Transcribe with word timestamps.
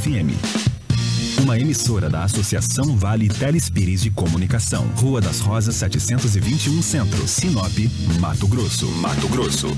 FM. 0.00 0.32
Uma 1.42 1.58
emissora 1.58 2.08
da 2.08 2.24
Associação 2.24 2.96
Vale 2.96 3.28
Telespires 3.28 4.02
de 4.02 4.10
Comunicação. 4.10 4.86
Rua 4.96 5.20
das 5.20 5.40
Rosas 5.40 5.74
721 5.76 6.80
Centro, 6.80 7.28
Sinop, 7.28 7.72
Mato 8.18 8.46
Grosso. 8.46 8.86
Mato 8.92 9.28
Grosso. 9.28 9.76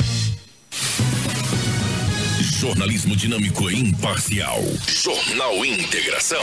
Jornalismo 2.41 3.17
dinâmico 3.17 3.69
e 3.69 3.81
imparcial. 3.81 4.63
Jornal 4.87 5.65
Integração. 5.65 6.43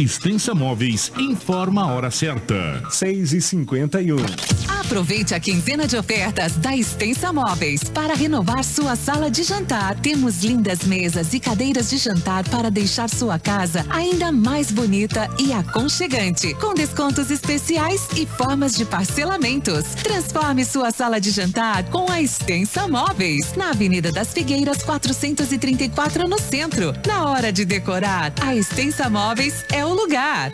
Extensa 0.00 0.54
Móveis 0.54 1.12
informa 1.18 1.82
a 1.82 1.92
hora 1.92 2.10
certa. 2.10 2.82
6 2.88 3.34
e 3.34 3.40
51 3.42 4.69
Aproveite 4.90 5.36
a 5.36 5.38
quinzena 5.38 5.86
de 5.86 5.96
ofertas 5.96 6.56
da 6.56 6.76
Extensa 6.76 7.32
Móveis. 7.32 7.84
Para 7.84 8.12
renovar 8.12 8.64
sua 8.64 8.96
sala 8.96 9.30
de 9.30 9.44
jantar, 9.44 9.94
temos 10.00 10.42
lindas 10.42 10.80
mesas 10.80 11.32
e 11.32 11.38
cadeiras 11.38 11.90
de 11.90 11.96
jantar 11.96 12.42
para 12.48 12.72
deixar 12.72 13.08
sua 13.08 13.38
casa 13.38 13.86
ainda 13.88 14.32
mais 14.32 14.72
bonita 14.72 15.28
e 15.38 15.52
aconchegante, 15.52 16.52
com 16.54 16.74
descontos 16.74 17.30
especiais 17.30 18.08
e 18.16 18.26
formas 18.26 18.74
de 18.74 18.84
parcelamentos. 18.84 19.84
Transforme 20.02 20.64
sua 20.64 20.90
sala 20.90 21.20
de 21.20 21.30
jantar 21.30 21.84
com 21.84 22.10
a 22.10 22.20
Extensa 22.20 22.88
Móveis, 22.88 23.54
na 23.54 23.70
Avenida 23.70 24.10
das 24.10 24.32
Figueiras 24.32 24.82
434 24.82 26.26
no 26.26 26.40
centro. 26.40 26.92
Na 27.06 27.30
hora 27.30 27.52
de 27.52 27.64
decorar, 27.64 28.32
a 28.40 28.56
Extensa 28.56 29.08
Móveis 29.08 29.64
é 29.70 29.86
o 29.86 29.94
lugar. 29.94 30.52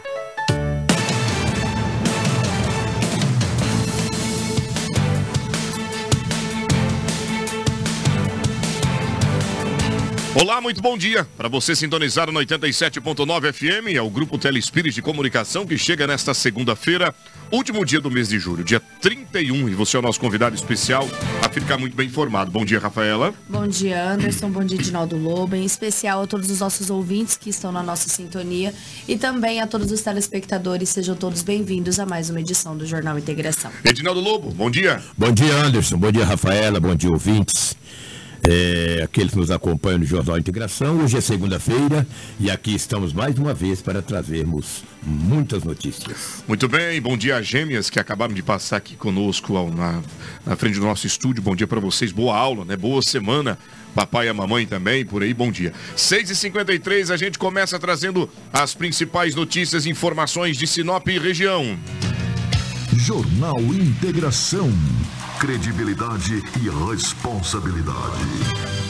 Olá, 10.39 10.61
muito 10.61 10.83
bom 10.83 10.99
dia. 10.99 11.27
Para 11.35 11.49
você 11.49 11.75
sintonizar 11.75 12.31
no 12.31 12.39
87.9 12.39 13.55
FM, 13.55 13.97
é 13.97 14.03
o 14.03 14.11
Grupo 14.11 14.37
Telespires 14.37 14.95
de 14.95 15.01
Comunicação 15.01 15.65
que 15.65 15.79
chega 15.79 16.07
nesta 16.07 16.35
segunda-feira, 16.35 17.15
último 17.51 17.83
dia 17.87 18.03
do 18.03 18.11
mês 18.11 18.29
de 18.29 18.39
julho, 18.39 18.63
dia 18.63 18.79
31, 19.01 19.67
e 19.67 19.75
você 19.75 19.97
é 19.97 19.99
o 19.99 20.03
nosso 20.03 20.21
convidado 20.21 20.55
especial 20.55 21.09
a 21.43 21.49
ficar 21.49 21.79
muito 21.79 21.97
bem 21.97 22.09
informado. 22.09 22.51
Bom 22.51 22.67
dia, 22.67 22.79
Rafaela. 22.79 23.33
Bom 23.49 23.67
dia, 23.67 24.13
Anderson. 24.13 24.51
Bom 24.51 24.63
dia, 24.63 24.77
Dinaldo 24.77 25.17
Lobo. 25.17 25.57
Em 25.57 25.65
especial 25.65 26.25
a 26.25 26.27
todos 26.27 26.51
os 26.51 26.61
nossos 26.61 26.91
ouvintes 26.91 27.39
que 27.39 27.49
estão 27.49 27.73
na 27.73 27.83
nossa 27.83 28.11
sintonia 28.11 28.75
e 29.09 29.17
também 29.17 29.63
a 29.63 29.67
todos 29.67 29.91
os 29.91 30.03
telespectadores. 30.03 30.91
Sejam 30.91 31.17
todos 31.17 31.41
bem-vindos 31.41 31.99
a 31.99 32.05
mais 32.05 32.29
uma 32.29 32.41
edição 32.41 32.77
do 32.77 32.85
Jornal 32.85 33.19
Integração. 33.19 33.71
Edinaldo 33.83 34.21
Lobo, 34.21 34.51
bom 34.51 34.71
dia. 34.71 35.03
Bom 35.17 35.33
dia, 35.33 35.55
Anderson. 35.55 35.97
Bom 35.97 36.13
dia, 36.13 36.27
Rafaela. 36.27 36.79
Bom 36.79 36.95
dia, 36.95 37.09
ouvintes. 37.09 37.75
É, 38.49 39.03
aqueles 39.03 39.33
que 39.33 39.39
nos 39.39 39.51
acompanham 39.51 39.99
no 39.99 40.05
Jornal 40.05 40.39
Integração. 40.39 41.01
Hoje 41.01 41.17
é 41.17 41.21
segunda-feira 41.21 42.07
e 42.39 42.49
aqui 42.49 42.77
estamos 42.77 43.13
mais 43.13 43.37
uma 43.37 43.53
vez 43.53 43.83
para 43.83 44.01
trazermos 44.01 44.85
muitas 45.03 45.65
notícias. 45.65 46.45
Muito 46.47 46.69
bem, 46.69 47.01
bom 47.01 47.17
dia, 47.17 47.43
gêmeas 47.43 47.91
que 47.91 47.99
acabaram 47.99 48.33
de 48.33 48.45
passar 48.45 48.77
aqui 48.77 48.95
conosco 48.95 49.57
ao, 49.57 49.69
na, 49.69 50.01
na 50.47 50.55
frente 50.55 50.79
do 50.79 50.87
nosso 50.87 51.09
estúdio. 51.09 51.43
Bom 51.43 51.57
dia 51.57 51.67
para 51.67 51.81
vocês, 51.81 52.13
boa 52.13 52.37
aula, 52.37 52.65
né? 52.65 52.77
Boa 52.77 53.03
semana. 53.03 53.59
Papai 53.97 54.27
e 54.27 54.29
a 54.29 54.35
mamãe 54.35 54.65
também, 54.65 55.05
por 55.05 55.25
aí, 55.25 55.35
bom 55.35 55.51
dia. 55.51 55.73
6h53, 55.97 57.13
a 57.13 57.17
gente 57.17 57.41
começa 57.41 57.81
trazendo 57.81 58.31
as 58.53 58.75
principais 58.75 59.35
notícias 59.35 59.87
e 59.87 59.91
informações 59.91 60.57
de 60.57 60.69
Sinop 60.69 61.09
e 61.09 61.19
região. 61.19 61.77
Jornal 62.97 63.59
Integração. 63.59 64.71
Credibilidade 65.39 66.43
e 66.57 66.71
responsabilidade. 66.91 68.86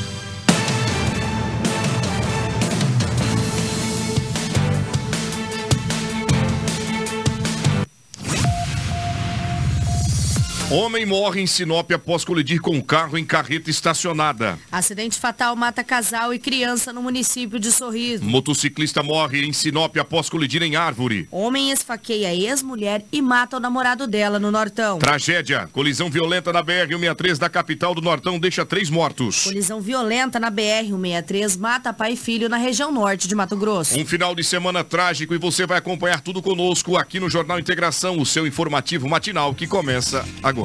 Homem 10.69 11.06
morre 11.06 11.41
em 11.41 11.47
Sinop 11.47 11.93
após 11.93 12.25
colidir 12.25 12.60
com 12.60 12.72
um 12.72 12.81
carro 12.81 13.16
em 13.16 13.25
carreta 13.25 13.71
estacionada. 13.71 14.59
Acidente 14.72 15.16
fatal 15.16 15.54
mata 15.54 15.84
casal 15.84 16.34
e 16.34 16.41
criança 16.41 16.93
no 16.93 17.00
município 17.00 17.60
de 17.60 17.71
Sorriso. 17.71 18.25
Motociclista 18.25 19.00
morre 19.00 19.47
em 19.47 19.53
Sinop 19.53 19.97
após 19.97 20.28
colidir 20.28 20.65
em 20.65 20.75
árvore. 20.75 21.28
Homem 21.31 21.71
esfaqueia 21.71 22.34
ex-mulher 22.34 23.04
e 23.12 23.22
mata 23.22 23.59
o 23.59 23.60
namorado 23.60 24.09
dela 24.09 24.41
no 24.41 24.50
Nortão. 24.50 24.99
Tragédia. 24.99 25.69
Colisão 25.72 26.10
violenta 26.10 26.53
na 26.53 26.65
BR-163 26.65 27.38
da 27.38 27.48
capital 27.48 27.94
do 27.94 28.03
Nortão 28.03 28.37
deixa 28.37 28.66
três 28.66 28.91
mortos. 28.91 29.44
Colisão 29.44 29.81
violenta 29.81 30.41
na 30.41 30.50
BR-163 30.50 31.60
mata 31.60 31.93
pai 31.93 32.15
e 32.15 32.16
filho 32.16 32.48
na 32.48 32.56
região 32.56 32.91
norte 32.91 33.28
de 33.28 33.37
Mato 33.37 33.56
Grosso. 33.56 33.97
Um 33.97 34.04
final 34.04 34.34
de 34.34 34.43
semana 34.43 34.83
trágico 34.83 35.33
e 35.33 35.38
você 35.38 35.65
vai 35.65 35.78
acompanhar 35.78 36.21
tudo 36.21 36.43
conosco 36.43 36.97
aqui 36.97 37.21
no 37.21 37.31
Jornal 37.31 37.60
Integração, 37.60 38.19
o 38.19 38.27
seu 38.27 38.44
informativo 38.48 39.09
matinal 39.09 39.54
que 39.54 39.69
começa 39.69 40.27
agora. 40.43 40.56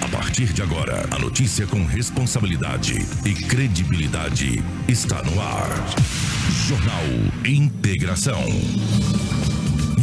A 0.00 0.08
partir 0.08 0.52
de 0.52 0.62
agora, 0.62 1.04
a 1.10 1.18
notícia 1.18 1.66
com 1.66 1.84
responsabilidade 1.84 2.94
e 3.24 3.34
credibilidade 3.34 4.62
está 4.86 5.20
no 5.24 5.42
ar. 5.42 5.68
Jornal 6.68 7.02
Integração. 7.44 8.44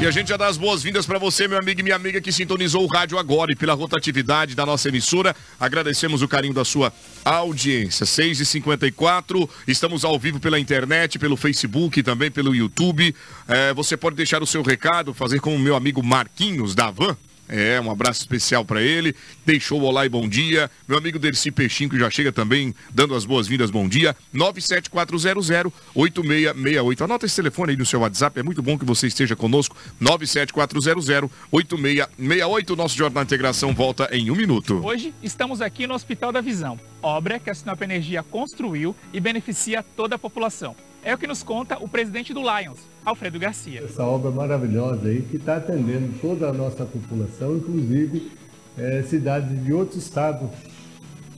E 0.00 0.06
a 0.06 0.10
gente 0.10 0.28
já 0.28 0.36
dá 0.36 0.48
as 0.48 0.56
boas-vindas 0.56 1.06
para 1.06 1.20
você, 1.20 1.46
meu 1.46 1.56
amigo 1.56 1.78
e 1.78 1.82
minha 1.82 1.94
amiga 1.94 2.20
que 2.20 2.32
sintonizou 2.32 2.82
o 2.82 2.86
rádio 2.88 3.16
agora 3.16 3.52
e 3.52 3.56
pela 3.56 3.74
rotatividade 3.74 4.54
da 4.54 4.66
nossa 4.66 4.88
emissora. 4.88 5.36
Agradecemos 5.58 6.20
o 6.20 6.26
carinho 6.26 6.52
da 6.52 6.64
sua 6.64 6.92
audiência. 7.24 8.04
6h54, 8.04 9.48
estamos 9.68 10.04
ao 10.04 10.18
vivo 10.18 10.40
pela 10.40 10.58
internet, 10.58 11.16
pelo 11.16 11.36
Facebook, 11.36 12.02
também 12.02 12.28
pelo 12.28 12.54
YouTube. 12.54 13.14
É, 13.46 13.72
você 13.72 13.96
pode 13.96 14.16
deixar 14.16 14.42
o 14.42 14.46
seu 14.46 14.62
recado, 14.62 15.14
fazer 15.14 15.40
como 15.40 15.54
o 15.54 15.60
meu 15.60 15.76
amigo 15.76 16.02
Marquinhos 16.02 16.74
da 16.74 16.90
Van. 16.90 17.16
É, 17.48 17.80
um 17.80 17.90
abraço 17.90 18.20
especial 18.20 18.62
para 18.64 18.82
ele. 18.82 19.16
Deixou 19.44 19.80
o 19.80 19.84
olá 19.84 20.06
e 20.06 20.08
bom 20.08 20.28
dia. 20.28 20.70
Meu 20.88 20.98
amigo 20.98 21.18
Dercy 21.18 21.50
Peixinho, 21.50 21.90
que 21.90 21.98
já 21.98 22.08
chega 22.10 22.30
também 22.32 22.72
dando 22.90 23.14
as 23.14 23.24
boas-vindas, 23.24 23.70
bom 23.70 23.88
dia. 23.88 24.14
97400-8668. 24.34 27.00
Anota 27.02 27.26
esse 27.26 27.36
telefone 27.36 27.72
aí 27.72 27.76
no 27.76 27.84
seu 27.84 28.00
WhatsApp, 28.00 28.40
é 28.40 28.42
muito 28.42 28.62
bom 28.62 28.78
que 28.78 28.84
você 28.84 29.06
esteja 29.06 29.36
conosco. 29.36 29.76
97400-8668. 30.00 32.76
Nosso 32.76 32.96
Jornal 32.96 33.24
de 33.24 33.28
Integração 33.28 33.74
volta 33.74 34.08
em 34.12 34.30
um 34.30 34.34
minuto. 34.34 34.80
Hoje 34.84 35.12
estamos 35.22 35.60
aqui 35.60 35.86
no 35.86 35.92
Hospital 35.94 36.32
da 36.32 36.40
Visão, 36.40 36.80
obra 37.02 37.38
que 37.38 37.50
a 37.50 37.54
Sinop 37.54 37.82
Energia 37.82 38.22
construiu 38.22 38.96
e 39.12 39.20
beneficia 39.20 39.82
toda 39.82 40.14
a 40.16 40.18
população. 40.18 40.74
É 41.04 41.12
o 41.12 41.18
que 41.18 41.26
nos 41.26 41.42
conta 41.42 41.76
o 41.78 41.86
presidente 41.86 42.32
do 42.32 42.40
Lions, 42.40 42.78
Alfredo 43.04 43.38
Garcia. 43.38 43.82
Essa 43.84 44.02
obra 44.04 44.30
maravilhosa 44.30 45.08
aí 45.08 45.20
que 45.20 45.36
está 45.36 45.58
atendendo 45.58 46.18
toda 46.18 46.48
a 46.48 46.52
nossa 46.52 46.86
população, 46.86 47.58
inclusive 47.58 48.32
eh, 48.78 49.04
cidades 49.06 49.62
de 49.62 49.72
outros 49.74 50.02
estados, 50.02 50.48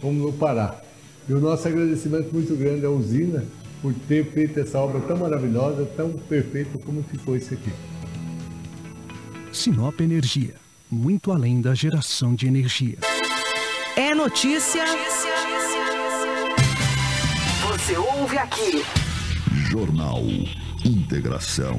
como 0.01 0.25
no 0.25 0.33
Pará. 0.33 0.81
E 1.29 1.33
o 1.33 1.41
nosso 1.41 1.67
agradecimento 1.67 2.33
muito 2.33 2.55
grande 2.55 2.87
à 2.87 2.91
usina 2.91 3.45
por 3.83 3.93
ter 3.93 4.25
feito 4.31 4.61
essa 4.61 4.79
obra 4.79 5.01
tão 5.01 5.17
maravilhosa, 5.17 5.85
tão 5.97 6.13
perfeita 6.13 6.79
como 6.79 7.03
ficou 7.03 7.37
isso 7.37 7.53
aqui. 7.53 7.73
Sinop 9.53 10.01
Energia, 10.01 10.55
muito 10.89 11.33
além 11.33 11.61
da 11.61 11.75
geração 11.75 12.37
de 12.37 12.47
energia. 12.47 12.99
É 13.97 14.15
notícia. 14.15 14.85
Você 17.67 17.97
ouve 17.97 18.39
aqui. 18.39 19.06
Jornal 19.77 20.23
Integração. 20.87 21.79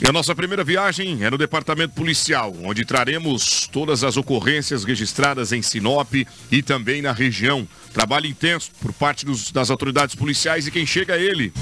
E 0.00 0.08
a 0.08 0.12
nossa 0.12 0.36
primeira 0.36 0.62
viagem 0.62 1.24
é 1.24 1.28
no 1.28 1.36
departamento 1.36 1.94
policial, 1.94 2.54
onde 2.62 2.84
traremos 2.84 3.68
todas 3.72 4.04
as 4.04 4.16
ocorrências 4.16 4.84
registradas 4.84 5.50
em 5.50 5.62
Sinop 5.62 6.14
e 6.48 6.62
também 6.62 7.02
na 7.02 7.10
região. 7.10 7.66
Trabalho 7.92 8.26
intenso 8.26 8.70
por 8.80 8.92
parte 8.92 9.26
dos, 9.26 9.50
das 9.50 9.68
autoridades 9.68 10.14
policiais 10.14 10.68
e 10.68 10.70
quem 10.70 10.86
chega 10.86 11.16
é 11.16 11.22
ele. 11.22 11.52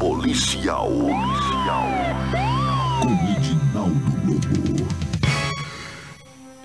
Policial. 0.00 0.90
Policial. 0.90 1.88
Com 3.00 3.12
Edinaldo 3.38 4.26
Lobo. 4.26 4.88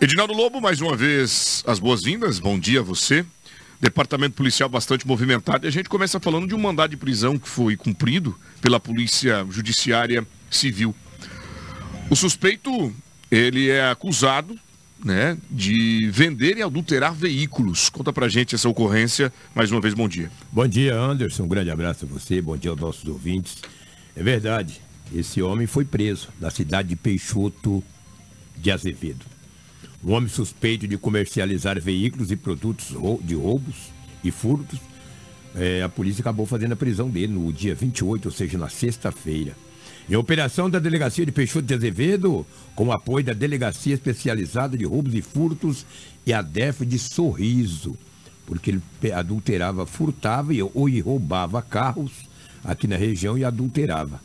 Edinaldo 0.01 0.33
Lobo, 0.33 0.59
mais 0.59 0.81
uma 0.81 0.95
vez, 0.95 1.63
as 1.67 1.77
boas-vindas. 1.77 2.39
Bom 2.39 2.57
dia 2.57 2.79
a 2.79 2.83
você. 2.83 3.23
Departamento 3.81 4.35
policial 4.35 4.67
bastante 4.67 5.07
movimentado. 5.07 5.65
E 5.65 5.69
a 5.69 5.71
gente 5.71 5.87
começa 5.87 6.19
falando 6.19 6.47
de 6.47 6.53
um 6.53 6.59
mandado 6.59 6.91
de 6.91 6.97
prisão 6.97 7.39
que 7.39 7.47
foi 7.47 7.77
cumprido 7.77 8.37
pela 8.61 8.79
Polícia 8.79 9.45
Judiciária 9.49 10.25
Civil. 10.51 10.93
O 12.09 12.15
suspeito, 12.15 12.93
ele 13.31 13.69
é 13.69 13.89
acusado 13.89 14.59
né, 15.03 15.37
de 15.49 16.09
vender 16.11 16.57
e 16.57 16.61
adulterar 16.61 17.13
veículos. 17.13 17.89
Conta 17.89 18.11
pra 18.11 18.27
gente 18.27 18.55
essa 18.55 18.67
ocorrência. 18.67 19.31
Mais 19.55 19.71
uma 19.71 19.79
vez, 19.79 19.93
bom 19.93 20.09
dia. 20.09 20.29
Bom 20.51 20.67
dia, 20.67 20.95
Anderson. 20.99 21.43
Um 21.43 21.47
grande 21.47 21.71
abraço 21.71 22.05
a 22.05 22.07
você. 22.07 22.41
Bom 22.41 22.57
dia 22.57 22.71
aos 22.71 22.79
nossos 22.79 23.05
ouvintes. 23.05 23.57
É 24.15 24.21
verdade, 24.21 24.81
esse 25.13 25.41
homem 25.41 25.65
foi 25.67 25.85
preso 25.85 26.29
na 26.39 26.49
cidade 26.49 26.89
de 26.89 26.95
Peixoto 26.95 27.83
de 28.57 28.71
Azevedo. 28.71 29.25
Um 30.03 30.13
homem 30.13 30.29
suspeito 30.29 30.87
de 30.87 30.97
comercializar 30.97 31.79
veículos 31.79 32.31
e 32.31 32.35
produtos 32.35 32.87
de 33.23 33.35
roubos 33.35 33.75
e 34.23 34.31
furtos. 34.31 34.79
É, 35.55 35.81
a 35.81 35.89
polícia 35.89 36.21
acabou 36.21 36.45
fazendo 36.45 36.73
a 36.73 36.75
prisão 36.75 37.09
dele 37.09 37.33
no 37.33 37.51
dia 37.51 37.75
28, 37.75 38.27
ou 38.27 38.31
seja, 38.31 38.57
na 38.57 38.69
sexta-feira. 38.69 39.55
Em 40.09 40.15
operação 40.15 40.69
da 40.69 40.79
Delegacia 40.79 41.25
de 41.25 41.31
Peixoto 41.31 41.67
de 41.67 41.73
Azevedo, 41.73 42.45
com 42.75 42.91
apoio 42.91 43.25
da 43.25 43.33
Delegacia 43.33 43.93
Especializada 43.93 44.77
de 44.77 44.85
Roubos 44.85 45.13
e 45.13 45.21
Furtos 45.21 45.85
e 46.25 46.33
a 46.33 46.41
DEF 46.41 46.85
de 46.85 46.97
Sorriso, 46.97 47.97
porque 48.45 48.71
ele 48.71 48.81
adulterava, 49.13 49.85
furtava 49.85 50.51
ou 50.73 50.89
roubava 51.01 51.61
carros 51.61 52.11
aqui 52.63 52.87
na 52.87 52.95
região 52.95 53.37
e 53.37 53.43
adulterava. 53.43 54.19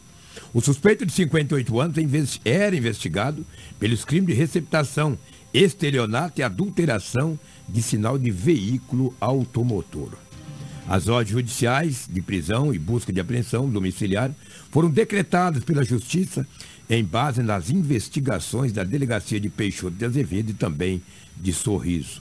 O 0.55 0.61
suspeito 0.61 1.05
de 1.05 1.12
58 1.12 1.81
anos 1.81 2.41
era 2.44 2.75
investigado 2.77 3.44
pelos 3.79 4.05
crimes 4.05 4.29
de 4.29 4.41
receptação, 4.41 5.19
estelionato 5.55 6.41
e 6.41 6.43
adulteração 6.43 7.39
de 7.69 7.81
sinal 7.81 8.19
de 8.19 8.31
veículo 8.31 9.15
automotor. 9.21 10.11
As 10.89 11.09
ordens 11.09 11.33
judiciais 11.33 12.09
de 12.11 12.21
prisão 12.21 12.75
e 12.75 12.79
busca 12.79 13.12
de 13.12 13.21
apreensão 13.21 13.71
domiciliar 13.71 14.31
foram 14.71 14.91
decretadas 14.91 15.65
pela 15.65 15.85
Justiça 15.85 16.47
em 16.91 17.03
base 17.03 17.43
nas 17.43 17.71
investigações 17.71 18.73
da 18.73 18.85
Delegacia 18.85 19.41
de 19.41 19.49
Peixoto 19.49 19.97
de 19.97 20.05
Azevedo 20.05 20.51
e 20.51 20.55
também 20.55 21.01
de 21.37 21.53
Sorriso. 21.53 22.21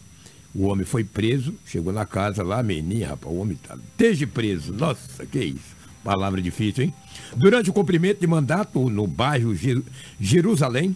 O 0.55 0.67
homem 0.67 0.85
foi 0.85 1.03
preso, 1.03 1.55
chegou 1.65 1.91
na 1.91 2.05
casa 2.05 2.43
lá, 2.43 2.61
meninha, 2.61 3.09
rapaz, 3.09 3.33
o 3.33 3.39
homem 3.39 3.57
tá 3.57 3.75
desde 3.97 4.27
preso. 4.27 4.71
Nossa, 4.71 5.25
que 5.25 5.43
isso. 5.43 5.73
Palavra 6.03 6.41
difícil, 6.41 6.85
hein? 6.85 6.93
Durante 7.35 7.69
o 7.69 7.73
cumprimento 7.73 8.19
de 8.19 8.27
mandato 8.27 8.89
no 8.89 9.07
bairro 9.07 9.53
Jerusalém, 10.19 10.95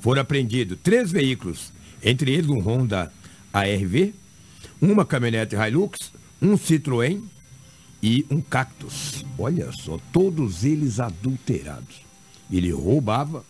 foram 0.00 0.22
apreendidos 0.22 0.78
três 0.82 1.10
veículos, 1.10 1.72
entre 2.02 2.32
eles 2.32 2.48
um 2.48 2.60
Honda 2.60 3.12
ARV, 3.52 4.14
uma 4.80 5.04
caminhonete 5.04 5.56
Hilux, 5.56 6.12
um 6.40 6.54
Citroën 6.54 7.22
e 8.02 8.26
um 8.30 8.40
Cactus. 8.40 9.24
Olha 9.38 9.70
só, 9.72 9.98
todos 10.12 10.64
eles 10.64 11.00
adulterados. 11.00 12.02
Ele 12.50 12.70
roubava 12.70 13.44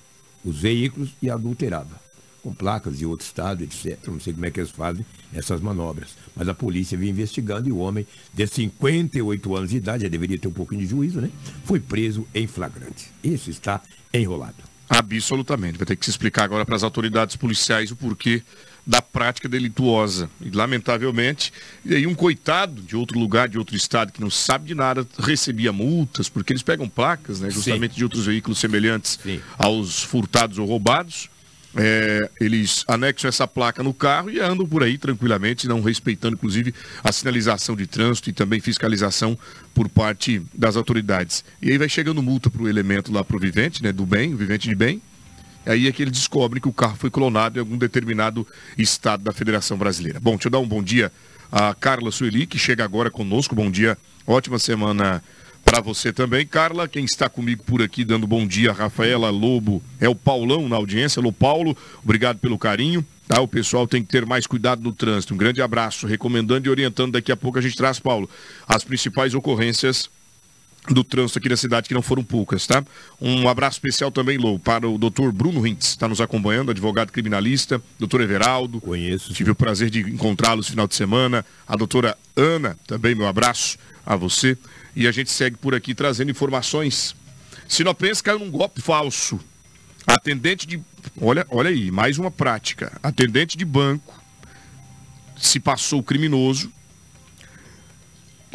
os 0.45 0.61
veículos 0.61 1.11
e 1.21 1.29
adulterava. 1.29 2.01
Com 2.43 2.55
placas 2.55 2.99
de 2.99 3.05
outro 3.05 3.27
estado, 3.27 3.65
etc. 3.65 3.99
Não 4.07 4.21
sei 4.21 4.33
como 4.33 4.47
é 4.47 4.51
que 4.53 4.61
eles 4.61 4.71
fazem 4.71 5.05
essas 5.35 5.61
manobras. 5.61 6.11
Mas 6.35 6.49
a 6.49 6.55
polícia 6.55 6.97
vinha 6.97 7.11
investigando 7.11 7.69
e 7.69 7.73
o 7.73 7.79
homem 7.79 8.07
de 8.33 8.47
58 8.47 9.57
anos 9.57 9.71
de 9.71 9.79
idade, 9.79 10.05
já 10.05 10.09
deveria 10.09 10.39
ter 10.39 10.47
um 10.47 10.53
pouquinho 10.53 10.83
de 10.83 10.87
juízo, 10.87 11.21
né? 11.21 11.31
Foi 11.65 11.81
preso 11.81 12.27
em 12.33 12.47
flagrante. 12.47 13.11
Esse 13.23 13.51
está 13.51 13.83
enrolado. 14.15 14.66
Absolutamente. 14.89 15.79
Vai 15.79 15.87
ter 15.87 15.97
que 15.97 16.05
se 16.05 16.11
explicar 16.11 16.45
agora 16.45 16.65
para 16.65 16.77
as 16.77 16.83
autoridades 16.83 17.37
policiais 17.37 17.91
o 17.91 17.97
porquê 17.97 18.43
da 18.87 19.03
prática 19.03 19.49
delituosa. 19.49 20.31
E, 20.41 20.51
lamentavelmente, 20.51 21.53
e 21.85 21.95
aí 21.95 22.07
um 22.07 22.15
coitado 22.15 22.81
de 22.81 22.95
outro 22.95 23.19
lugar, 23.19 23.49
de 23.49 23.59
outro 23.59 23.75
estado, 23.75 24.13
que 24.13 24.21
não 24.21 24.31
sabe 24.31 24.69
de 24.69 24.75
nada, 24.75 25.07
recebia 25.19 25.73
multas, 25.73 26.29
porque 26.29 26.53
eles 26.53 26.63
pegam 26.63 26.89
placas, 26.89 27.41
né, 27.41 27.51
justamente 27.51 27.93
Sim. 27.93 27.99
de 27.99 28.05
outros 28.05 28.27
veículos 28.27 28.59
semelhantes 28.59 29.19
Sim. 29.23 29.41
aos 29.59 30.03
furtados 30.05 30.59
ou 30.59 30.67
roubados. 30.67 31.29
É, 31.77 32.31
eles 32.41 32.85
anexam 32.89 33.29
essa 33.29 33.47
placa 33.47 33.83
no 33.83 33.93
carro 33.93 34.31
e 34.31 34.41
andam 34.41 34.67
por 34.67 34.83
aí 34.83 34.97
tranquilamente, 34.97 35.69
não 35.69 35.83
respeitando, 35.83 36.35
inclusive, 36.35 36.75
a 37.05 37.13
sinalização 37.13 37.77
de 37.77 37.87
trânsito 37.87 38.31
e 38.31 38.33
também 38.33 38.61
fiscalização 38.61 39.39
por 39.75 39.89
parte 39.89 40.43
das 40.55 40.77
autoridades. 40.77 41.45
E 41.61 41.71
aí 41.71 41.79
vai 41.79 41.89
chegando 41.89 42.23
multa 42.23 42.49
para 42.49 42.63
o 42.63 42.69
elemento 42.69 43.13
lá, 43.13 43.23
para 43.23 43.37
o 43.37 43.41
vivente, 43.41 43.83
né, 43.83 43.93
do 43.93 44.07
bem, 44.07 44.33
o 44.33 44.37
vivente 44.37 44.69
de 44.69 44.75
bem, 44.75 45.03
Aí 45.67 45.89
é 45.89 45.93
que 45.93 46.01
eles 46.01 46.13
descobrem 46.13 46.63
que 46.63 46.69
o 46.69 46.73
carro 46.73 46.95
foi 46.97 47.11
clonado 47.11 47.59
em 47.59 47.61
algum 47.61 47.77
determinado 47.77 48.47
estado 48.79 49.25
da 49.25 49.33
Federação 49.33 49.77
Brasileira. 49.77 50.21
Bom, 50.21 50.37
deixa 50.37 50.47
eu 50.47 50.53
dar 50.53 50.61
um 50.61 50.69
bom 50.69 50.81
dia 50.81 51.11
a 51.51 51.75
Carla 51.75 52.11
Sueli, 52.13 52.47
que 52.47 52.57
chega 52.57 52.85
agora 52.85 53.11
conosco. 53.11 53.55
Bom 53.55 53.69
dia, 53.69 53.99
ótima 54.25 54.61
semana 54.61 55.23
para 55.67 55.81
você 55.81 56.13
também. 56.13 56.47
Carla, 56.47 56.87
quem 56.87 57.05
está 57.05 57.29
comigo 57.29 57.65
por 57.65 57.83
aqui 57.83 58.05
dando 58.05 58.25
bom 58.25 58.47
dia, 58.47 58.73
Rafaela 58.73 59.31
Lobo, 59.31 59.83
é 60.01 60.09
o 60.09 60.15
Paulão 60.15 60.69
na 60.69 60.77
audiência. 60.77 61.19
Alô, 61.19 61.33
Paulo, 61.33 61.77
obrigado 62.05 62.39
pelo 62.39 62.57
carinho. 62.57 63.05
Tá, 63.27 63.41
o 63.41 63.49
pessoal 63.49 63.89
tem 63.89 64.01
que 64.01 64.09
ter 64.09 64.25
mais 64.25 64.47
cuidado 64.47 64.81
no 64.81 64.93
trânsito. 64.93 65.35
Um 65.35 65.37
grande 65.37 65.61
abraço, 65.61 66.07
recomendando 66.07 66.69
e 66.69 66.71
orientando. 66.71 67.15
Daqui 67.15 67.33
a 67.33 67.37
pouco 67.37 67.59
a 67.59 67.61
gente 67.61 67.77
traz, 67.77 67.99
Paulo, 67.99 68.31
as 68.69 68.85
principais 68.85 69.35
ocorrências 69.35 70.09
do 70.89 71.03
trânsito 71.03 71.41
aqui 71.41 71.49
da 71.49 71.57
cidade, 71.57 71.89
que 71.89 71.95
não 71.95 72.03
foram 72.03 72.23
poucas, 72.23 72.65
tá? 72.65 72.85
Um 73.21 73.49
abraço 73.49 73.79
especial 73.79 74.13
também, 74.13 74.39
Lou, 74.39 74.61
para 74.61 74.89
o 74.89 74.97
doutor 74.97 75.33
Bruno 75.33 75.61
Rintz, 75.61 75.89
está 75.89 76.07
nos 76.07 76.21
acompanhando, 76.21 76.71
advogado 76.71 77.11
criminalista, 77.11 77.83
doutor 77.99 78.21
Everaldo. 78.21 78.81
Conheço. 78.81 79.35
Tive 79.35 79.51
o 79.51 79.55
prazer 79.57 79.91
de 79.91 80.03
encontrá-los 80.03 80.67
no 80.67 80.71
final 80.71 80.87
de 80.87 80.95
semana. 80.95 81.45
A 81.67 81.75
doutora 81.75 82.17
Ana, 82.37 82.79
também 82.87 83.17
meu 83.17 83.27
abraço 83.27 83.77
a 84.07 84.15
você. 84.15 84.57
E 84.97 85.07
a 85.07 85.13
gente 85.13 85.31
segue 85.31 85.59
por 85.59 85.75
aqui 85.75 85.95
trazendo 85.95 86.31
informações. 86.31 87.15
Sinopense 87.69 88.23
caiu 88.23 88.39
num 88.39 88.51
golpe 88.51 88.81
falso. 88.81 89.39
Atendente 90.07 90.67
de. 90.67 90.81
Olha, 91.21 91.47
olha 91.51 91.69
aí, 91.69 91.91
mais 91.91 92.17
uma 92.17 92.31
prática. 92.31 92.99
Atendente 93.03 93.59
de 93.59 93.65
banco 93.65 94.25
se 95.37 95.61
passou 95.61 96.03
criminoso, 96.03 96.73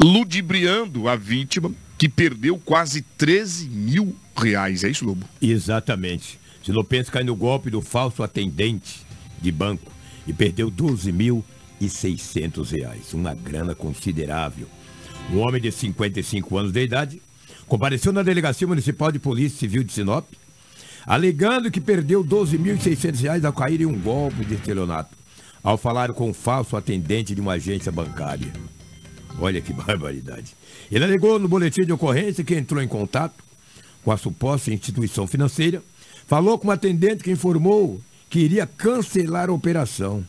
ludibriando 0.00 1.08
a 1.08 1.14
vítima 1.14 1.72
que 1.96 2.08
perdeu 2.08 2.58
quase 2.58 3.02
13 3.02 3.68
mil 3.68 4.16
reais. 4.36 4.82
É 4.82 4.90
isso, 4.90 5.04
Lobo? 5.04 5.24
Exatamente. 5.40 6.40
Silopense 6.64 7.10
cai 7.10 7.22
no 7.22 7.36
golpe 7.36 7.70
do 7.70 7.80
falso 7.80 8.22
atendente 8.22 9.06
de 9.40 9.52
banco 9.52 9.92
e 10.26 10.32
perdeu 10.32 10.70
12.600 10.70 12.72
reais. 12.72 13.14
Uma 13.14 13.34
grana 13.34 13.74
considerável. 13.74 14.68
Um 15.32 15.38
homem 15.38 15.62
de 15.62 15.72
55 15.72 16.58
anos 16.58 16.72
de 16.72 16.82
idade 16.82 17.22
compareceu 17.66 18.12
na 18.12 18.22
Delegacia 18.22 18.66
Municipal 18.66 19.10
de 19.10 19.18
Polícia 19.18 19.58
Civil 19.58 19.82
de 19.82 19.90
Sinop, 19.90 20.28
alegando 21.06 21.70
que 21.70 21.80
perdeu 21.80 22.22
12.600 22.22 23.20
reais 23.22 23.44
ao 23.46 23.52
cair 23.52 23.80
em 23.80 23.86
um 23.86 23.98
golpe 23.98 24.44
de 24.44 24.54
estelionato, 24.54 25.16
ao 25.62 25.78
falar 25.78 26.12
com 26.12 26.28
um 26.28 26.34
falso 26.34 26.76
atendente 26.76 27.34
de 27.34 27.40
uma 27.40 27.54
agência 27.54 27.90
bancária. 27.90 28.52
Olha 29.38 29.62
que 29.62 29.72
barbaridade. 29.72 30.54
Ele 30.90 31.04
alegou 31.04 31.38
no 31.38 31.48
boletim 31.48 31.86
de 31.86 31.92
ocorrência 31.94 32.44
que 32.44 32.54
entrou 32.54 32.82
em 32.82 32.88
contato 32.88 33.42
com 34.04 34.12
a 34.12 34.18
suposta 34.18 34.70
instituição 34.70 35.26
financeira, 35.26 35.82
falou 36.26 36.58
com 36.58 36.68
o 36.68 36.72
atendente 36.72 37.24
que 37.24 37.30
informou 37.30 38.02
que 38.28 38.40
iria 38.40 38.66
cancelar 38.66 39.48
a 39.48 39.52
operação, 39.54 40.22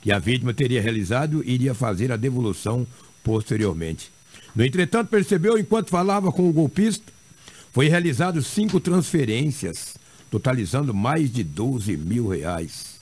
que 0.00 0.10
a 0.10 0.18
vítima 0.18 0.54
teria 0.54 0.80
realizado 0.80 1.42
e 1.44 1.52
iria 1.52 1.74
fazer 1.74 2.10
a 2.10 2.16
devolução 2.16 2.86
posteriormente. 3.22 4.10
No 4.54 4.64
entretanto, 4.64 5.08
percebeu, 5.08 5.58
enquanto 5.58 5.90
falava 5.90 6.30
com 6.30 6.48
o 6.48 6.52
golpista, 6.52 7.12
foi 7.72 7.88
realizado 7.88 8.42
cinco 8.42 8.80
transferências, 8.80 9.96
totalizando 10.30 10.92
mais 10.92 11.32
de 11.32 11.42
12 11.42 11.96
mil 11.96 12.28
reais 12.28 12.92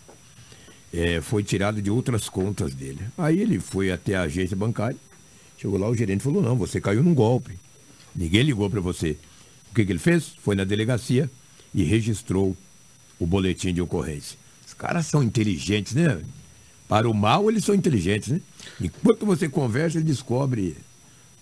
é, 0.92 1.20
foi 1.20 1.42
tirado 1.42 1.80
de 1.80 1.90
outras 1.90 2.28
contas 2.28 2.74
dele. 2.74 3.00
Aí 3.16 3.40
ele 3.40 3.60
foi 3.60 3.90
até 3.90 4.16
a 4.16 4.22
agência 4.22 4.56
bancária, 4.56 4.96
chegou 5.56 5.78
lá, 5.78 5.88
o 5.88 5.94
gerente 5.94 6.22
falou, 6.22 6.42
não, 6.42 6.56
você 6.56 6.80
caiu 6.80 7.02
num 7.02 7.14
golpe. 7.14 7.52
Ninguém 8.14 8.42
ligou 8.42 8.68
para 8.68 8.80
você. 8.80 9.16
O 9.70 9.74
que, 9.74 9.84
que 9.84 9.92
ele 9.92 9.98
fez? 9.98 10.32
Foi 10.42 10.56
na 10.56 10.64
delegacia 10.64 11.30
e 11.72 11.84
registrou 11.84 12.56
o 13.18 13.26
boletim 13.26 13.72
de 13.72 13.80
ocorrência. 13.80 14.36
Os 14.66 14.74
caras 14.74 15.06
são 15.06 15.22
inteligentes, 15.22 15.94
né? 15.94 16.20
Para 16.88 17.08
o 17.08 17.14
mal, 17.14 17.48
eles 17.48 17.64
são 17.64 17.74
inteligentes, 17.74 18.28
né? 18.28 18.40
Enquanto 18.80 19.26
você 19.26 19.48
conversa, 19.48 19.98
ele 19.98 20.04
descobre 20.04 20.76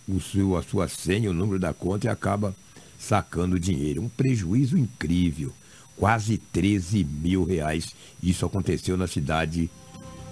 o 0.09 0.21
seu, 0.21 0.57
a 0.57 0.63
sua 0.63 0.89
senha, 0.89 1.31
o 1.31 1.35
número 1.35 1.59
da 1.59 1.73
conta 1.73 2.07
e 2.07 2.11
acaba 2.11 2.55
sacando 2.99 3.61
dinheiro. 3.61 4.03
Um 4.03 4.09
prejuízo 4.09 4.77
incrível. 4.77 5.53
Quase 5.97 6.39
13 6.39 7.05
mil 7.05 7.45
reais. 7.45 7.95
Isso 8.23 8.47
aconteceu 8.47 8.97
na 8.97 9.07
cidade 9.07 9.71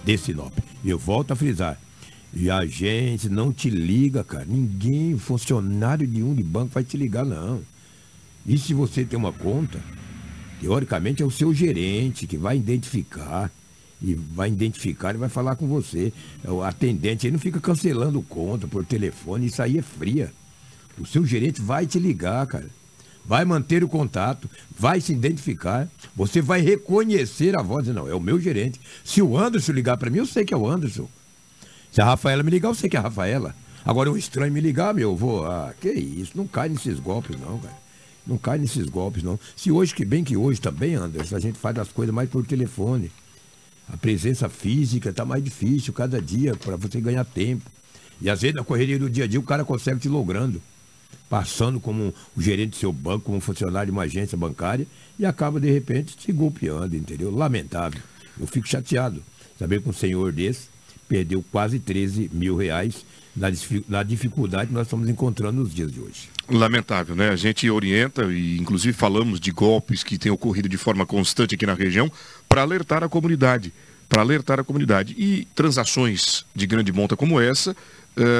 de 0.04 0.18
Sinop. 0.18 0.56
Eu 0.84 0.98
volto 0.98 1.32
a 1.32 1.36
frisar. 1.36 1.80
E 2.32 2.50
a 2.50 2.66
gente 2.66 3.28
não 3.28 3.52
te 3.52 3.70
liga, 3.70 4.22
cara. 4.22 4.44
Ninguém, 4.44 5.16
funcionário 5.18 6.06
nenhum 6.06 6.34
de 6.34 6.42
banco 6.42 6.74
vai 6.74 6.84
te 6.84 6.96
ligar, 6.96 7.24
não. 7.24 7.62
E 8.46 8.58
se 8.58 8.74
você 8.74 9.04
tem 9.04 9.18
uma 9.18 9.32
conta, 9.32 9.80
teoricamente 10.60 11.22
é 11.22 11.26
o 11.26 11.30
seu 11.30 11.52
gerente 11.52 12.26
que 12.26 12.36
vai 12.36 12.56
identificar. 12.56 13.50
E 14.06 14.14
vai 14.14 14.48
identificar 14.48 15.16
e 15.16 15.18
vai 15.18 15.28
falar 15.28 15.56
com 15.56 15.66
você. 15.66 16.12
O 16.44 16.62
atendente, 16.62 17.26
ele 17.26 17.32
não 17.32 17.40
fica 17.40 17.60
cancelando 17.60 18.22
conta 18.22 18.68
por 18.68 18.84
telefone, 18.84 19.46
isso 19.46 19.60
aí 19.60 19.78
é 19.78 19.82
fria. 19.82 20.32
O 20.96 21.04
seu 21.04 21.26
gerente 21.26 21.60
vai 21.60 21.86
te 21.86 21.98
ligar, 21.98 22.46
cara. 22.46 22.70
Vai 23.24 23.44
manter 23.44 23.82
o 23.82 23.88
contato, 23.88 24.48
vai 24.78 25.00
se 25.00 25.12
identificar. 25.12 25.88
Você 26.14 26.40
vai 26.40 26.60
reconhecer 26.60 27.58
a 27.58 27.62
voz. 27.62 27.88
Não, 27.88 28.08
é 28.08 28.14
o 28.14 28.20
meu 28.20 28.40
gerente. 28.40 28.80
Se 29.04 29.20
o 29.20 29.36
Anderson 29.36 29.72
ligar 29.72 29.96
para 29.96 30.08
mim, 30.08 30.18
eu 30.18 30.26
sei 30.26 30.44
que 30.44 30.54
é 30.54 30.56
o 30.56 30.68
Anderson. 30.68 31.08
Se 31.90 32.00
a 32.00 32.04
Rafaela 32.04 32.44
me 32.44 32.50
ligar, 32.52 32.68
eu 32.68 32.74
sei 32.76 32.88
que 32.88 32.96
é 32.96 33.00
a 33.00 33.02
Rafaela. 33.02 33.56
Agora, 33.84 34.08
um 34.08 34.16
estranho 34.16 34.52
me 34.52 34.60
ligar, 34.60 34.94
meu, 34.94 35.10
eu 35.10 35.16
vou. 35.16 35.44
Ah, 35.44 35.74
que 35.80 35.90
isso, 35.90 36.32
não 36.36 36.46
cai 36.46 36.68
nesses 36.68 37.00
golpes, 37.00 37.36
não, 37.40 37.58
cara. 37.58 37.76
Não 38.24 38.38
cai 38.38 38.58
nesses 38.58 38.86
golpes, 38.86 39.24
não. 39.24 39.38
Se 39.56 39.72
hoje, 39.72 39.92
que 39.92 40.04
bem 40.04 40.22
que 40.22 40.36
hoje 40.36 40.60
também, 40.60 40.94
Anderson, 40.94 41.34
a 41.34 41.40
gente 41.40 41.58
faz 41.58 41.76
as 41.78 41.88
coisas 41.88 42.14
mais 42.14 42.30
por 42.30 42.46
telefone. 42.46 43.10
A 43.92 43.96
presença 43.96 44.48
física 44.48 45.10
está 45.10 45.24
mais 45.24 45.42
difícil 45.42 45.92
cada 45.92 46.20
dia 46.20 46.56
para 46.56 46.76
você 46.76 47.00
ganhar 47.00 47.24
tempo. 47.24 47.70
E 48.20 48.28
às 48.28 48.42
vezes 48.42 48.56
na 48.56 48.64
correria 48.64 48.98
do 48.98 49.08
dia 49.08 49.24
a 49.24 49.26
dia 49.26 49.38
o 49.38 49.42
cara 49.42 49.64
consegue 49.64 50.00
te 50.00 50.08
logrando. 50.08 50.60
Passando 51.28 51.80
como 51.80 52.14
o 52.36 52.42
gerente 52.42 52.70
do 52.70 52.76
seu 52.76 52.92
banco, 52.92 53.26
como 53.26 53.40
funcionário 53.40 53.86
de 53.86 53.92
uma 53.92 54.02
agência 54.02 54.36
bancária, 54.36 54.86
e 55.18 55.26
acaba 55.26 55.58
de 55.60 55.70
repente 55.70 56.16
te 56.16 56.32
golpeando, 56.32 56.96
entendeu? 56.96 57.30
Lamentável. 57.30 58.00
Eu 58.38 58.46
fico 58.46 58.66
chateado 58.66 59.22
saber 59.58 59.82
que 59.82 59.88
um 59.88 59.92
senhor 59.92 60.32
desse 60.32 60.68
perdeu 61.08 61.44
quase 61.50 61.78
13 61.78 62.30
mil 62.32 62.56
reais 62.56 63.04
na, 63.34 63.48
na 63.88 64.02
dificuldade 64.02 64.68
que 64.68 64.74
nós 64.74 64.86
estamos 64.86 65.08
encontrando 65.08 65.60
nos 65.62 65.74
dias 65.74 65.92
de 65.92 66.00
hoje. 66.00 66.28
Lamentável, 66.48 67.14
né? 67.14 67.30
A 67.30 67.36
gente 67.36 67.68
orienta 67.68 68.24
e 68.32 68.56
inclusive 68.58 68.96
falamos 68.96 69.40
de 69.40 69.50
golpes 69.50 70.02
que 70.02 70.16
têm 70.16 70.30
ocorrido 70.30 70.68
de 70.68 70.76
forma 70.76 71.04
constante 71.04 71.54
aqui 71.54 71.66
na 71.66 71.74
região 71.74 72.10
para 72.56 72.62
alertar 72.62 73.04
a 73.04 73.08
comunidade, 73.08 73.70
para 74.08 74.22
alertar 74.22 74.58
a 74.58 74.64
comunidade. 74.64 75.14
E 75.18 75.46
transações 75.54 76.46
de 76.54 76.66
grande 76.66 76.90
monta 76.90 77.14
como 77.14 77.38
essa, 77.38 77.72
uh, 77.72 77.76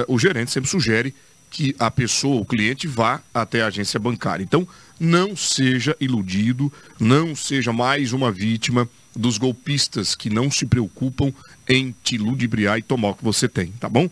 o 0.08 0.18
gerente 0.18 0.50
sempre 0.50 0.70
sugere 0.70 1.14
que 1.50 1.76
a 1.78 1.90
pessoa, 1.90 2.40
o 2.40 2.44
cliente, 2.46 2.88
vá 2.88 3.20
até 3.34 3.60
a 3.60 3.66
agência 3.66 4.00
bancária. 4.00 4.42
Então, 4.42 4.66
não 4.98 5.36
seja 5.36 5.94
iludido, 6.00 6.72
não 6.98 7.36
seja 7.36 7.74
mais 7.74 8.14
uma 8.14 8.32
vítima 8.32 8.88
dos 9.14 9.36
golpistas 9.36 10.14
que 10.14 10.30
não 10.30 10.50
se 10.50 10.64
preocupam 10.64 11.30
em 11.68 11.94
te 12.02 12.16
ludibriar 12.16 12.78
e 12.78 12.82
tomar 12.82 13.10
o 13.10 13.14
que 13.16 13.24
você 13.24 13.46
tem, 13.46 13.66
tá 13.72 13.86
bom? 13.86 14.08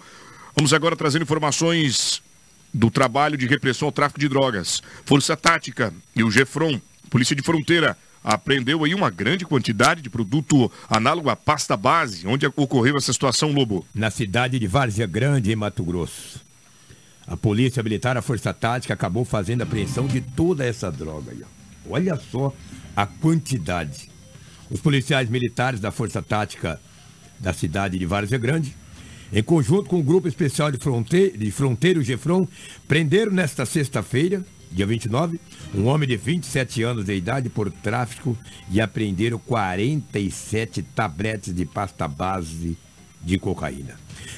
Vamos 0.55 0.75
agora 0.75 0.95
trazer 0.95 1.23
informações 1.23 2.23
do 2.75 2.91
trabalho 2.91 3.39
de 3.39 3.47
repressão 3.47 3.89
ao 3.89 3.93
tráfico 3.93 4.21
de 4.21 4.29
drogas. 4.29 4.83
Força 5.07 5.35
Tática 5.35 5.95
e 6.15 6.23
o 6.23 6.31
GEFRON, 6.31 6.79
Polícia 7.09 7.35
de 7.35 7.43
Fronteira, 7.43 7.97
apreendeu 8.25 8.83
aí 8.83 8.95
uma 8.95 9.11
grande 9.11 9.45
quantidade 9.45 10.01
de 10.01 10.09
produto 10.09 10.73
análogo 10.89 11.29
à 11.29 11.37
pasta 11.37 11.77
base. 11.77 12.27
Onde 12.27 12.47
ocorreu 12.47 12.97
essa 12.97 13.13
situação, 13.13 13.53
Lobo? 13.53 13.87
Na 13.95 14.11
cidade 14.11 14.59
de 14.59 14.67
Várzea 14.67 15.07
Grande, 15.07 15.53
em 15.53 15.57
Mato 15.57 15.85
Grosso. 15.85 16.41
A 17.27 17.37
Polícia 17.37 17.83
Militar, 17.83 18.17
a 18.17 18.23
Força 18.23 18.55
Tática, 18.55 18.95
acabou 18.95 19.25
fazendo 19.25 19.61
a 19.61 19.65
apreensão 19.65 20.07
de 20.07 20.23
toda 20.23 20.65
essa 20.65 20.91
droga. 20.91 21.33
Aí, 21.33 21.43
Olha 21.89 22.17
só 22.17 22.53
a 22.97 23.07
quantidade. 23.07 24.11
Os 24.71 24.81
policiais 24.81 25.29
militares 25.29 25.79
da 25.79 25.91
Força 25.91 26.23
Tática 26.23 26.81
da 27.39 27.53
cidade 27.53 27.99
de 27.99 28.07
Várzea 28.07 28.39
Grande 28.39 28.75
em 29.33 29.43
conjunto 29.43 29.89
com 29.89 29.99
o 29.99 30.03
Grupo 30.03 30.29
Especial 30.29 30.71
de 30.71 30.79
Fronteira, 30.79 31.37
de 31.37 31.51
Fronteiro 31.51 32.03
Gefron, 32.03 32.47
prenderam 32.87 33.33
nesta 33.33 33.67
sexta-feira, 33.67 34.45
dia 34.75 34.87
29, 34.87 35.41
um 35.75 35.87
homem 35.87 36.09
de 36.09 36.17
27 36.17 36.83
anos 36.83 37.05
de 37.05 37.15
idade 37.15 37.49
por 37.49 37.71
tráfico 37.71 38.37
e 38.71 38.81
apreenderam 38.81 39.39
47 39.39 40.83
tabletes 40.83 41.55
de 41.55 41.65
pasta 41.65 42.09
base 42.09 42.77
de 43.23 43.39
cocaína. 43.39 43.95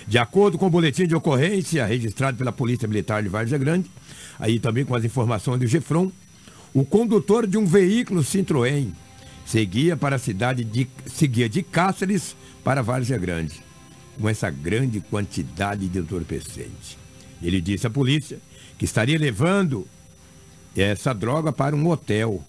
De 0.06 0.18
acordo 0.18 0.58
com 0.58 0.66
o 0.66 0.70
boletim 0.70 1.06
de 1.06 1.14
ocorrência 1.14 1.86
registrado 1.86 2.36
pela 2.36 2.52
Polícia 2.52 2.86
Militar 2.86 3.22
de 3.22 3.28
Várzea 3.28 3.58
Grande, 3.58 3.90
aí 4.38 4.60
também 4.60 4.84
com 4.84 4.94
as 4.94 5.04
informações 5.04 5.58
do 5.58 5.66
Gefron, 5.66 6.12
o 6.74 6.84
condutor 6.84 7.46
de 7.46 7.56
um 7.56 7.64
veículo 7.64 8.22
Citroën 8.22 8.90
seguia 9.46 9.96
para 9.96 10.16
a 10.16 10.18
cidade 10.18 10.62
de 10.62 10.86
seguia 11.06 11.48
de 11.48 11.62
Cáceres 11.62 12.36
para 12.62 12.82
Várzea 12.82 13.16
Grande 13.16 13.66
com 14.20 14.28
essa 14.28 14.50
grande 14.50 15.00
quantidade 15.00 15.88
de 15.88 15.98
entorpecente. 15.98 16.98
Ele 17.42 17.60
disse 17.60 17.86
à 17.86 17.90
polícia 17.90 18.38
que 18.78 18.84
estaria 18.84 19.18
levando 19.18 19.86
essa 20.82 21.14
droga 21.14 21.52
para 21.52 21.74
um 21.74 21.88
hotel 21.88 22.44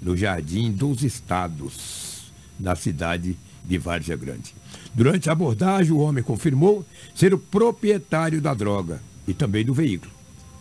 no 0.00 0.16
Jardim 0.16 0.70
dos 0.70 1.02
Estados, 1.02 2.32
na 2.58 2.74
cidade 2.74 3.36
de 3.64 3.78
Várzea 3.78 4.16
Grande. 4.16 4.54
Durante 4.94 5.28
a 5.28 5.32
abordagem, 5.32 5.92
o 5.92 5.98
homem 5.98 6.22
confirmou 6.22 6.84
ser 7.14 7.32
o 7.32 7.38
proprietário 7.38 8.40
da 8.40 8.52
droga 8.52 9.00
e 9.26 9.32
também 9.32 9.64
do 9.64 9.72
veículo. 9.72 10.12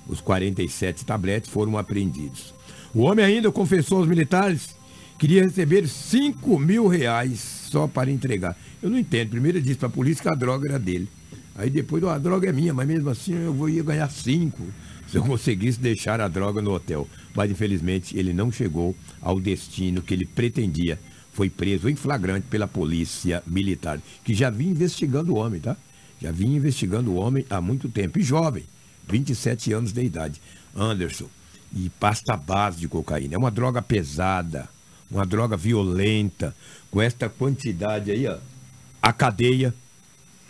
Os 0.07 0.21
47 0.21 1.05
tabletes 1.05 1.49
foram 1.49 1.77
apreendidos. 1.77 2.53
O 2.93 3.01
homem 3.01 3.25
ainda 3.25 3.51
confessou 3.51 3.99
aos 3.99 4.07
militares 4.07 4.75
que 5.17 5.27
queria 5.27 5.43
receber 5.43 5.87
5 5.87 6.59
mil 6.59 6.87
reais 6.87 7.39
só 7.69 7.87
para 7.87 8.11
entregar. 8.11 8.57
Eu 8.81 8.89
não 8.89 8.97
entendo. 8.97 9.29
Primeiro 9.29 9.57
ele 9.57 9.65
disse 9.65 9.77
para 9.77 9.87
a 9.87 9.91
polícia 9.91 10.23
que 10.23 10.29
a 10.29 10.35
droga 10.35 10.67
era 10.67 10.79
dele. 10.79 11.07
Aí 11.55 11.69
depois, 11.69 12.03
oh, 12.03 12.09
a 12.09 12.17
droga 12.17 12.49
é 12.49 12.51
minha, 12.51 12.73
mas 12.73 12.87
mesmo 12.87 13.09
assim 13.09 13.33
eu 13.33 13.53
vou 13.53 13.69
ia 13.69 13.83
ganhar 13.83 14.09
cinco 14.09 14.63
se 15.11 15.17
eu 15.17 15.23
conseguisse 15.23 15.77
deixar 15.77 16.21
a 16.21 16.27
droga 16.29 16.61
no 16.61 16.71
hotel. 16.71 17.07
Mas 17.35 17.51
infelizmente 17.51 18.17
ele 18.17 18.33
não 18.33 18.49
chegou 18.49 18.95
ao 19.21 19.39
destino 19.41 20.01
que 20.01 20.13
ele 20.13 20.25
pretendia. 20.25 20.97
Foi 21.33 21.49
preso 21.49 21.89
em 21.89 21.95
flagrante 21.95 22.47
pela 22.49 22.67
polícia 22.67 23.43
militar, 23.45 23.99
que 24.23 24.33
já 24.33 24.49
vinha 24.49 24.71
investigando 24.71 25.33
o 25.33 25.35
homem, 25.35 25.59
tá? 25.59 25.75
Já 26.21 26.31
vinha 26.31 26.55
investigando 26.55 27.11
o 27.11 27.15
homem 27.15 27.45
há 27.49 27.59
muito 27.59 27.89
tempo. 27.89 28.19
E 28.19 28.23
jovem, 28.23 28.63
27 29.09 29.73
anos 29.73 29.91
de 29.91 30.01
idade. 30.01 30.41
Anderson, 30.75 31.27
e 31.75 31.89
pasta 31.99 32.37
base 32.37 32.79
de 32.79 32.87
cocaína. 32.87 33.35
É 33.35 33.37
uma 33.37 33.51
droga 33.51 33.81
pesada, 33.81 34.69
uma 35.09 35.25
droga 35.25 35.57
violenta, 35.57 36.55
com 36.89 37.01
esta 37.01 37.27
quantidade 37.27 38.11
aí, 38.11 38.27
ó, 38.27 38.37
a 39.01 39.11
cadeia 39.11 39.73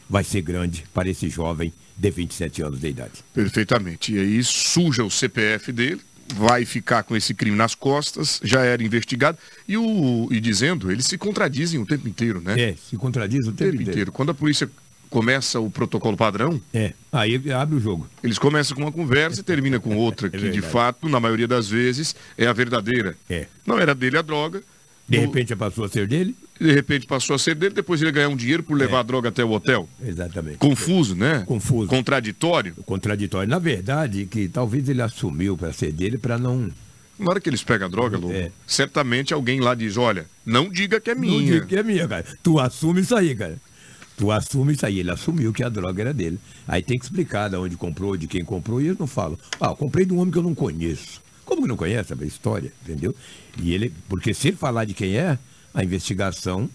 vai 0.09 0.23
ser 0.23 0.41
grande 0.41 0.83
para 0.93 1.09
esse 1.09 1.29
jovem 1.29 1.73
de 2.01 2.09
27 2.09 2.63
anos 2.63 2.79
de 2.79 2.87
idade. 2.87 3.11
Perfeitamente. 3.31 4.13
E 4.13 4.19
aí 4.19 4.43
suja 4.43 5.03
o 5.03 5.11
CPF 5.11 5.71
dele, 5.71 6.01
vai 6.33 6.65
ficar 6.65 7.03
com 7.03 7.15
esse 7.15 7.33
crime 7.35 7.55
nas 7.55 7.75
costas, 7.75 8.41
já 8.43 8.61
era 8.63 8.83
investigado. 8.83 9.37
E, 9.67 9.77
o, 9.77 10.27
e 10.31 10.39
dizendo, 10.39 10.91
eles 10.91 11.05
se 11.05 11.15
contradizem 11.15 11.79
o 11.79 11.85
tempo 11.85 12.07
inteiro, 12.07 12.41
né? 12.41 12.59
É, 12.59 12.75
se 12.89 12.97
contradizem 12.97 13.51
o 13.51 13.53
tempo, 13.53 13.53
o 13.53 13.71
tempo 13.71 13.75
inteiro. 13.75 13.91
inteiro. 13.91 14.11
Quando 14.11 14.31
a 14.31 14.33
polícia 14.33 14.67
começa 15.11 15.59
o 15.59 15.69
protocolo 15.69 16.17
padrão. 16.17 16.59
É, 16.73 16.93
aí 17.11 17.51
abre 17.51 17.75
o 17.75 17.79
jogo. 17.79 18.09
Eles 18.23 18.39
começam 18.39 18.75
com 18.75 18.81
uma 18.81 18.91
conversa 18.91 19.41
e 19.41 19.43
termina 19.43 19.79
com 19.79 19.95
outra, 19.95 20.27
é 20.31 20.31
que 20.31 20.49
de 20.49 20.61
fato, 20.61 21.07
na 21.07 21.19
maioria 21.19 21.47
das 21.47 21.67
vezes, 21.69 22.15
é 22.35 22.47
a 22.47 22.53
verdadeira. 22.53 23.15
É. 23.29 23.45
Não 23.63 23.77
era 23.77 23.93
dele 23.93 24.17
a 24.17 24.21
droga. 24.23 24.63
De 25.07 25.17
repente 25.17 25.53
passou 25.55 25.83
a 25.83 25.89
ser 25.89 26.07
dele? 26.07 26.33
De 26.61 26.71
repente 26.71 27.07
passou 27.07 27.35
a 27.35 27.39
ser 27.39 27.55
dele, 27.55 27.73
depois 27.73 27.99
ele 28.03 28.11
ganhar 28.11 28.29
um 28.29 28.35
dinheiro 28.35 28.61
por 28.61 28.77
levar 28.77 28.97
é. 28.97 28.99
a 28.99 29.03
droga 29.03 29.29
até 29.29 29.43
o 29.43 29.49
hotel. 29.49 29.89
Exatamente. 30.05 30.57
Confuso, 30.57 31.15
né? 31.15 31.43
Confuso. 31.47 31.87
Contraditório. 31.87 32.75
Contraditório. 32.85 33.49
Na 33.49 33.57
verdade, 33.57 34.27
que 34.27 34.47
talvez 34.47 34.87
ele 34.87 35.01
assumiu 35.01 35.57
para 35.57 35.73
ser 35.73 35.91
dele 35.91 36.19
para 36.19 36.37
não 36.37 36.71
na 37.17 37.29
hora 37.29 37.39
que 37.39 37.49
eles 37.49 37.63
pegam 37.63 37.87
a 37.87 37.89
droga, 37.89 38.17
Lobo, 38.17 38.33
é. 38.33 38.51
certamente 38.65 39.31
alguém 39.31 39.59
lá 39.59 39.75
diz, 39.75 39.95
olha, 39.95 40.25
não 40.43 40.69
diga 40.69 40.99
que 40.99 41.11
é 41.11 41.15
minha. 41.15 41.37
Não 41.37 41.45
diga 41.45 41.65
que 41.67 41.75
é 41.75 41.83
minha, 41.83 42.07
cara. 42.07 42.25
Tu 42.41 42.59
assume 42.59 43.01
isso 43.01 43.15
aí, 43.15 43.35
cara. 43.35 43.61
Tu 44.17 44.31
assume 44.31 44.73
isso 44.73 44.85
aí. 44.85 44.99
Ele 44.99 45.11
assumiu 45.11 45.53
que 45.53 45.63
a 45.63 45.69
droga 45.69 46.01
era 46.01 46.13
dele. 46.13 46.39
Aí 46.67 46.81
tem 46.81 46.97
que 46.97 47.05
explicar 47.05 47.47
de 47.49 47.55
onde 47.57 47.77
comprou, 47.77 48.17
de 48.17 48.27
quem 48.27 48.43
comprou, 48.43 48.81
e 48.81 48.85
eles 48.85 48.97
não 48.97 49.05
falam. 49.05 49.37
Ah, 49.59 49.67
eu 49.67 49.75
comprei 49.75 50.03
de 50.03 50.13
um 50.13 50.19
homem 50.19 50.31
que 50.31 50.37
eu 50.39 50.43
não 50.43 50.55
conheço. 50.55 51.21
Como 51.45 51.61
que 51.61 51.67
não 51.67 51.77
conhece 51.77 52.11
a 52.11 52.25
história, 52.25 52.73
entendeu? 52.83 53.15
E 53.61 53.71
ele, 53.71 53.93
porque 54.09 54.33
se 54.33 54.47
ele 54.47 54.57
falar 54.57 54.85
de 54.85 54.95
quem 54.95 55.15
é, 55.15 55.37
a 55.73 55.83
investigação 55.83 56.69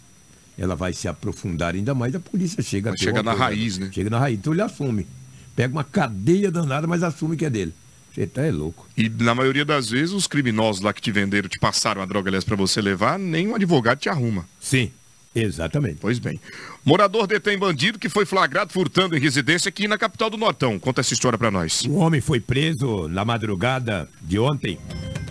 ela 0.59 0.75
vai 0.75 0.93
se 0.93 1.07
aprofundar 1.07 1.75
ainda 1.75 1.95
mais, 1.95 2.15
a 2.15 2.21
polícia 2.21 2.62
chega 2.62 2.91
a 2.91 2.97
Chega 2.97 3.23
na 3.23 3.35
raiz, 3.35 3.79
né? 3.79 3.91
Chega 3.93 4.09
na 4.09 4.19
raiz. 4.19 4.38
Então 4.38 4.53
ele 4.53 4.62
assume. 4.62 5.07
Pega 5.55 5.73
uma 5.73 5.85
cadeia 5.85 6.50
danada, 6.50 6.87
mas 6.87 7.03
assume 7.03 7.37
que 7.37 7.45
é 7.45 7.50
dele. 7.50 7.75
Você 8.15 8.26
tá 8.26 8.43
é 8.43 8.50
louco. 8.50 8.88
E 8.97 9.11
na 9.11 9.35
maioria 9.35 9.65
das 9.65 9.91
vezes, 9.91 10.15
os 10.15 10.26
criminosos 10.26 10.81
lá 10.81 10.93
que 10.93 11.03
te 11.03 11.12
venderam, 11.12 11.49
te 11.49 11.59
passaram 11.59 12.00
a 12.00 12.07
droga, 12.07 12.31
aliás, 12.31 12.45
para 12.45 12.57
você 12.57 12.81
levar, 12.81 13.19
nem 13.19 13.49
um 13.49 13.55
advogado 13.55 13.99
te 13.99 14.09
arruma. 14.09 14.49
Sim. 14.59 14.91
Exatamente. 15.35 15.99
Pois 16.00 16.19
bem. 16.19 16.41
Morador 16.83 17.26
detém 17.26 17.59
bandido 17.59 17.99
que 17.99 18.09
foi 18.09 18.25
flagrado 18.25 18.73
furtando 18.73 19.15
em 19.15 19.21
residência 19.21 19.69
aqui 19.69 19.87
na 19.87 19.99
capital 19.99 20.31
do 20.31 20.38
Nortão. 20.38 20.79
Conta 20.79 21.03
essa 21.03 21.12
história 21.12 21.38
para 21.38 21.50
nós. 21.50 21.83
O 21.83 21.97
homem 21.97 22.23
foi 22.23 22.41
preso 22.41 23.07
na 23.09 23.23
madrugada 23.23 24.09
de 24.23 24.38
ontem 24.38 24.79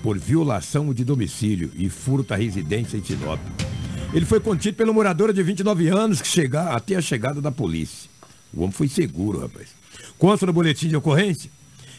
por 0.05 0.19
violação 0.19 0.93
de 0.93 1.03
domicílio 1.03 1.71
e 1.73 1.89
furto 1.89 2.31
à 2.31 2.37
residência 2.37 2.95
em 2.95 3.03
Sinop. 3.03 3.39
Ele 4.13 4.23
foi 4.23 4.39
contido 4.39 4.75
pelo 4.75 4.93
morador 4.93 5.33
de 5.33 5.41
29 5.41 5.87
anos 5.87 6.21
que 6.21 6.27
chega, 6.27 6.61
até 6.69 6.95
a 6.95 7.01
chegada 7.01 7.41
da 7.41 7.51
polícia. 7.51 8.07
O 8.53 8.59
homem 8.59 8.71
foi 8.71 8.87
seguro, 8.87 9.39
rapaz. 9.39 9.69
Consta 10.19 10.45
no 10.45 10.53
boletim 10.53 10.89
de 10.89 10.95
ocorrência 10.95 11.49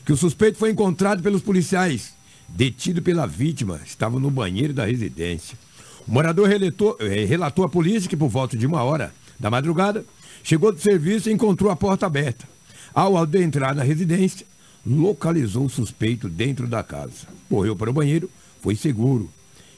que 0.04 0.12
o 0.12 0.16
suspeito 0.16 0.56
foi 0.56 0.70
encontrado 0.70 1.20
pelos 1.20 1.42
policiais, 1.42 2.14
detido 2.48 3.02
pela 3.02 3.26
vítima, 3.26 3.80
estava 3.84 4.20
no 4.20 4.30
banheiro 4.30 4.72
da 4.72 4.86
residência. 4.86 5.58
O 6.06 6.12
morador 6.12 6.48
relatou, 6.48 6.96
eh, 7.00 7.24
relatou 7.24 7.64
à 7.64 7.68
polícia 7.68 8.08
que 8.08 8.16
por 8.16 8.28
volta 8.28 8.56
de 8.56 8.68
uma 8.68 8.84
hora 8.84 9.12
da 9.36 9.50
madrugada, 9.50 10.04
chegou 10.44 10.70
do 10.70 10.78
serviço 10.80 11.28
e 11.28 11.32
encontrou 11.32 11.72
a 11.72 11.76
porta 11.76 12.06
aberta. 12.06 12.46
Ao 12.94 13.16
adentrar 13.16 13.74
na 13.74 13.82
residência, 13.82 14.46
localizou 14.86 15.64
o 15.64 15.70
suspeito 15.70 16.28
dentro 16.28 16.66
da 16.66 16.82
casa. 16.82 17.26
Correu 17.48 17.74
para 17.74 17.90
o 17.90 17.92
banheiro, 17.92 18.30
foi 18.62 18.76
seguro. 18.76 19.28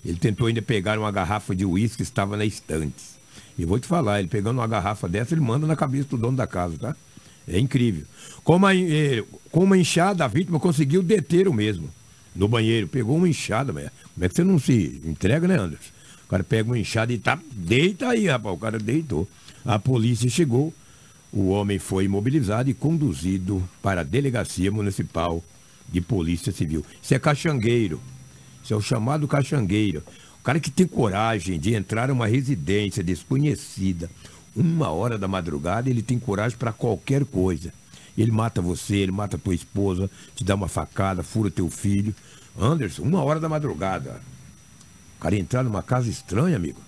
Ele 0.05 0.19
tentou 0.19 0.47
ainda 0.47 0.61
pegar 0.61 0.99
uma 0.99 1.11
garrafa 1.11 1.55
de 1.55 1.65
uísque 1.65 1.99
que 1.99 2.03
estava 2.03 2.37
na 2.37 2.45
estante. 2.45 2.95
E 3.59 3.65
vou 3.65 3.79
te 3.79 3.87
falar, 3.87 4.21
ele 4.21 4.29
pegando 4.29 4.59
uma 4.59 4.67
garrafa 4.67 5.09
dessa, 5.09 5.35
ele 5.35 5.41
manda 5.41 5.67
na 5.67 5.75
cabeça 5.75 6.09
do 6.09 6.19
dono 6.19 6.37
da 6.37 6.47
casa, 6.47 6.77
tá? 6.79 6.97
É 7.47 7.59
incrível. 7.59 8.05
Com 8.45 8.57
uma, 8.57 8.75
eh, 8.75 9.25
com 9.51 9.65
uma 9.65 9.77
enxada, 9.77 10.25
a 10.25 10.29
vítima 10.29 10.61
conseguiu 10.61 11.03
deter 11.03 11.49
o 11.49 11.53
mesmo. 11.53 11.89
No 12.37 12.47
banheiro, 12.47 12.87
pegou 12.87 13.17
uma 13.17 13.29
enxada, 13.29 13.73
velho. 13.73 13.91
Como 14.15 14.25
é 14.25 14.29
que 14.29 14.35
você 14.35 14.45
não 14.45 14.59
se 14.59 15.01
entrega, 15.05 15.49
né, 15.49 15.57
Anderson? 15.59 15.91
O 16.25 16.29
cara 16.29 16.45
pega 16.45 16.69
uma 16.69 16.79
enxada 16.79 17.13
e 17.13 17.19
tá. 17.19 17.39
Deita 17.53 18.09
aí, 18.11 18.27
rapaz. 18.27 18.55
O 18.55 18.59
cara 18.59 18.79
deitou. 18.79 19.27
A 19.65 19.79
polícia 19.79 20.29
chegou. 20.29 20.73
O 21.33 21.49
homem 21.49 21.79
foi 21.79 22.05
imobilizado 22.05 22.71
e 22.71 22.75
conduzido 22.75 23.67
para 23.83 24.01
a 24.01 24.05
Delegacia 24.05 24.71
Municipal 24.71 25.43
de 25.89 26.01
Polícia 26.01 26.53
Civil. 26.53 26.85
Isso 27.03 27.15
é 27.15 27.19
caxangueiro. 27.19 28.01
Isso 28.63 28.73
é 28.73 28.77
o 28.77 28.81
chamado 28.81 29.29
caxangueiro. 29.29 30.03
O 30.41 30.43
cara 30.43 30.59
que 30.59 30.71
tem 30.71 30.87
coragem 30.87 31.59
de 31.59 31.75
entrar 31.75 32.09
numa 32.09 32.27
residência 32.27 33.03
desconhecida, 33.03 34.11
uma 34.57 34.91
hora 34.91 35.19
da 35.19 35.29
madrugada, 35.29 35.91
ele 35.91 36.03
tem 36.03 36.19
coragem 36.19 36.57
para 36.57 36.73
qualquer 36.73 37.25
coisa. 37.25 37.73
Ele 38.17 38.33
mata 38.33 38.61
você, 38.61 38.97
ele 38.97 39.13
mata 39.13 39.39
tua 39.39 39.55
esposa, 39.55 40.11
te 40.35 40.43
dá 40.43 40.55
uma 40.55 40.69
facada, 40.69 41.23
fura 41.23 41.51
teu 41.51 41.69
filho. 41.71 42.15
Anderson, 42.59 43.03
uma 43.03 43.23
hora 43.23 43.39
da 43.39 43.49
madrugada. 43.49 44.21
O 45.17 45.21
cara 45.21 45.37
entrar 45.37 45.63
numa 45.63 45.83
casa 45.83 46.09
estranha, 46.09 46.57
amigo. 46.57 46.88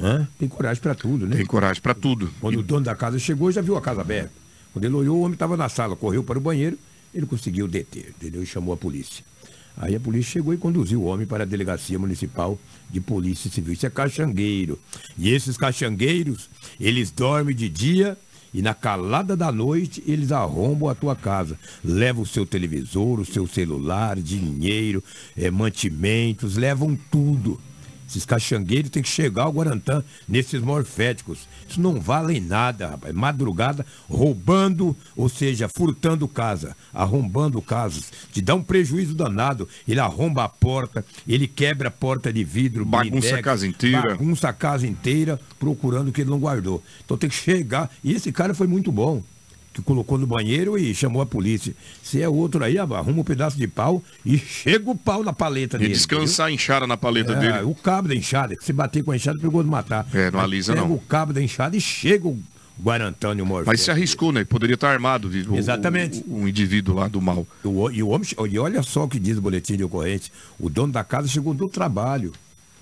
Hã? 0.00 0.26
Tem 0.38 0.48
coragem 0.48 0.82
para 0.82 0.94
tudo, 0.94 1.26
né? 1.26 1.36
Tem 1.36 1.46
coragem 1.46 1.82
para 1.82 1.94
tudo. 1.94 2.30
Quando 2.40 2.54
e... 2.54 2.58
o 2.58 2.62
dono 2.62 2.84
da 2.84 2.94
casa 2.94 3.18
chegou, 3.18 3.50
já 3.52 3.60
viu 3.60 3.76
a 3.76 3.80
casa 3.80 4.00
aberta. 4.00 4.32
Quando 4.72 4.84
ele 4.84 4.94
olhou, 4.94 5.18
o 5.18 5.20
homem 5.20 5.34
estava 5.34 5.56
na 5.56 5.68
sala, 5.68 5.94
correu 5.94 6.24
para 6.24 6.38
o 6.38 6.40
banheiro, 6.40 6.78
ele 7.14 7.26
conseguiu 7.26 7.68
deter, 7.68 8.14
entendeu? 8.16 8.42
E 8.42 8.46
chamou 8.46 8.72
a 8.72 8.76
polícia. 8.76 9.24
Aí 9.76 9.94
a 9.94 10.00
polícia 10.00 10.32
chegou 10.32 10.52
e 10.52 10.58
conduziu 10.58 11.02
o 11.02 11.04
homem 11.04 11.26
para 11.26 11.44
a 11.44 11.46
delegacia 11.46 11.98
municipal 11.98 12.58
de 12.90 13.00
polícia 13.00 13.50
civil. 13.50 13.72
Isso 13.72 13.86
é 13.86 13.90
caxangueiro. 13.90 14.78
E 15.16 15.30
esses 15.30 15.56
caxangueiros, 15.56 16.48
eles 16.78 17.10
dormem 17.10 17.54
de 17.54 17.68
dia 17.68 18.16
e 18.52 18.60
na 18.60 18.74
calada 18.74 19.34
da 19.34 19.50
noite 19.50 20.02
eles 20.06 20.30
arrombam 20.30 20.88
a 20.88 20.94
tua 20.94 21.16
casa. 21.16 21.58
Levam 21.82 22.22
o 22.22 22.26
seu 22.26 22.44
televisor, 22.44 23.18
o 23.18 23.24
seu 23.24 23.46
celular, 23.46 24.18
dinheiro, 24.18 25.02
é, 25.36 25.50
mantimentos, 25.50 26.56
levam 26.56 26.98
tudo. 27.10 27.58
Esses 28.12 28.26
caxangueiros 28.26 28.90
têm 28.90 29.02
que 29.02 29.08
chegar 29.08 29.44
ao 29.44 29.52
Guarantã 29.52 30.04
nesses 30.28 30.60
morféticos. 30.60 31.48
Isso 31.66 31.80
não 31.80 31.98
vale 31.98 32.40
nada, 32.40 32.88
rapaz. 32.88 33.14
Madrugada, 33.14 33.86
roubando, 34.06 34.94
ou 35.16 35.30
seja, 35.30 35.66
furtando 35.66 36.28
casa, 36.28 36.76
arrombando 36.92 37.62
casas. 37.62 38.12
Te 38.30 38.42
dá 38.42 38.54
um 38.54 38.62
prejuízo 38.62 39.14
danado. 39.14 39.66
Ele 39.88 39.98
arromba 39.98 40.44
a 40.44 40.48
porta, 40.48 41.02
ele 41.26 41.48
quebra 41.48 41.88
a 41.88 41.90
porta 41.90 42.30
de 42.30 42.44
vidro, 42.44 42.84
bagunça 42.84 43.36
a 43.36 43.42
casa 43.42 43.66
inteira. 43.66 44.10
Bagunça 44.10 44.48
a 44.50 44.52
casa 44.52 44.86
inteira, 44.86 45.40
procurando 45.58 46.08
o 46.08 46.12
que 46.12 46.20
ele 46.20 46.30
não 46.30 46.38
guardou. 46.38 46.82
Então 47.02 47.16
tem 47.16 47.30
que 47.30 47.36
chegar. 47.36 47.90
E 48.04 48.12
esse 48.12 48.30
cara 48.30 48.52
foi 48.52 48.66
muito 48.66 48.92
bom 48.92 49.22
que 49.72 49.82
colocou 49.82 50.18
no 50.18 50.26
banheiro 50.26 50.76
e 50.76 50.94
chamou 50.94 51.22
a 51.22 51.26
polícia. 51.26 51.74
Se 52.02 52.20
é 52.20 52.28
outro 52.28 52.62
aí, 52.62 52.78
arruma 52.78 53.20
um 53.20 53.24
pedaço 53.24 53.56
de 53.56 53.66
pau 53.66 54.02
e 54.24 54.36
chega 54.38 54.90
o 54.90 54.96
pau 54.96 55.24
na 55.24 55.32
paleta 55.32 55.76
e 55.76 55.80
dele. 55.80 55.92
E 55.92 55.94
descansar 55.94 56.48
a 56.48 56.52
enxada 56.52 56.86
na 56.86 56.96
paleta 56.96 57.32
é, 57.32 57.36
dele. 57.36 57.64
O 57.64 57.74
cabo 57.74 58.08
da 58.08 58.14
enxada, 58.14 58.54
que 58.54 58.64
se 58.64 58.72
bater 58.72 59.02
com 59.02 59.12
a 59.12 59.16
enxada, 59.16 59.38
pegou 59.38 59.62
de 59.62 59.68
matar. 59.68 60.06
É, 60.12 60.30
não 60.30 60.40
alisa 60.40 60.74
pega 60.74 60.86
não. 60.86 60.94
o 60.94 60.98
cabo 60.98 61.32
da 61.32 61.42
enxada 61.42 61.76
e 61.76 61.80
chega 61.80 62.28
o 62.28 62.38
Guarantânio 62.80 63.46
Morfé. 63.46 63.70
Mas 63.70 63.80
se 63.80 63.90
arriscou, 63.90 64.32
né? 64.32 64.44
Poderia 64.44 64.74
estar 64.74 64.90
armado, 64.90 65.28
o, 65.28 65.56
Exatamente. 65.56 66.24
O, 66.26 66.42
o, 66.42 66.48
indivíduo 66.48 66.94
lá 66.94 67.08
do 67.08 67.20
mal. 67.20 67.46
O, 67.64 67.90
e 67.90 68.02
o 68.02 68.08
homem, 68.08 68.28
e 68.50 68.58
olha 68.58 68.82
só 68.82 69.04
o 69.04 69.08
que 69.08 69.18
diz 69.18 69.38
o 69.38 69.42
boletim 69.42 69.76
de 69.76 69.84
ocorrência. 69.84 70.32
O 70.58 70.68
dono 70.68 70.92
da 70.92 71.04
casa 71.04 71.28
chegou 71.28 71.54
do 71.54 71.68
trabalho, 71.68 72.32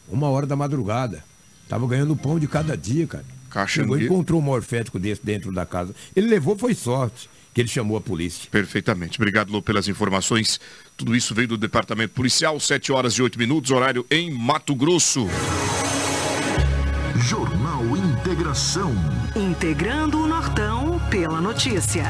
uma 0.08 0.28
hora 0.28 0.46
da 0.46 0.56
madrugada. 0.56 1.22
Tava 1.68 1.86
ganhando 1.86 2.16
pão 2.16 2.38
de 2.38 2.48
cada 2.48 2.76
dia, 2.76 3.06
cara. 3.06 3.24
Chegou 3.66 3.98
e 3.98 4.04
encontrou 4.04 4.40
um 4.40 4.44
morfético 4.44 4.98
desse 4.98 5.24
dentro 5.24 5.52
da 5.52 5.66
casa. 5.66 5.94
Ele 6.14 6.28
levou, 6.28 6.56
foi 6.56 6.74
sorte 6.74 7.28
que 7.52 7.60
ele 7.60 7.68
chamou 7.68 7.96
a 7.96 8.00
polícia. 8.00 8.48
Perfeitamente. 8.50 9.18
Obrigado, 9.18 9.50
Lô, 9.50 9.60
pelas 9.60 9.88
informações. 9.88 10.60
Tudo 10.96 11.16
isso 11.16 11.34
veio 11.34 11.48
do 11.48 11.56
Departamento 11.56 12.14
Policial, 12.14 12.58
7 12.60 12.92
horas 12.92 13.14
e 13.14 13.22
8 13.22 13.38
minutos, 13.38 13.70
horário 13.70 14.06
em 14.10 14.30
Mato 14.30 14.74
Grosso. 14.74 15.26
Jornal 17.16 17.84
Integração. 17.96 18.92
Integrando 19.34 20.22
o 20.22 20.26
Nortão 20.26 21.00
pela 21.10 21.40
notícia. 21.40 22.04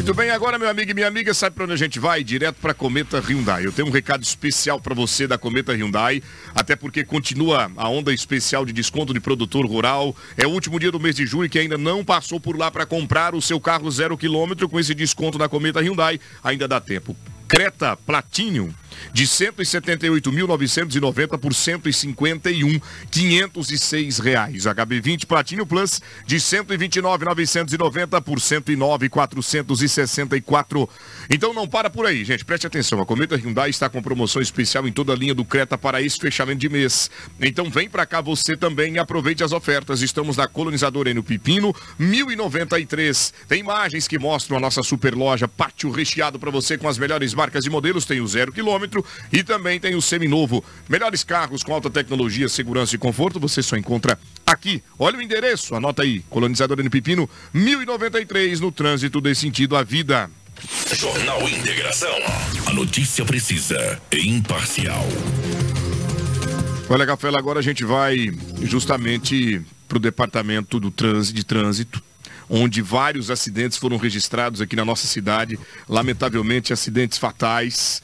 Muito 0.00 0.14
bem, 0.14 0.30
agora 0.30 0.58
meu 0.58 0.70
amigo 0.70 0.90
e 0.90 0.94
minha 0.94 1.06
amiga, 1.06 1.34
sabe 1.34 1.54
para 1.54 1.64
onde 1.64 1.74
a 1.74 1.76
gente 1.76 2.00
vai? 2.00 2.24
Direto 2.24 2.56
para 2.56 2.72
Cometa 2.72 3.20
Hyundai. 3.20 3.66
Eu 3.66 3.70
tenho 3.70 3.86
um 3.86 3.90
recado 3.90 4.22
especial 4.22 4.80
para 4.80 4.94
você 4.94 5.26
da 5.26 5.36
Cometa 5.36 5.74
Hyundai, 5.74 6.22
até 6.54 6.74
porque 6.74 7.04
continua 7.04 7.70
a 7.76 7.86
onda 7.86 8.10
especial 8.10 8.64
de 8.64 8.72
desconto 8.72 9.12
de 9.12 9.20
produtor 9.20 9.66
rural. 9.66 10.16
É 10.38 10.46
o 10.46 10.50
último 10.50 10.80
dia 10.80 10.90
do 10.90 10.98
mês 10.98 11.14
de 11.14 11.26
junho 11.26 11.50
que 11.50 11.58
ainda 11.58 11.76
não 11.76 12.02
passou 12.02 12.40
por 12.40 12.56
lá 12.56 12.70
para 12.70 12.86
comprar 12.86 13.34
o 13.34 13.42
seu 13.42 13.60
carro 13.60 13.90
zero 13.90 14.16
quilômetro 14.16 14.70
com 14.70 14.80
esse 14.80 14.94
desconto 14.94 15.36
da 15.36 15.50
Cometa 15.50 15.82
Hyundai. 15.82 16.18
Ainda 16.42 16.66
dá 16.66 16.80
tempo. 16.80 17.14
Creta 17.50 17.96
Platinum 17.96 18.72
de 19.12 19.24
178.990 19.24 21.38
por 21.38 21.52
151.506 21.52 24.22
reais. 24.22 24.62
HB20 24.64 25.26
Platinum 25.26 25.66
Plus 25.66 26.00
de 26.26 26.36
129.990 26.36 28.22
por 28.22 28.38
109.464. 28.38 30.88
Então 31.28 31.52
não 31.52 31.66
para 31.66 31.90
por 31.90 32.06
aí, 32.06 32.24
gente. 32.24 32.44
Preste 32.44 32.68
atenção. 32.68 33.00
A 33.00 33.06
Cometa 33.06 33.36
Hyundai 33.36 33.70
está 33.70 33.88
com 33.88 34.02
promoção 34.02 34.42
especial 34.42 34.86
em 34.86 34.92
toda 34.92 35.12
a 35.12 35.16
linha 35.16 35.34
do 35.34 35.44
Creta 35.44 35.76
para 35.76 36.00
esse 36.00 36.18
fechamento 36.18 36.60
de 36.60 36.68
mês. 36.68 37.10
Então 37.40 37.68
vem 37.70 37.88
para 37.88 38.06
cá 38.06 38.20
você 38.20 38.56
também 38.56 38.94
e 38.94 38.98
aproveite 38.98 39.42
as 39.42 39.50
ofertas. 39.52 40.02
Estamos 40.02 40.36
na 40.36 40.46
colonizadora 40.46 41.12
no 41.14 41.24
Pipino, 41.24 41.74
1093. 41.98 43.34
Tem 43.48 43.60
imagens 43.60 44.06
que 44.06 44.18
mostram 44.18 44.56
a 44.56 44.60
nossa 44.60 44.82
super 44.82 45.14
loja, 45.14 45.46
pátio 45.48 45.90
recheado 45.90 46.38
para 46.38 46.50
você 46.50 46.76
com 46.78 46.88
as 46.88 46.98
melhores 46.98 47.34
marcas 47.40 47.64
e 47.64 47.70
modelos. 47.70 48.04
Tem 48.04 48.20
o 48.20 48.26
zero 48.26 48.52
quilômetro 48.52 49.02
e 49.32 49.42
também 49.42 49.80
tem 49.80 49.94
o 49.94 50.02
seminovo. 50.02 50.62
Melhores 50.86 51.24
carros 51.24 51.62
com 51.62 51.72
alta 51.72 51.88
tecnologia, 51.88 52.48
segurança 52.50 52.94
e 52.94 52.98
conforto, 52.98 53.40
você 53.40 53.62
só 53.62 53.76
encontra 53.76 54.18
aqui. 54.46 54.82
Olha 54.98 55.18
o 55.18 55.22
endereço, 55.22 55.74
anota 55.74 56.02
aí. 56.02 56.20
Colonizadora 56.28 56.82
no 56.82 56.90
Pipino, 56.90 57.28
1093, 57.54 58.60
no 58.60 58.70
trânsito 58.70 59.22
desse 59.22 59.40
sentido 59.40 59.74
à 59.74 59.82
vida. 59.82 60.30
Jornal 60.94 61.48
Integração. 61.48 62.14
A 62.66 62.72
notícia 62.74 63.24
precisa 63.24 63.98
e 64.12 64.28
imparcial. 64.28 65.06
Olha, 66.90 67.06
Rafael, 67.06 67.36
agora 67.36 67.60
a 67.60 67.62
gente 67.62 67.84
vai 67.84 68.30
justamente 68.62 69.62
para 69.88 69.96
o 69.96 70.00
departamento 70.00 70.78
do 70.78 70.90
trânsito, 70.90 71.36
de 71.36 71.44
trânsito 71.44 72.02
onde 72.50 72.82
vários 72.82 73.30
acidentes 73.30 73.78
foram 73.78 73.96
registrados 73.96 74.60
aqui 74.60 74.74
na 74.74 74.84
nossa 74.84 75.06
cidade. 75.06 75.56
Lamentavelmente, 75.88 76.72
acidentes 76.72 77.16
fatais. 77.16 78.02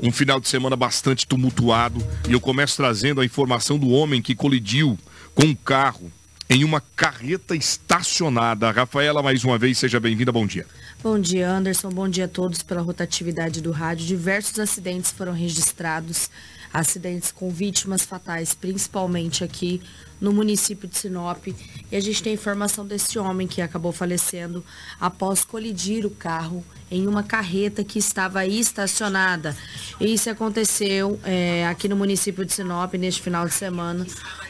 Um 0.00 0.12
final 0.12 0.38
de 0.38 0.46
semana 0.48 0.76
bastante 0.76 1.26
tumultuado. 1.26 2.00
E 2.28 2.32
eu 2.32 2.40
começo 2.40 2.76
trazendo 2.76 3.20
a 3.20 3.24
informação 3.24 3.76
do 3.76 3.88
homem 3.88 4.22
que 4.22 4.36
colidiu 4.36 4.96
com 5.34 5.46
um 5.46 5.54
carro 5.54 6.12
em 6.48 6.62
uma 6.62 6.80
carreta 6.94 7.56
estacionada. 7.56 8.70
Rafaela, 8.70 9.20
mais 9.20 9.42
uma 9.42 9.58
vez, 9.58 9.76
seja 9.76 9.98
bem-vinda. 9.98 10.30
Bom 10.30 10.46
dia. 10.46 10.64
Bom 11.02 11.18
dia, 11.18 11.50
Anderson. 11.50 11.90
Bom 11.90 12.08
dia 12.08 12.26
a 12.26 12.28
todos 12.28 12.62
pela 12.62 12.80
rotatividade 12.80 13.60
do 13.60 13.72
rádio. 13.72 14.06
Diversos 14.06 14.58
acidentes 14.60 15.10
foram 15.10 15.32
registrados, 15.32 16.30
acidentes 16.72 17.32
com 17.32 17.50
vítimas 17.50 18.02
fatais, 18.02 18.54
principalmente 18.54 19.42
aqui 19.42 19.82
no 20.20 20.32
município 20.32 20.88
de 20.88 20.96
Sinop. 20.96 21.46
E 21.46 21.96
a 21.96 22.00
gente 22.00 22.22
tem 22.22 22.34
informação 22.34 22.86
desse 22.86 23.18
homem 23.18 23.46
que 23.46 23.62
acabou 23.62 23.92
falecendo 23.92 24.64
após 25.00 25.44
colidir 25.44 26.04
o 26.06 26.10
carro 26.10 26.64
em 26.90 27.06
uma 27.06 27.22
carreta 27.22 27.84
que 27.84 27.98
estava 27.98 28.46
estacionada. 28.46 29.56
Isso 30.00 30.30
aconteceu 30.30 31.18
é, 31.24 31.66
aqui 31.66 31.88
no 31.88 31.96
município 31.96 32.44
de 32.44 32.52
Sinop 32.52 32.94
neste 32.94 33.22
final 33.22 33.46
de 33.46 33.52
semana. 33.52 34.06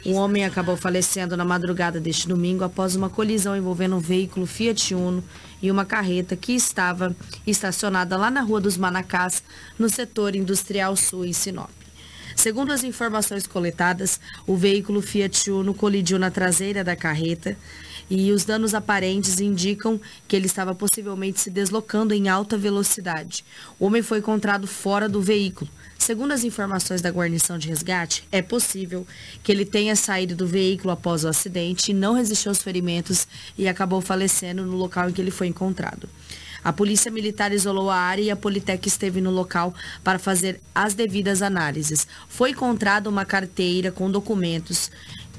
Um 0.06 0.14
homem 0.14 0.44
acabou 0.44 0.76
falecendo 0.76 1.36
na 1.36 1.44
madrugada 1.44 2.00
deste 2.00 2.28
domingo 2.28 2.64
após 2.64 2.94
uma 2.94 3.10
colisão 3.10 3.56
envolvendo 3.56 3.96
um 3.96 4.00
veículo 4.00 4.46
Fiat 4.46 4.94
Uno 4.94 5.22
e 5.60 5.70
uma 5.70 5.84
carreta 5.84 6.36
que 6.36 6.52
estava 6.52 7.14
estacionada 7.46 8.16
lá 8.16 8.30
na 8.30 8.42
Rua 8.42 8.60
dos 8.60 8.76
Manacás, 8.76 9.42
no 9.78 9.88
setor 9.88 10.36
industrial 10.36 10.94
sul 10.96 11.24
em 11.24 11.32
Sinop. 11.32 11.70
Segundo 12.38 12.72
as 12.72 12.84
informações 12.84 13.48
coletadas, 13.48 14.20
o 14.46 14.54
veículo 14.56 15.02
Fiat 15.02 15.50
Uno 15.50 15.74
colidiu 15.74 16.20
na 16.20 16.30
traseira 16.30 16.84
da 16.84 16.94
carreta 16.94 17.56
e 18.08 18.30
os 18.30 18.44
danos 18.44 18.74
aparentes 18.74 19.40
indicam 19.40 20.00
que 20.28 20.36
ele 20.36 20.46
estava 20.46 20.72
possivelmente 20.72 21.40
se 21.40 21.50
deslocando 21.50 22.14
em 22.14 22.28
alta 22.28 22.56
velocidade. 22.56 23.44
O 23.76 23.86
homem 23.86 24.02
foi 24.02 24.18
encontrado 24.18 24.68
fora 24.68 25.08
do 25.08 25.20
veículo. 25.20 25.68
Segundo 25.98 26.30
as 26.30 26.44
informações 26.44 27.02
da 27.02 27.10
guarnição 27.10 27.58
de 27.58 27.70
resgate, 27.70 28.22
é 28.30 28.40
possível 28.40 29.04
que 29.42 29.50
ele 29.50 29.64
tenha 29.64 29.96
saído 29.96 30.36
do 30.36 30.46
veículo 30.46 30.92
após 30.92 31.24
o 31.24 31.28
acidente 31.28 31.90
e 31.90 31.94
não 31.94 32.14
resistiu 32.14 32.52
aos 32.52 32.62
ferimentos 32.62 33.26
e 33.58 33.66
acabou 33.66 34.00
falecendo 34.00 34.64
no 34.64 34.76
local 34.76 35.10
em 35.10 35.12
que 35.12 35.20
ele 35.20 35.32
foi 35.32 35.48
encontrado. 35.48 36.08
A 36.64 36.72
Polícia 36.72 37.10
Militar 37.10 37.52
isolou 37.52 37.90
a 37.90 37.96
área 37.96 38.22
e 38.22 38.30
a 38.30 38.36
Politec 38.36 38.86
esteve 38.86 39.20
no 39.20 39.30
local 39.30 39.74
para 40.02 40.18
fazer 40.18 40.60
as 40.74 40.94
devidas 40.94 41.42
análises. 41.42 42.06
Foi 42.28 42.50
encontrada 42.50 43.08
uma 43.08 43.24
carteira 43.24 43.92
com 43.92 44.10
documentos 44.10 44.90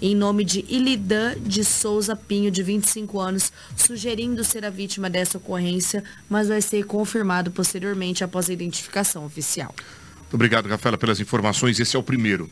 em 0.01 0.15
nome 0.15 0.45
de 0.45 0.65
Ilidan 0.69 1.35
de 1.41 1.63
Souza 1.63 2.15
Pinho, 2.15 2.49
de 2.49 2.63
25 2.63 3.19
anos, 3.19 3.51
sugerindo 3.75 4.43
ser 4.43 4.63
a 4.65 4.69
vítima 4.69 5.09
dessa 5.09 5.37
ocorrência, 5.37 6.03
mas 6.29 6.47
vai 6.47 6.61
ser 6.61 6.85
confirmado 6.85 7.51
posteriormente 7.51 8.23
após 8.23 8.49
a 8.49 8.53
identificação 8.53 9.25
oficial. 9.25 9.73
Muito 10.19 10.35
obrigado, 10.35 10.69
Rafaela, 10.69 10.97
pelas 10.97 11.19
informações. 11.19 11.79
Esse 11.79 11.95
é 11.95 11.99
o 11.99 12.03
primeiro 12.03 12.49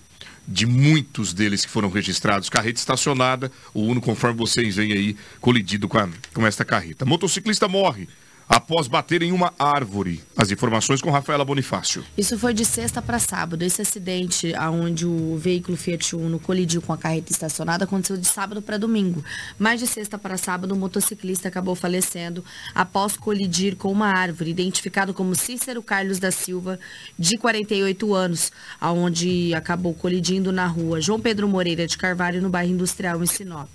de 0.48 0.66
muitos 0.66 1.34
deles 1.34 1.66
que 1.66 1.72
foram 1.72 1.90
registrados. 1.90 2.50
Carreta 2.50 2.80
estacionada, 2.80 3.52
o 3.74 3.82
Uno, 3.82 4.02
conforme 4.02 4.38
vocês 4.38 4.76
veem 4.76 4.94
aí, 4.94 5.18
colidido 5.40 5.88
com, 5.88 6.00
a, 6.00 6.10
com 6.34 6.46
esta 6.46 6.66
carreta. 6.66 7.06
Motociclista 7.06 7.68
morre 7.68 8.08
após 8.48 8.88
bater 8.88 9.22
em 9.22 9.32
uma 9.32 9.54
árvore. 9.60 10.24
As 10.36 10.52
informações 10.52 11.02
com 11.02 11.12
Rafaela 11.12 11.44
Bonifácio. 11.44 12.04
Isso 12.18 12.38
foi 12.40 12.54
de 12.54 12.64
sexta 12.64 13.02
para 13.02 13.20
sábado. 13.20 13.64
Esse 13.64 13.82
acidente, 13.82 14.54
onde 14.72 15.06
o 15.06 15.38
veículo 15.38 15.76
Fiat 15.76 16.16
Uno 16.16 16.40
colidiu 16.40 16.82
com 16.82 16.94
a 16.94 16.98
carreta 16.98 17.32
estacionada, 17.32 17.84
aconteceu 17.84 18.16
de 18.16 18.26
sábado 18.26 18.62
para 18.62 18.78
domingo. 18.78 19.24
Mais 19.60 19.80
de 19.80 19.88
sexta 19.88 20.18
para 20.18 20.38
sábado, 20.38 20.74
o 20.74 20.78
motociclista 20.78 21.48
acabou 21.48 21.76
falecendo 21.76 22.44
após 22.74 23.18
colidir 23.18 23.76
com 23.76 23.92
uma 23.92 24.08
árvore, 24.08 24.52
identificado 24.52 25.14
como 25.14 25.36
Cícero 25.36 25.84
Carlos 25.84 26.20
da 26.20 26.32
Silva, 26.32 26.80
de 27.18 27.38
48 27.38 28.14
anos, 28.14 28.52
aonde 28.80 29.54
acabou 29.54 29.94
colidindo 29.94 30.52
na 30.52 30.68
rua 30.68 31.02
João 31.02 31.20
Pedro 31.20 31.48
Moreira 31.48 31.86
de 31.86 31.98
Carvalho, 31.98 32.42
no 32.42 32.50
bairro 32.50 32.72
Industrial, 32.72 33.22
em 33.22 33.28
Sinop. 33.28 33.70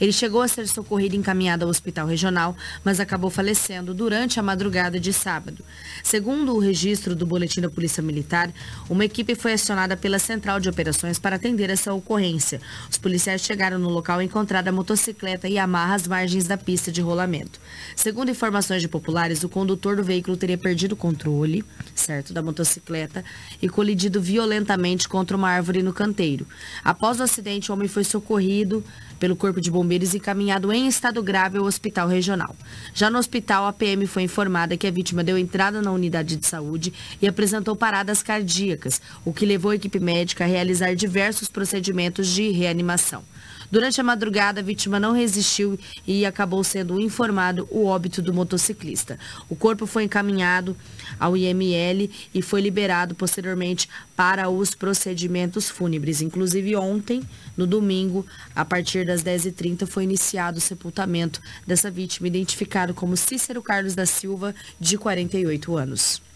Ele 0.00 0.12
chegou 0.12 0.42
a 0.42 0.48
ser 0.48 0.66
socorrido 0.68 1.14
e 1.14 1.18
encaminhado 1.18 1.64
ao 1.64 1.70
hospital 1.70 2.06
regional, 2.06 2.56
mas 2.84 3.00
acabou 3.00 3.30
falecendo 3.30 3.94
durante 3.94 4.17
durante 4.18 4.40
a 4.40 4.42
madrugada 4.42 4.98
de 4.98 5.12
sábado. 5.12 5.64
Segundo 6.02 6.52
o 6.52 6.58
registro 6.58 7.14
do 7.14 7.24
boletim 7.24 7.60
da 7.60 7.70
Polícia 7.70 8.02
Militar, 8.02 8.52
uma 8.90 9.04
equipe 9.04 9.36
foi 9.36 9.52
acionada 9.52 9.96
pela 9.96 10.18
Central 10.18 10.58
de 10.58 10.68
Operações 10.68 11.20
para 11.20 11.36
atender 11.36 11.70
essa 11.70 11.94
ocorrência. 11.94 12.60
Os 12.90 12.98
policiais 12.98 13.42
chegaram 13.42 13.78
no 13.78 13.88
local 13.88 14.20
e 14.20 14.24
encontraram 14.24 14.70
a 14.70 14.72
motocicleta 14.72 15.48
e 15.48 15.56
amarra 15.56 15.94
às 15.94 16.08
margens 16.08 16.48
da 16.48 16.56
pista 16.56 16.90
de 16.90 17.00
rolamento. 17.00 17.60
Segundo 17.94 18.32
informações 18.32 18.82
de 18.82 18.88
populares, 18.88 19.44
o 19.44 19.48
condutor 19.48 19.94
do 19.94 20.02
veículo 20.02 20.36
teria 20.36 20.58
perdido 20.58 20.94
o 20.94 20.96
controle, 20.96 21.64
certo, 21.94 22.32
da 22.32 22.42
motocicleta 22.42 23.24
e 23.62 23.68
colidido 23.68 24.20
violentamente 24.20 25.08
contra 25.08 25.36
uma 25.36 25.48
árvore 25.48 25.80
no 25.80 25.92
canteiro. 25.92 26.44
Após 26.82 27.20
o 27.20 27.22
acidente, 27.22 27.70
o 27.70 27.74
homem 27.74 27.86
foi 27.86 28.02
socorrido 28.02 28.82
pelo 29.18 29.36
Corpo 29.36 29.60
de 29.60 29.70
Bombeiros 29.70 30.14
encaminhado 30.14 30.72
em 30.72 30.86
estado 30.86 31.22
grave 31.22 31.58
ao 31.58 31.64
hospital 31.64 32.08
regional. 32.08 32.54
Já 32.94 33.10
no 33.10 33.18
hospital, 33.18 33.66
a 33.66 33.72
PM 33.72 34.06
foi 34.06 34.22
informada 34.22 34.76
que 34.76 34.86
a 34.86 34.90
vítima 34.90 35.24
deu 35.24 35.36
entrada 35.36 35.82
na 35.82 35.92
unidade 35.92 36.36
de 36.36 36.46
saúde 36.46 36.92
e 37.20 37.26
apresentou 37.28 37.76
paradas 37.76 38.22
cardíacas, 38.22 39.00
o 39.24 39.32
que 39.32 39.46
levou 39.46 39.70
a 39.70 39.76
equipe 39.76 40.00
médica 40.00 40.44
a 40.44 40.46
realizar 40.46 40.94
diversos 40.94 41.48
procedimentos 41.48 42.26
de 42.28 42.50
reanimação. 42.50 43.22
Durante 43.70 44.00
a 44.00 44.04
madrugada, 44.04 44.60
a 44.60 44.64
vítima 44.64 44.98
não 44.98 45.12
resistiu 45.12 45.78
e 46.06 46.24
acabou 46.24 46.64
sendo 46.64 46.98
informado 46.98 47.68
o 47.70 47.84
óbito 47.84 48.22
do 48.22 48.32
motociclista. 48.32 49.18
O 49.48 49.54
corpo 49.54 49.86
foi 49.86 50.04
encaminhado 50.04 50.74
ao 51.20 51.36
IML 51.36 52.10
e 52.32 52.40
foi 52.40 52.62
liberado 52.62 53.14
posteriormente 53.14 53.88
para 54.16 54.48
os 54.48 54.74
procedimentos 54.74 55.68
fúnebres. 55.68 56.22
Inclusive 56.22 56.76
ontem, 56.76 57.22
no 57.56 57.66
domingo, 57.66 58.24
a 58.54 58.64
partir 58.64 59.04
das 59.04 59.22
10h30, 59.22 59.86
foi 59.86 60.04
iniciado 60.04 60.58
o 60.58 60.62
sepultamento 60.62 61.40
dessa 61.66 61.90
vítima, 61.90 62.28
identificado 62.28 62.94
como 62.94 63.16
Cícero 63.16 63.60
Carlos 63.60 63.94
da 63.94 64.06
Silva, 64.06 64.54
de 64.80 64.96
48 64.96 65.76
anos. 65.76 66.27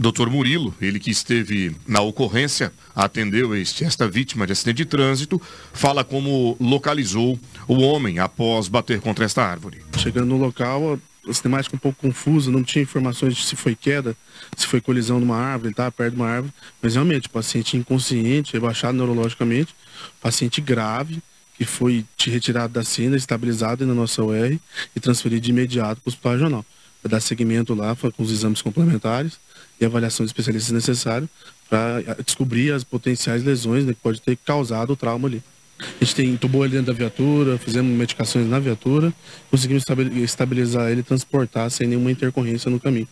Doutor 0.00 0.30
Murilo, 0.30 0.74
ele 0.80 0.98
que 0.98 1.10
esteve 1.10 1.76
na 1.86 2.00
ocorrência, 2.00 2.72
atendeu 2.96 3.54
este, 3.54 3.84
esta 3.84 4.08
vítima 4.08 4.46
de 4.46 4.52
acidente 4.52 4.78
de 4.78 4.86
trânsito, 4.86 5.38
fala 5.74 6.02
como 6.02 6.56
localizou 6.58 7.38
o 7.68 7.80
homem 7.80 8.18
após 8.18 8.66
bater 8.66 8.98
contra 9.02 9.26
esta 9.26 9.44
árvore. 9.44 9.82
Chegando 9.98 10.28
no 10.28 10.38
local, 10.38 10.98
a 11.28 11.34
cinemática 11.34 11.76
um 11.76 11.78
pouco 11.78 12.00
confusa, 12.00 12.50
não 12.50 12.64
tinha 12.64 12.82
informações 12.82 13.36
de 13.36 13.44
se 13.44 13.54
foi 13.56 13.76
queda, 13.76 14.16
se 14.56 14.66
foi 14.66 14.80
colisão 14.80 15.20
numa 15.20 15.36
árvore, 15.36 15.72
estava 15.72 15.92
perto 15.92 16.14
de 16.14 16.20
uma 16.22 16.30
árvore, 16.30 16.54
mas 16.80 16.94
realmente, 16.94 17.28
paciente 17.28 17.76
inconsciente, 17.76 18.54
rebaixado 18.54 18.96
neurologicamente, 18.96 19.74
paciente 20.18 20.62
grave, 20.62 21.22
que 21.58 21.66
foi 21.66 22.06
retirado 22.24 22.72
da 22.72 22.82
cena, 22.82 23.18
estabilizado 23.18 23.84
na 23.84 23.92
nossa 23.92 24.24
UR 24.24 24.58
e 24.96 24.98
transferido 24.98 25.42
de 25.42 25.50
imediato 25.50 26.00
para 26.00 26.08
o 26.08 26.10
hospital 26.10 26.32
regional. 26.32 26.66
Para 27.02 27.10
dar 27.12 27.20
seguimento 27.20 27.74
lá 27.74 27.94
com 27.94 28.22
os 28.22 28.30
exames 28.30 28.62
complementares 28.62 29.38
e 29.80 29.84
avaliação 29.84 30.24
de 30.24 30.30
especialistas 30.30 30.72
necessários 30.72 31.28
para 31.68 32.02
eh, 32.06 32.16
descobrir 32.24 32.72
as 32.72 32.84
potenciais 32.84 33.42
lesões 33.42 33.84
né, 33.84 33.94
que 33.94 34.00
pode 34.00 34.20
ter 34.20 34.36
causado 34.36 34.92
o 34.92 34.96
trauma 34.96 35.28
ali. 35.28 35.42
A 35.78 36.04
gente 36.04 36.14
tem, 36.14 36.28
entubou 36.30 36.64
ele 36.64 36.76
dentro 36.76 36.92
da 36.92 36.98
viatura, 36.98 37.56
fizemos 37.56 37.90
medicações 37.90 38.46
na 38.46 38.58
viatura, 38.58 39.12
conseguimos 39.50 39.84
estabilizar 40.16 40.90
ele 40.90 41.00
e 41.00 41.04
transportar 41.04 41.70
sem 41.70 41.86
nenhuma 41.86 42.10
intercorrência 42.10 42.70
no 42.70 42.78
caminho. 42.78 43.08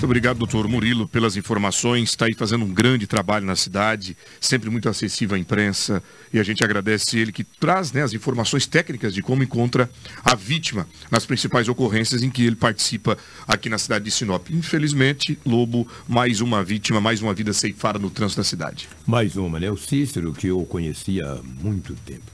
Muito 0.00 0.08
obrigado, 0.08 0.38
doutor 0.38 0.66
Murilo, 0.66 1.06
pelas 1.06 1.36
informações. 1.36 2.08
Está 2.08 2.24
aí 2.24 2.32
fazendo 2.32 2.64
um 2.64 2.72
grande 2.72 3.06
trabalho 3.06 3.44
na 3.44 3.54
cidade, 3.54 4.16
sempre 4.40 4.70
muito 4.70 4.88
acessível 4.88 5.36
à 5.36 5.38
imprensa. 5.38 6.02
E 6.32 6.40
a 6.40 6.42
gente 6.42 6.64
agradece 6.64 7.18
ele 7.18 7.30
que 7.30 7.44
traz 7.44 7.92
né, 7.92 8.02
as 8.02 8.14
informações 8.14 8.66
técnicas 8.66 9.12
de 9.12 9.20
como 9.20 9.42
encontra 9.42 9.90
a 10.24 10.34
vítima 10.34 10.86
nas 11.10 11.26
principais 11.26 11.68
ocorrências 11.68 12.22
em 12.22 12.30
que 12.30 12.46
ele 12.46 12.56
participa 12.56 13.18
aqui 13.46 13.68
na 13.68 13.76
cidade 13.76 14.06
de 14.06 14.10
Sinop. 14.10 14.48
Infelizmente, 14.48 15.38
Lobo, 15.44 15.86
mais 16.08 16.40
uma 16.40 16.64
vítima, 16.64 16.98
mais 16.98 17.20
uma 17.20 17.34
vida 17.34 17.52
ceifada 17.52 17.98
no 17.98 18.08
trânsito 18.08 18.40
da 18.40 18.44
cidade. 18.44 18.88
Mais 19.06 19.36
uma, 19.36 19.60
né? 19.60 19.70
O 19.70 19.76
Cícero, 19.76 20.32
que 20.32 20.46
eu 20.46 20.64
conhecia 20.64 21.26
há 21.26 21.42
muito 21.62 21.94
tempo. 22.06 22.24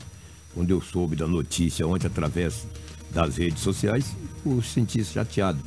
Quando 0.55 0.71
eu 0.71 0.81
soube 0.81 1.17
da 1.17 1.27
notícia 1.27 1.85
ontem 1.85 2.07
através 2.07 2.65
das 3.11 3.39
redes 3.39 3.61
sociais, 3.61 4.15
eu 4.45 4.63
senti 4.63 5.05
chateado 5.05 5.59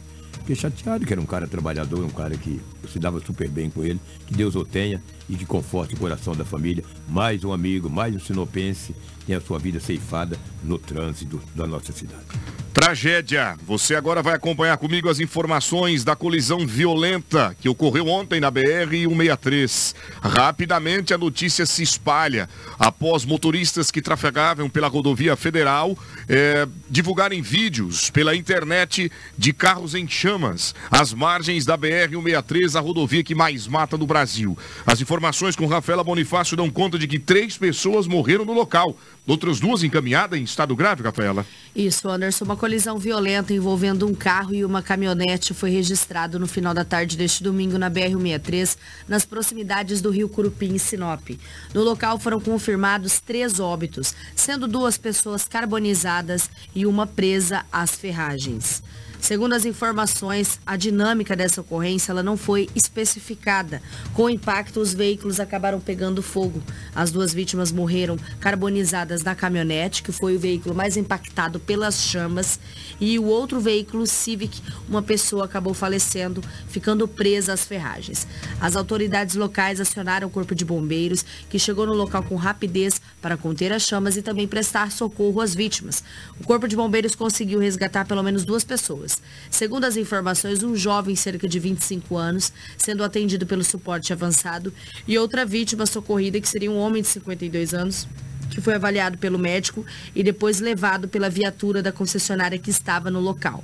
Fiquei 0.49 0.61
chateado 0.63 1.05
que 1.05 1.13
era 1.13 1.21
um 1.21 1.27
cara 1.27 1.47
trabalhador, 1.47 2.03
um 2.03 2.09
cara 2.09 2.35
que 2.35 2.59
se 2.91 2.97
dava 2.97 3.19
super 3.19 3.47
bem 3.47 3.69
com 3.69 3.83
ele. 3.83 3.99
Que 4.25 4.33
Deus 4.33 4.55
o 4.55 4.65
tenha 4.65 4.99
e 5.29 5.35
que 5.35 5.45
conforte 5.45 5.93
o 5.93 5.97
coração 5.97 6.35
da 6.35 6.43
família. 6.43 6.83
Mais 7.07 7.43
um 7.43 7.53
amigo, 7.53 7.87
mais 7.87 8.15
um 8.15 8.19
sinopense 8.19 8.95
tem 9.27 9.35
a 9.35 9.41
sua 9.41 9.59
vida 9.59 9.79
ceifada 9.79 10.35
no 10.63 10.79
trânsito 10.79 11.39
da 11.53 11.67
nossa 11.67 11.91
cidade. 11.91 12.25
Tragédia. 12.73 13.57
Você 13.67 13.93
agora 13.93 14.23
vai 14.23 14.33
acompanhar 14.33 14.75
comigo 14.77 15.07
as 15.07 15.19
informações 15.19 16.03
da 16.03 16.15
colisão 16.15 16.65
violenta 16.65 17.55
que 17.59 17.69
ocorreu 17.69 18.07
ontem 18.07 18.39
na 18.39 18.51
BR-163. 18.51 19.93
Rapidamente 20.19 21.13
a 21.13 21.17
notícia 21.17 21.63
se 21.67 21.83
espalha 21.83 22.49
após 22.79 23.23
motoristas 23.23 23.91
que 23.91 24.01
trafegavam 24.01 24.67
pela 24.67 24.87
rodovia 24.87 25.35
federal 25.35 25.95
eh, 26.27 26.67
divulgarem 26.89 27.41
vídeos 27.41 28.09
pela 28.09 28.35
internet 28.35 29.11
de 29.37 29.53
carros 29.53 29.93
em 29.93 30.07
chamas 30.07 30.73
às 30.89 31.13
margens 31.13 31.65
da 31.65 31.77
BR-163, 31.77 32.75
a 32.75 32.79
rodovia 32.79 33.23
que 33.23 33.35
mais 33.35 33.67
mata 33.67 33.97
no 33.97 34.07
Brasil. 34.07 34.57
As 34.85 34.99
informações 35.01 35.55
com 35.55 35.67
Rafaela 35.67 36.03
Bonifácio 36.03 36.57
dão 36.57 36.69
conta 36.69 36.97
de 36.97 37.07
que 37.07 37.19
três 37.19 37.57
pessoas 37.57 38.07
morreram 38.07 38.45
no 38.45 38.53
local. 38.53 38.95
Outras 39.27 39.59
duas 39.59 39.83
encaminhadas 39.83 40.39
em 40.39 40.43
estado 40.43 40.75
grave, 40.75 41.03
Rafaela. 41.03 41.45
Isso, 41.75 42.09
Anderson. 42.09 42.45
Uma 42.45 42.57
colisão 42.57 42.97
violenta 42.97 43.53
envolvendo 43.53 44.07
um 44.07 44.15
carro 44.15 44.55
e 44.55 44.65
uma 44.65 44.81
caminhonete 44.81 45.53
foi 45.53 45.69
registrado 45.69 46.39
no 46.39 46.47
final 46.47 46.73
da 46.73 46.83
tarde 46.83 47.15
deste 47.15 47.43
domingo 47.43 47.77
na 47.77 47.91
BR-163, 47.91 48.75
nas 49.07 49.25
proximidades 49.25 50.01
do 50.01 50.09
rio 50.09 50.27
Curupim, 50.27 50.73
em 50.73 50.77
Sinop. 50.79 51.29
No 51.75 51.83
local 51.83 52.17
foram 52.17 52.39
confirmados 52.39 53.19
três 53.19 53.59
óbitos, 53.59 54.15
sendo 54.35 54.67
duas 54.67 54.97
pessoas 54.97 55.47
carbonizadas 55.47 56.49
e 56.73 56.78
uma 56.85 57.07
presa 57.07 57.65
às 57.71 57.95
ferragens. 57.95 58.81
Segundo 59.19 59.53
as 59.53 59.65
informações, 59.65 60.59
a 60.65 60.75
dinâmica 60.75 61.35
dessa 61.35 61.61
ocorrência 61.61 62.11
ela 62.11 62.23
não 62.23 62.37
foi 62.37 62.69
especificada. 62.73 63.81
Com 64.13 64.23
o 64.23 64.29
impacto, 64.29 64.79
os 64.79 64.93
veículos 64.93 65.39
acabaram 65.39 65.79
pegando 65.79 66.23
fogo. 66.23 66.63
As 66.95 67.11
duas 67.11 67.33
vítimas 67.33 67.71
morreram 67.71 68.17
carbonizadas 68.39 69.21
na 69.21 69.35
caminhonete, 69.35 70.01
que 70.01 70.11
foi 70.11 70.35
o 70.35 70.39
veículo 70.39 70.73
mais 70.73 70.95
impactado 70.97 71.59
pelas 71.59 72.01
chamas, 72.01 72.59
e 72.99 73.19
o 73.19 73.25
outro 73.25 73.59
veículo 73.59 74.07
Civic, 74.07 74.61
uma 74.87 75.03
pessoa 75.03 75.45
acabou 75.45 75.73
falecendo, 75.73 76.41
ficando 76.67 77.07
presa 77.07 77.53
às 77.53 77.65
ferragens. 77.65 78.25
As 78.59 78.75
autoridades 78.75 79.35
locais 79.35 79.79
acionaram 79.79 80.27
o 80.27 80.31
corpo 80.31 80.55
de 80.55 80.65
bombeiros, 80.65 81.25
que 81.49 81.59
chegou 81.59 81.85
no 81.85 81.93
local 81.93 82.23
com 82.23 82.35
rapidez 82.35 83.01
para 83.21 83.37
conter 83.37 83.71
as 83.73 83.83
chamas 83.83 84.17
e 84.17 84.21
também 84.21 84.47
prestar 84.47 84.91
socorro 84.91 85.41
às 85.41 85.53
vítimas. 85.53 86.03
O 86.39 86.45
corpo 86.45 86.67
de 86.67 86.75
bombeiros 86.75 87.15
conseguiu 87.15 87.59
resgatar 87.59 88.05
pelo 88.05 88.23
menos 88.23 88.45
duas 88.45 88.63
pessoas. 89.09 89.21
Segundo 89.49 89.85
as 89.85 89.97
informações, 89.97 90.63
um 90.63 90.75
jovem 90.75 91.15
cerca 91.15 91.47
de 91.47 91.59
25 91.59 92.15
anos, 92.15 92.53
sendo 92.77 93.03
atendido 93.03 93.45
pelo 93.45 93.63
suporte 93.63 94.13
avançado, 94.13 94.73
e 95.07 95.17
outra 95.17 95.45
vítima 95.45 95.85
socorrida, 95.85 96.39
que 96.39 96.47
seria 96.47 96.71
um 96.71 96.77
homem 96.77 97.01
de 97.01 97.07
52 97.07 97.73
anos, 97.73 98.07
que 98.51 98.61
foi 98.61 98.75
avaliado 98.75 99.17
pelo 99.17 99.37
médico 99.37 99.85
e 100.15 100.23
depois 100.23 100.59
levado 100.59 101.07
pela 101.07 101.29
viatura 101.29 101.81
da 101.81 101.91
concessionária 101.91 102.57
que 102.57 102.69
estava 102.69 103.11
no 103.11 103.19
local. 103.19 103.63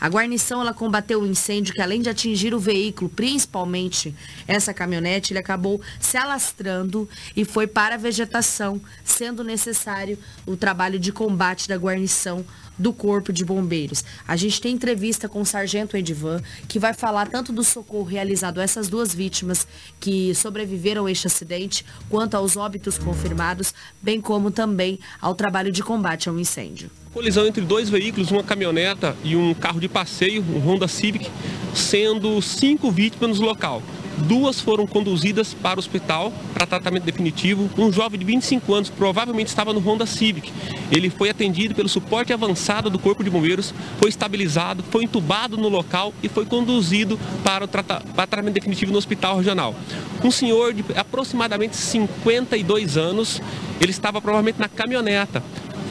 A 0.00 0.08
guarnição 0.08 0.60
ela 0.60 0.74
combateu 0.74 1.22
o 1.22 1.26
incêndio 1.26 1.72
que 1.72 1.80
além 1.80 2.00
de 2.02 2.10
atingir 2.10 2.52
o 2.52 2.58
veículo, 2.58 3.08
principalmente 3.08 4.12
essa 4.48 4.74
caminhonete, 4.74 5.32
ele 5.32 5.38
acabou 5.38 5.80
se 6.00 6.16
alastrando 6.16 7.08
e 7.36 7.44
foi 7.44 7.68
para 7.68 7.94
a 7.94 7.98
vegetação, 7.98 8.80
sendo 9.04 9.44
necessário 9.44 10.18
o 10.44 10.56
trabalho 10.56 10.98
de 10.98 11.12
combate 11.12 11.68
da 11.68 11.76
guarnição 11.76 12.44
do 12.82 12.92
Corpo 12.92 13.32
de 13.32 13.44
Bombeiros. 13.44 14.04
A 14.26 14.36
gente 14.36 14.60
tem 14.60 14.74
entrevista 14.74 15.28
com 15.28 15.40
o 15.40 15.46
Sargento 15.46 15.96
Edivan, 15.96 16.42
que 16.66 16.80
vai 16.80 16.92
falar 16.92 17.28
tanto 17.28 17.52
do 17.52 17.62
socorro 17.62 18.04
realizado 18.04 18.58
a 18.58 18.64
essas 18.64 18.88
duas 18.88 19.14
vítimas 19.14 19.66
que 20.00 20.34
sobreviveram 20.34 21.06
a 21.06 21.10
este 21.10 21.28
acidente, 21.28 21.86
quanto 22.10 22.34
aos 22.34 22.56
óbitos 22.56 22.98
confirmados, 22.98 23.72
bem 24.02 24.20
como 24.20 24.50
também 24.50 24.98
ao 25.20 25.34
trabalho 25.34 25.70
de 25.70 25.82
combate 25.82 26.28
ao 26.28 26.38
incêndio. 26.38 26.90
Colisão 27.14 27.46
entre 27.46 27.62
dois 27.62 27.88
veículos, 27.88 28.30
uma 28.30 28.42
caminhoneta 28.42 29.14
e 29.22 29.36
um 29.36 29.54
carro 29.54 29.78
de 29.78 29.88
passeio, 29.88 30.42
um 30.42 30.58
Honda 30.58 30.88
Civic, 30.88 31.30
sendo 31.74 32.42
cinco 32.42 32.90
vítimas 32.90 33.38
no 33.38 33.46
local. 33.46 33.82
Duas 34.26 34.60
foram 34.60 34.86
conduzidas 34.86 35.52
para 35.52 35.78
o 35.78 35.80
hospital 35.80 36.32
para 36.54 36.66
tratamento 36.66 37.04
definitivo. 37.04 37.68
Um 37.76 37.92
jovem 37.92 38.18
de 38.18 38.24
25 38.24 38.74
anos 38.74 38.88
provavelmente 38.88 39.48
estava 39.48 39.72
no 39.72 39.80
Honda 39.80 40.06
Civic. 40.06 40.52
Ele 40.90 41.10
foi 41.10 41.28
atendido 41.30 41.74
pelo 41.74 41.88
suporte 41.88 42.32
avançado 42.32 42.88
do 42.88 42.98
Corpo 42.98 43.24
de 43.24 43.30
Bombeiros, 43.30 43.74
foi 43.98 44.08
estabilizado, 44.08 44.84
foi 44.90 45.04
entubado 45.04 45.56
no 45.56 45.68
local 45.68 46.12
e 46.22 46.28
foi 46.28 46.46
conduzido 46.46 47.18
para 47.42 47.64
o 47.64 47.68
trata 47.68 48.02
para 48.14 48.26
tratamento 48.26 48.54
definitivo 48.54 48.92
no 48.92 48.98
hospital 48.98 49.36
regional. 49.36 49.74
Um 50.22 50.30
senhor 50.30 50.72
de 50.72 50.84
aproximadamente 50.96 51.76
52 51.76 52.96
anos, 52.96 53.40
ele 53.80 53.90
estava 53.90 54.20
provavelmente 54.20 54.60
na 54.60 54.68
caminhoneta 54.68 55.42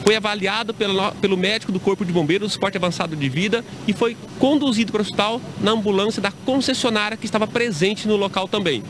foi 0.02 0.16
avaliado 0.16 0.74
pelo, 0.74 1.12
pelo 1.12 1.36
médico 1.36 1.72
do 1.72 1.78
Corpo 1.78 2.04
de 2.04 2.12
Bombeiros, 2.12 2.48
do 2.48 2.50
Esporte 2.50 2.76
Avançado 2.76 3.14
de 3.14 3.28
Vida, 3.28 3.64
e 3.86 3.92
foi 3.92 4.16
conduzido 4.38 4.90
para 4.90 5.00
o 5.00 5.02
hospital 5.02 5.40
na 5.60 5.70
ambulância 5.70 6.20
da 6.20 6.30
concessionária 6.30 7.16
que 7.16 7.24
estava 7.24 7.46
presente 7.46 8.08
no 8.08 8.16
local 8.16 8.48
também. 8.48 8.82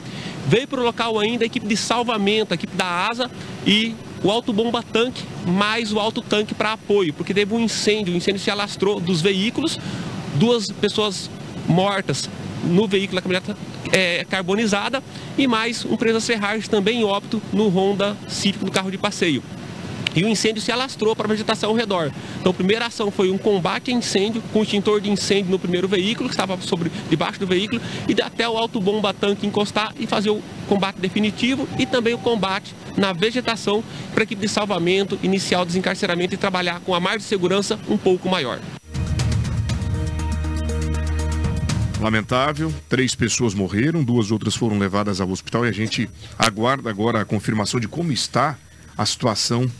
Veio 0.46 0.66
para 0.66 0.80
o 0.80 0.84
local 0.84 1.18
ainda 1.18 1.44
a 1.44 1.46
equipe 1.46 1.66
de 1.66 1.76
salvamento, 1.76 2.52
a 2.52 2.56
equipe 2.56 2.74
da 2.74 3.08
ASA 3.08 3.30
e 3.66 3.94
o 4.24 4.30
autobomba 4.30 4.82
tanque, 4.82 5.22
mais 5.46 5.92
o 5.92 5.98
alto 5.98 6.22
tanque 6.22 6.54
para 6.54 6.72
apoio, 6.72 7.12
porque 7.12 7.34
teve 7.34 7.54
um 7.54 7.60
incêndio, 7.60 8.14
o 8.14 8.16
incêndio 8.16 8.40
se 8.40 8.50
alastrou 8.50 8.98
dos 8.98 9.20
veículos, 9.20 9.78
duas 10.36 10.70
pessoas 10.70 11.30
mortas 11.68 12.28
no 12.64 12.86
veículo 12.86 13.16
da 13.16 13.22
caminhoneta 13.22 13.56
é, 13.92 14.24
carbonizada 14.24 15.02
e 15.36 15.46
mais 15.46 15.84
um 15.84 15.96
presa 15.96 16.20
serragem 16.20 16.68
também 16.68 17.00
em 17.00 17.04
óbito 17.04 17.42
no 17.52 17.68
Honda 17.68 18.16
Civic, 18.28 18.64
no 18.64 18.70
carro 18.70 18.90
de 18.90 18.98
passeio 18.98 19.42
e 20.14 20.24
o 20.24 20.28
incêndio 20.28 20.62
se 20.62 20.70
alastrou 20.70 21.14
para 21.14 21.26
a 21.26 21.28
vegetação 21.28 21.70
ao 21.70 21.76
redor. 21.76 22.10
Então, 22.40 22.50
a 22.50 22.54
primeira 22.54 22.86
ação 22.86 23.10
foi 23.10 23.30
um 23.30 23.38
combate 23.38 23.90
a 23.90 23.94
incêndio 23.94 24.42
com 24.52 24.62
extintor 24.62 25.00
de 25.00 25.10
incêndio 25.10 25.50
no 25.50 25.58
primeiro 25.58 25.88
veículo, 25.88 26.28
que 26.28 26.34
estava 26.34 26.60
sobre 26.60 26.90
debaixo 27.08 27.38
do 27.40 27.46
veículo, 27.46 27.80
e 28.08 28.20
até 28.22 28.48
o 28.48 28.56
alto 28.56 28.80
bomba 28.80 29.12
tanque 29.14 29.46
encostar 29.46 29.92
e 29.98 30.06
fazer 30.06 30.30
o 30.30 30.42
combate 30.68 31.00
definitivo 31.00 31.68
e 31.78 31.86
também 31.86 32.14
o 32.14 32.18
combate 32.18 32.74
na 32.96 33.12
vegetação 33.12 33.82
para 34.12 34.22
a 34.22 34.24
equipe 34.24 34.42
de 34.42 34.48
salvamento, 34.48 35.18
iniciar 35.22 35.62
o 35.62 35.64
desencarceramento 35.64 36.34
e 36.34 36.36
trabalhar 36.36 36.80
com 36.80 36.94
a 36.94 37.00
margem 37.00 37.20
de 37.20 37.24
segurança 37.24 37.78
um 37.88 37.96
pouco 37.96 38.28
maior. 38.28 38.60
Lamentável, 42.00 42.74
três 42.88 43.14
pessoas 43.14 43.54
morreram, 43.54 44.02
duas 44.02 44.32
outras 44.32 44.56
foram 44.56 44.76
levadas 44.76 45.20
ao 45.20 45.30
hospital 45.30 45.64
e 45.64 45.68
a 45.68 45.72
gente 45.72 46.10
aguarda 46.36 46.90
agora 46.90 47.20
a 47.20 47.24
confirmação 47.24 47.78
de 47.78 47.86
como 47.86 48.10
está 48.10 48.58
a 48.98 49.06
situação 49.06 49.70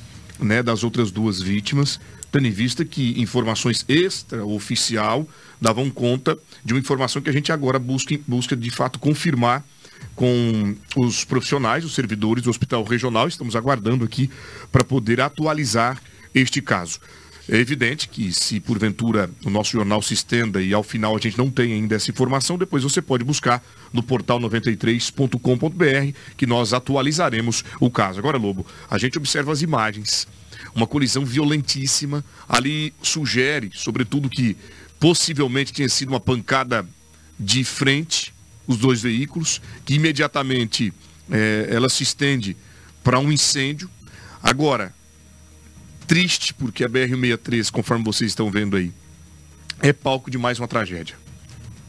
né, 0.43 0.63
das 0.63 0.85
outras 0.85 1.11
duas 1.11 1.41
vítimas, 1.41 2.01
tendo 2.31 2.47
em 2.47 2.51
vista 2.51 2.85
que 2.85 3.21
informações 3.21 3.85
extraoficial 3.89 5.29
davam 5.61 5.91
conta 5.91 6.39
de 6.65 6.73
uma 6.73 6.81
informação 6.81 7.21
que 7.23 7.31
a 7.31 7.33
gente 7.33 7.53
agora 7.53 7.79
busca, 7.79 8.19
busca 8.27 8.57
de 8.57 8.71
fato 8.71 8.99
confirmar 8.99 9.65
com 10.15 10.75
os 10.97 11.25
profissionais, 11.25 11.85
os 11.85 11.95
servidores 11.95 12.45
do 12.45 12.51
Hospital 12.51 12.83
Regional. 12.85 13.29
Estamos 13.29 13.55
aguardando 13.55 14.05
aqui 14.05 14.31
para 14.71 14.85
poder 14.85 15.21
atualizar 15.21 16.03
este 16.35 16.61
caso. 16.61 16.99
É 17.53 17.59
evidente 17.59 18.09
que 18.09 18.33
se 18.33 18.59
porventura 18.61 19.29
o 19.45 19.51
nosso 19.51 19.73
jornal 19.73 20.01
se 20.01 20.15
estenda 20.15 20.63
e 20.63 20.73
ao 20.73 20.83
final 20.83 21.15
a 21.15 21.19
gente 21.19 21.37
não 21.37 21.51
tem 21.51 21.75
ainda 21.75 21.95
essa 21.95 22.11
informação, 22.11 22.57
depois 22.57 22.83
você 22.83 23.03
pode 23.03 23.23
buscar 23.25 23.63
no 23.93 24.03
portal 24.03 24.41
93.com.br 24.41 26.17
que 26.35 26.47
nós 26.47 26.73
atualizaremos 26.73 27.63
o 27.79 27.91
caso. 27.91 28.19
Agora, 28.19 28.39
Lobo, 28.39 28.67
a 28.91 28.97
gente 28.97 29.19
observa 29.19 29.53
as 29.53 29.61
imagens, 29.61 30.27
uma 30.75 30.87
colisão 30.87 31.27
violentíssima, 31.27 32.25
ali 32.49 32.95
sugere, 33.03 33.71
sobretudo, 33.75 34.31
que 34.31 34.57
possivelmente 34.99 35.75
tinha 35.75 35.91
sido 35.91 36.09
uma 36.09 36.21
pancada 36.21 36.89
de 37.39 37.65
frente, 37.65 38.33
os 38.67 38.79
dois 38.79 39.03
veículos, 39.03 39.61
que 39.85 39.93
imediatamente 39.93 40.91
é, 41.31 41.69
ela 41.69 41.91
se 41.91 42.03
estende 42.03 42.57
para 43.05 43.19
um 43.19 43.31
incêndio. 43.31 43.91
Agora, 44.43 44.95
triste 46.13 46.53
porque 46.53 46.85
a 46.85 46.91
BR-163, 46.91 47.71
conforme 47.71 48.05
vocês 48.05 48.33
estão 48.33 48.51
vendo 48.51 48.77
aí, 48.77 48.93
é 49.81 49.95
palco 49.95 50.31
de 50.31 50.37
mais 50.37 50.59
uma 50.59 50.69
tragédia. 50.69 51.17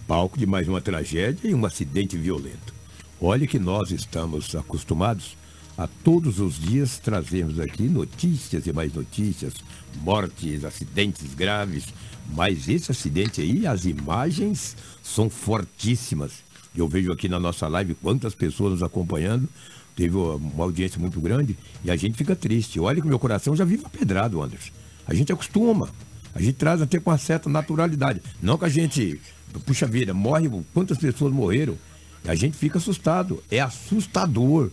Palco 0.08 0.40
de 0.40 0.46
mais 0.46 0.66
uma 0.66 0.80
tragédia 0.80 1.50
e 1.50 1.54
um 1.54 1.66
acidente 1.66 2.16
violento. 2.16 2.74
Olha 3.20 3.46
que 3.46 3.60
nós 3.60 3.92
estamos 3.92 4.56
acostumados 4.56 5.36
a 5.78 5.88
todos 6.06 6.40
os 6.40 6.58
dias 6.58 7.00
trazermos 7.00 7.60
aqui 7.60 7.84
notícias 7.84 8.66
e 8.66 8.72
mais 8.72 8.94
notícias, 8.94 9.56
mortes, 9.98 10.64
acidentes 10.64 11.34
graves, 11.34 11.88
mas 12.34 12.70
esse 12.70 12.94
acidente 12.94 13.42
aí, 13.42 13.68
as 13.68 13.84
imagens 13.84 14.78
são 15.02 15.30
fortíssimas. 15.30 16.32
Eu 16.74 16.88
vejo 16.88 17.12
aqui 17.12 17.28
na 17.28 17.42
nossa 17.42 17.68
live 17.68 17.94
quantas 17.96 18.34
pessoas 18.34 18.72
nos 18.72 18.84
acompanhando, 18.84 19.50
teve 19.96 20.16
uma 20.16 20.64
audiência 20.64 21.00
muito 21.00 21.20
grande 21.22 21.58
e 21.84 21.92
a 21.92 21.96
gente 21.96 22.18
fica 22.18 22.36
triste. 22.36 22.80
Olha 22.80 23.02
que 23.02 23.08
meu 23.08 23.20
coração 23.20 23.56
já 23.56 23.66
vive 23.66 23.84
pedrado, 23.92 24.42
Anderson. 24.42 24.72
A 25.06 25.14
gente 25.14 25.32
acostuma. 25.32 25.90
A 26.34 26.42
gente 26.42 26.54
traz 26.54 26.82
até 26.82 27.00
com 27.00 27.12
uma 27.12 27.18
certa 27.18 27.50
naturalidade. 27.50 28.22
Não 28.42 28.58
que 28.58 28.66
a 28.66 28.70
gente, 28.70 29.20
puxa 29.66 29.86
vida, 29.86 30.14
morre, 30.14 30.50
quantas 30.74 30.98
pessoas 30.98 31.32
morreram? 31.32 31.78
A 32.26 32.36
gente 32.36 32.58
fica 32.58 32.78
assustado. 32.78 33.44
É 33.52 33.60
assustador 33.60 34.72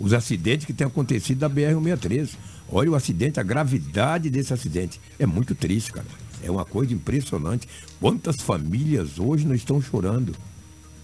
os 0.00 0.12
acidentes 0.12 0.66
que 0.66 0.72
têm 0.72 0.86
acontecido 0.86 1.38
da 1.38 1.50
BR-163. 1.50 2.30
Olha 2.68 2.90
o 2.90 2.94
acidente, 2.94 3.38
a 3.38 3.42
gravidade 3.42 4.30
desse 4.30 4.52
acidente. 4.52 5.00
É 5.18 5.26
muito 5.26 5.54
triste, 5.54 5.92
cara. 5.92 6.06
É 6.42 6.50
uma 6.50 6.64
coisa 6.64 6.92
impressionante. 6.92 7.68
Quantas 8.00 8.40
famílias 8.40 9.18
hoje 9.18 9.46
não 9.46 9.54
estão 9.54 9.80
chorando? 9.80 10.34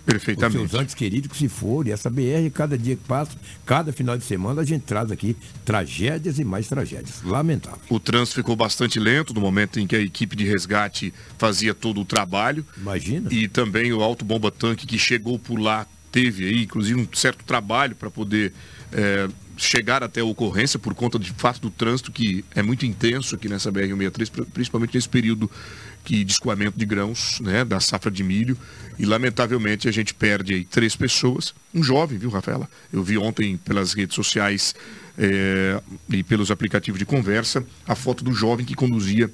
Perfeitamente. 0.09 0.64
Os 0.64 0.71
seus 0.71 0.83
antes 0.83 0.94
queridos 0.94 1.31
que 1.31 1.37
se 1.37 1.49
foram. 1.49 1.90
E 1.90 1.92
essa 1.92 2.09
BR, 2.09 2.51
cada 2.55 2.79
dia 2.79 2.97
que 2.97 3.05
passa, 3.05 3.33
cada 3.66 3.92
final 3.92 4.16
de 4.16 4.25
semana, 4.25 4.62
a 4.62 4.64
gente 4.64 4.83
traz 4.83 5.11
aqui 5.11 5.37
tragédias 5.66 6.38
e 6.38 6.44
mais 6.44 6.66
tragédias. 6.66 7.23
Lamentável. 7.23 7.79
O 7.90 8.01
trânsito 8.01 8.37
ficou 8.37 8.57
bastante 8.57 8.99
lento 8.99 9.35
no 9.35 9.40
momento 9.40 9.79
em 9.79 9.87
que 9.87 9.94
a 9.94 10.01
equipe 10.01 10.35
de 10.35 10.44
resgate 10.44 11.12
fazia 11.37 11.75
todo 11.75 12.01
o 12.01 12.05
trabalho. 12.07 12.64
Imagina. 12.79 13.29
E 13.31 13.49
também 13.49 13.92
o 13.92 14.03
alto 14.03 14.25
bomba 14.25 14.51
tanque 14.51 14.87
que 14.87 14.99
chegou 14.99 15.38
por 15.38 15.59
lá 15.59 15.87
teve 16.11 16.47
aí, 16.47 16.62
inclusive, 16.62 16.99
um 16.99 17.07
certo 17.12 17.44
trabalho 17.44 17.94
para 17.94 18.11
poder 18.11 18.55
é, 18.90 19.29
chegar 19.59 20.03
até 20.03 20.21
a 20.21 20.25
ocorrência 20.25 20.79
por 20.79 20.94
conta 20.94 21.18
de 21.18 21.33
fato 21.33 21.61
do 21.61 21.71
trânsito 21.71 22.12
que 22.12 22.44
é 22.55 22.62
muito 22.62 22.87
intenso 22.87 23.35
aqui 23.35 23.49
nessa 23.49 23.71
BR-163, 23.73 24.47
principalmente 24.53 24.94
nesse 24.94 25.09
período 25.09 25.51
que 26.05 26.25
de 26.25 26.33
escoamento 26.33 26.79
de 26.79 26.87
grãos, 26.87 27.40
né, 27.40 27.64
da 27.64 27.81
safra 27.81 28.11
de 28.11 28.23
milho, 28.23 28.57
e 28.99 29.05
lamentavelmente 29.05 29.88
a 29.88 29.92
gente 29.92 30.14
perde 30.14 30.55
aí 30.55 30.64
três 30.64 30.97
pessoas, 30.97 31.53
um 31.75 31.83
jovem, 31.83 32.16
viu, 32.18 32.31
Rafaela? 32.31 32.71
Eu 32.92 33.03
vi 33.03 33.18
ontem 33.18 33.57
pelas 33.59 33.92
redes 33.92 34.14
sociais 34.14 34.75
é, 35.18 35.81
e 36.09 36.23
pelos 36.23 36.51
aplicativos 36.51 36.99
de 36.99 37.05
conversa 37.05 37.64
a 37.87 37.94
foto 37.94 38.25
do 38.25 38.33
jovem 38.33 38.64
que 38.64 38.75
conduzia 38.75 39.31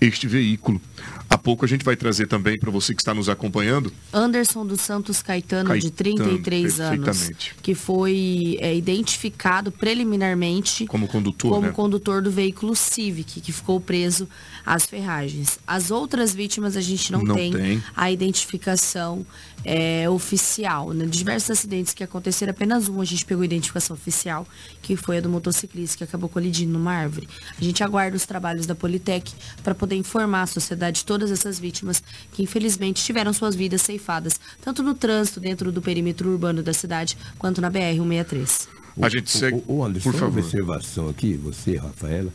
este 0.00 0.26
veículo. 0.26 0.80
A 1.28 1.36
pouco 1.36 1.64
a 1.64 1.68
gente 1.68 1.84
vai 1.84 1.96
trazer 1.96 2.26
também 2.26 2.58
para 2.58 2.70
você 2.70 2.94
que 2.94 3.00
está 3.00 3.12
nos 3.12 3.28
acompanhando. 3.28 3.92
Anderson 4.12 4.64
dos 4.64 4.80
Santos 4.80 5.22
Caetano, 5.22 5.74
de 5.78 5.90
Caetano, 5.90 6.38
33 6.38 6.80
anos, 6.80 7.30
que 7.62 7.74
foi 7.74 8.56
é, 8.60 8.74
identificado 8.74 9.70
preliminarmente 9.72 10.86
Como 10.86 11.08
condutor, 11.08 11.50
como 11.50 11.66
né? 11.66 11.72
condutor 11.72 12.22
do 12.22 12.30
veículo 12.30 12.74
Civic, 12.76 13.40
que 13.40 13.52
ficou 13.52 13.80
preso 13.80 14.28
às 14.64 14.86
ferragens. 14.86 15.58
As 15.66 15.90
outras 15.90 16.34
vítimas 16.34 16.76
a 16.76 16.80
gente 16.80 17.10
não, 17.12 17.22
Não 17.22 17.34
tem, 17.34 17.52
tem. 17.52 17.82
a 17.94 18.10
identificação 18.10 19.26
é, 19.64 20.08
oficial. 20.08 20.92
Né? 20.92 21.04
De 21.06 21.18
diversos 21.18 21.50
acidentes 21.50 21.92
que 21.92 22.04
aconteceram, 22.04 22.52
apenas 22.52 22.88
um 22.88 23.00
a 23.00 23.04
gente 23.04 23.24
pegou 23.24 23.42
a 23.42 23.44
identificação 23.44 23.94
oficial, 23.94 24.46
que 24.80 24.96
foi 24.96 25.18
a 25.18 25.20
do 25.20 25.28
motociclista 25.28 25.98
que 25.98 26.04
acabou 26.04 26.28
colidindo 26.28 26.72
numa 26.72 26.92
árvore. 26.92 27.28
A 27.58 27.62
gente 27.62 27.82
aguarda 27.82 28.16
os 28.16 28.24
trabalhos 28.24 28.66
da 28.66 28.74
Politec 28.74 29.32
para 29.62 29.74
poder 29.74 29.96
informar 29.96 30.42
a 30.42 30.46
sociedade 30.46 31.00
de 31.00 31.04
todas 31.16 31.30
essas 31.30 31.58
vítimas 31.58 32.02
que 32.30 32.42
infelizmente 32.42 33.02
tiveram 33.02 33.32
suas 33.32 33.56
vidas 33.56 33.80
ceifadas, 33.80 34.38
tanto 34.60 34.82
no 34.82 34.92
trânsito 34.92 35.40
dentro 35.40 35.72
do 35.72 35.80
perímetro 35.80 36.28
urbano 36.30 36.62
da 36.62 36.74
cidade, 36.74 37.16
quanto 37.38 37.58
na 37.58 37.70
BR-163. 37.70 38.68
A 39.00 39.08
gente 39.08 39.30
segue. 39.30 39.62
Ô, 39.66 39.82
Anderson, 39.82 40.10
por 40.10 40.14
uma 40.14 40.26
favor. 40.26 40.38
observação 40.40 41.08
aqui, 41.08 41.32
você, 41.32 41.78
Rafaela, 41.78 42.30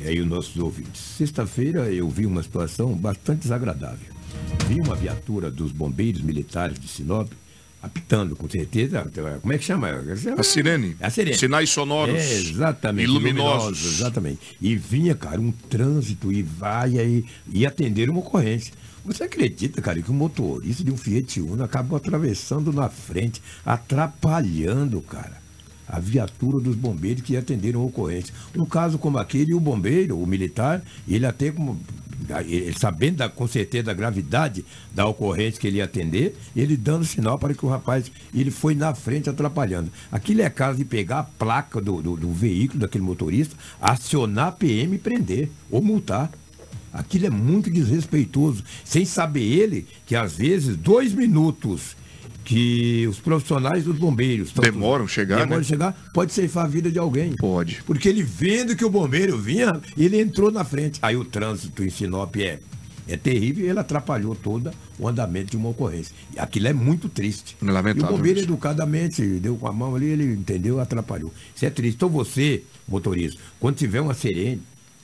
e 0.00 0.08
aí 0.08 0.20
os 0.20 0.26
nossos 0.26 0.56
ouvintes. 0.56 1.00
Sexta-feira 1.00 1.92
eu 1.92 2.08
vi 2.08 2.26
uma 2.26 2.42
situação 2.42 2.92
bastante 2.92 3.42
desagradável. 3.42 4.12
Vi 4.66 4.80
uma 4.80 4.96
viatura 4.96 5.48
dos 5.48 5.70
bombeiros 5.70 6.20
militares 6.20 6.76
de 6.76 6.88
Sinop 6.88 7.30
apitando, 7.88 8.36
com 8.36 8.48
certeza. 8.48 9.10
Como 9.40 9.52
é 9.52 9.58
que 9.58 9.64
chama? 9.64 9.88
A 10.38 10.42
sirene. 10.42 10.96
A 11.00 11.10
sirene. 11.10 11.36
Sinais 11.36 11.70
sonoros. 11.70 12.14
É, 12.14 12.34
exatamente. 12.34 13.04
E 13.04 13.06
luminosos. 13.06 13.84
Exatamente. 13.84 14.56
E 14.60 14.76
vinha, 14.76 15.14
cara, 15.14 15.40
um 15.40 15.50
trânsito 15.50 16.32
e 16.32 16.42
vai 16.42 16.98
aí 16.98 17.24
e 17.52 17.66
atender 17.66 18.08
uma 18.08 18.20
ocorrência. 18.20 18.72
Você 19.04 19.24
acredita, 19.24 19.80
cara, 19.80 20.02
que 20.02 20.10
o 20.10 20.14
motorista 20.14 20.84
de 20.84 20.90
um 20.90 20.96
Fiat 20.96 21.40
Uno 21.40 21.64
acabou 21.64 21.96
atravessando 21.96 22.72
na 22.72 22.90
frente, 22.90 23.40
atrapalhando, 23.64 25.00
cara, 25.00 25.40
a 25.88 25.98
viatura 25.98 26.60
dos 26.60 26.76
bombeiros 26.76 27.22
que 27.22 27.36
atenderam 27.36 27.80
a 27.80 27.84
ocorrência. 27.84 28.34
Um 28.54 28.66
caso 28.66 28.98
como 28.98 29.16
aquele, 29.16 29.54
o 29.54 29.60
bombeiro, 29.60 30.18
o 30.18 30.26
militar, 30.26 30.82
ele 31.08 31.24
até 31.24 31.50
como 31.50 31.80
ele 32.40 32.74
sabendo 32.78 33.16
da, 33.16 33.28
com 33.28 33.46
certeza 33.46 33.84
da 33.84 33.94
gravidade 33.94 34.64
da 34.94 35.06
ocorrência 35.06 35.60
que 35.60 35.66
ele 35.66 35.78
ia 35.78 35.84
atender, 35.84 36.36
ele 36.54 36.76
dando 36.76 37.04
sinal 37.04 37.38
para 37.38 37.54
que 37.54 37.64
o 37.64 37.68
rapaz, 37.68 38.10
ele 38.34 38.50
foi 38.50 38.74
na 38.74 38.94
frente 38.94 39.30
atrapalhando. 39.30 39.90
Aquilo 40.10 40.42
é 40.42 40.50
caso 40.50 40.78
de 40.78 40.84
pegar 40.84 41.20
a 41.20 41.24
placa 41.24 41.80
do, 41.80 42.02
do, 42.02 42.16
do 42.16 42.32
veículo 42.32 42.80
daquele 42.80 43.04
motorista, 43.04 43.56
acionar 43.80 44.48
a 44.48 44.52
PM 44.52 44.94
e 44.94 44.98
prender, 44.98 45.50
ou 45.70 45.82
multar. 45.82 46.30
Aquilo 46.92 47.26
é 47.26 47.30
muito 47.30 47.70
desrespeitoso, 47.70 48.64
sem 48.84 49.04
saber 49.04 49.42
ele 49.42 49.86
que 50.06 50.16
às 50.16 50.36
vezes 50.36 50.76
dois 50.76 51.12
minutos 51.12 51.96
que 52.48 53.06
os 53.06 53.18
profissionais 53.18 53.84
dos 53.84 53.98
bombeiros 53.98 54.50
Demoram 54.52 55.06
chegar, 55.06 55.40
demoram 55.40 55.58
né? 55.58 55.64
chegar, 55.64 56.10
pode 56.14 56.32
ceifar 56.32 56.64
a 56.64 56.68
vida 56.68 56.90
de 56.90 56.98
alguém. 56.98 57.34
Pode. 57.36 57.82
Porque 57.84 58.08
ele 58.08 58.22
vendo 58.22 58.74
que 58.74 58.82
o 58.86 58.88
bombeiro 58.88 59.36
vinha, 59.36 59.78
ele 59.98 60.18
entrou 60.18 60.50
na 60.50 60.64
frente. 60.64 60.98
Aí 61.02 61.14
o 61.14 61.26
trânsito 61.26 61.84
em 61.84 61.90
Sinop 61.90 62.34
é, 62.36 62.58
é 63.06 63.18
terrível 63.18 63.66
e 63.66 63.68
ele 63.68 63.78
atrapalhou 63.78 64.34
todo 64.34 64.70
o 64.98 65.06
andamento 65.06 65.50
de 65.50 65.58
uma 65.58 65.68
ocorrência. 65.68 66.14
E 66.34 66.38
aquilo 66.38 66.68
é 66.68 66.72
muito 66.72 67.06
triste. 67.10 67.54
Lamentável 67.60 68.10
E 68.10 68.14
o 68.14 68.16
bombeiro 68.16 68.40
educadamente 68.40 69.22
deu 69.22 69.54
com 69.56 69.68
a 69.68 69.72
mão 69.72 69.94
ali, 69.94 70.06
ele 70.06 70.32
entendeu, 70.32 70.80
atrapalhou. 70.80 71.30
Isso 71.54 71.66
é 71.66 71.70
triste. 71.70 71.96
Então 71.96 72.08
você, 72.08 72.62
motorista, 72.88 73.38
quando 73.60 73.76
tiver 73.76 74.00
uma 74.00 74.14
sirene 74.14 74.62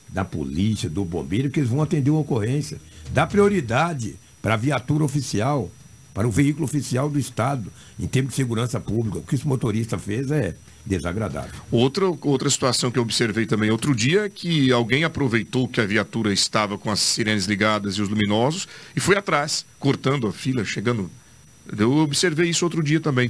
da 0.09 0.25
polícia, 0.25 0.89
do 0.89 1.05
bombeiro, 1.05 1.51
que 1.51 1.59
eles 1.59 1.69
vão 1.69 1.83
atender 1.83 2.09
uma 2.09 2.21
ocorrência, 2.21 2.79
dá 3.13 3.27
prioridade 3.27 4.15
para 4.41 4.55
a 4.55 4.57
viatura 4.57 5.03
oficial, 5.03 5.69
para 6.15 6.25
o 6.25 6.31
veículo 6.31 6.63
oficial 6.63 7.09
do 7.09 7.19
Estado, 7.19 7.69
em 7.99 8.07
termos 8.07 8.29
de 8.31 8.37
segurança 8.37 8.79
pública. 8.79 9.17
O 9.19 9.21
que 9.21 9.35
esse 9.35 9.45
motorista 9.45 9.99
fez 9.99 10.31
é 10.31 10.55
desagradável. 10.85 11.51
Outra, 11.69 12.05
outra 12.05 12.49
situação 12.49 12.89
que 12.89 12.97
eu 12.97 13.03
observei 13.03 13.45
também 13.45 13.69
outro 13.69 13.93
dia 13.93 14.25
é 14.25 14.29
que 14.29 14.71
alguém 14.71 15.03
aproveitou 15.03 15.67
que 15.67 15.81
a 15.81 15.85
viatura 15.85 16.31
estava 16.31 16.77
com 16.77 16.89
as 16.89 17.01
sirenes 17.01 17.47
ligadas 17.47 17.95
e 17.95 18.01
os 18.01 18.07
luminosos 18.07 18.65
e 18.95 18.99
foi 19.01 19.17
atrás, 19.17 19.65
cortando 19.77 20.25
a 20.25 20.31
fila, 20.31 20.63
chegando. 20.63 21.11
Eu 21.77 21.91
observei 21.97 22.49
isso 22.49 22.63
outro 22.63 22.81
dia 22.81 23.01
também. 23.01 23.29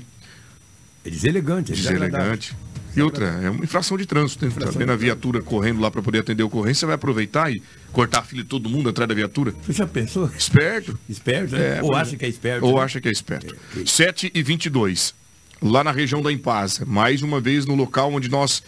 É 1.04 1.10
deselegante, 1.10 1.72
é 1.72 1.76
Deselegante. 1.76 2.56
E 2.96 3.02
outra, 3.02 3.26
é 3.26 3.50
uma 3.50 3.64
infração 3.64 3.98
de 3.98 4.06
trânsito. 4.06 4.46
Né? 4.46 4.52
Tá 4.58 4.72
vendo 4.72 4.92
a 4.92 4.96
viatura 4.96 5.42
correndo 5.42 5.82
lá 5.82 5.92
para 5.92 6.02
poder 6.02 6.20
atender 6.20 6.44
a 6.44 6.46
ocorrência, 6.46 6.82
você 6.82 6.86
vai 6.86 6.96
aproveitar 6.96 7.52
e 7.52 7.62
cortar 7.92 8.20
a 8.20 8.24
fila 8.24 8.42
de 8.42 8.50
todo 8.50 8.70
mundo 8.70 8.90
atrás 8.90 9.08
da 9.08 9.14
viatura. 9.14 9.54
Você 9.66 9.74
já 9.74 9.88
pensou? 9.88 10.30
Esperto. 10.38 10.98
Esperto, 11.10 11.56
né? 11.56 11.82
Ou 11.82 11.90
pois 11.90 12.02
acha 12.02 12.16
que 12.16 12.26
é 12.26 12.30
esperto, 12.30 12.66
Ou 12.66 12.78
né? 12.78 12.84
acha 12.84 13.02
que 13.02 13.08
é 13.08 13.12
esperto. 13.12 13.56
7 13.86 14.32
e 14.34 14.44
22 14.44 15.14
lá 15.62 15.84
na 15.84 15.92
região 15.92 16.22
da 16.22 16.32
Impasa. 16.32 16.86
Mais 16.86 17.22
uma 17.22 17.42
vez 17.42 17.66
no 17.66 17.76
local 17.76 18.14
onde 18.14 18.30
nós 18.30 18.64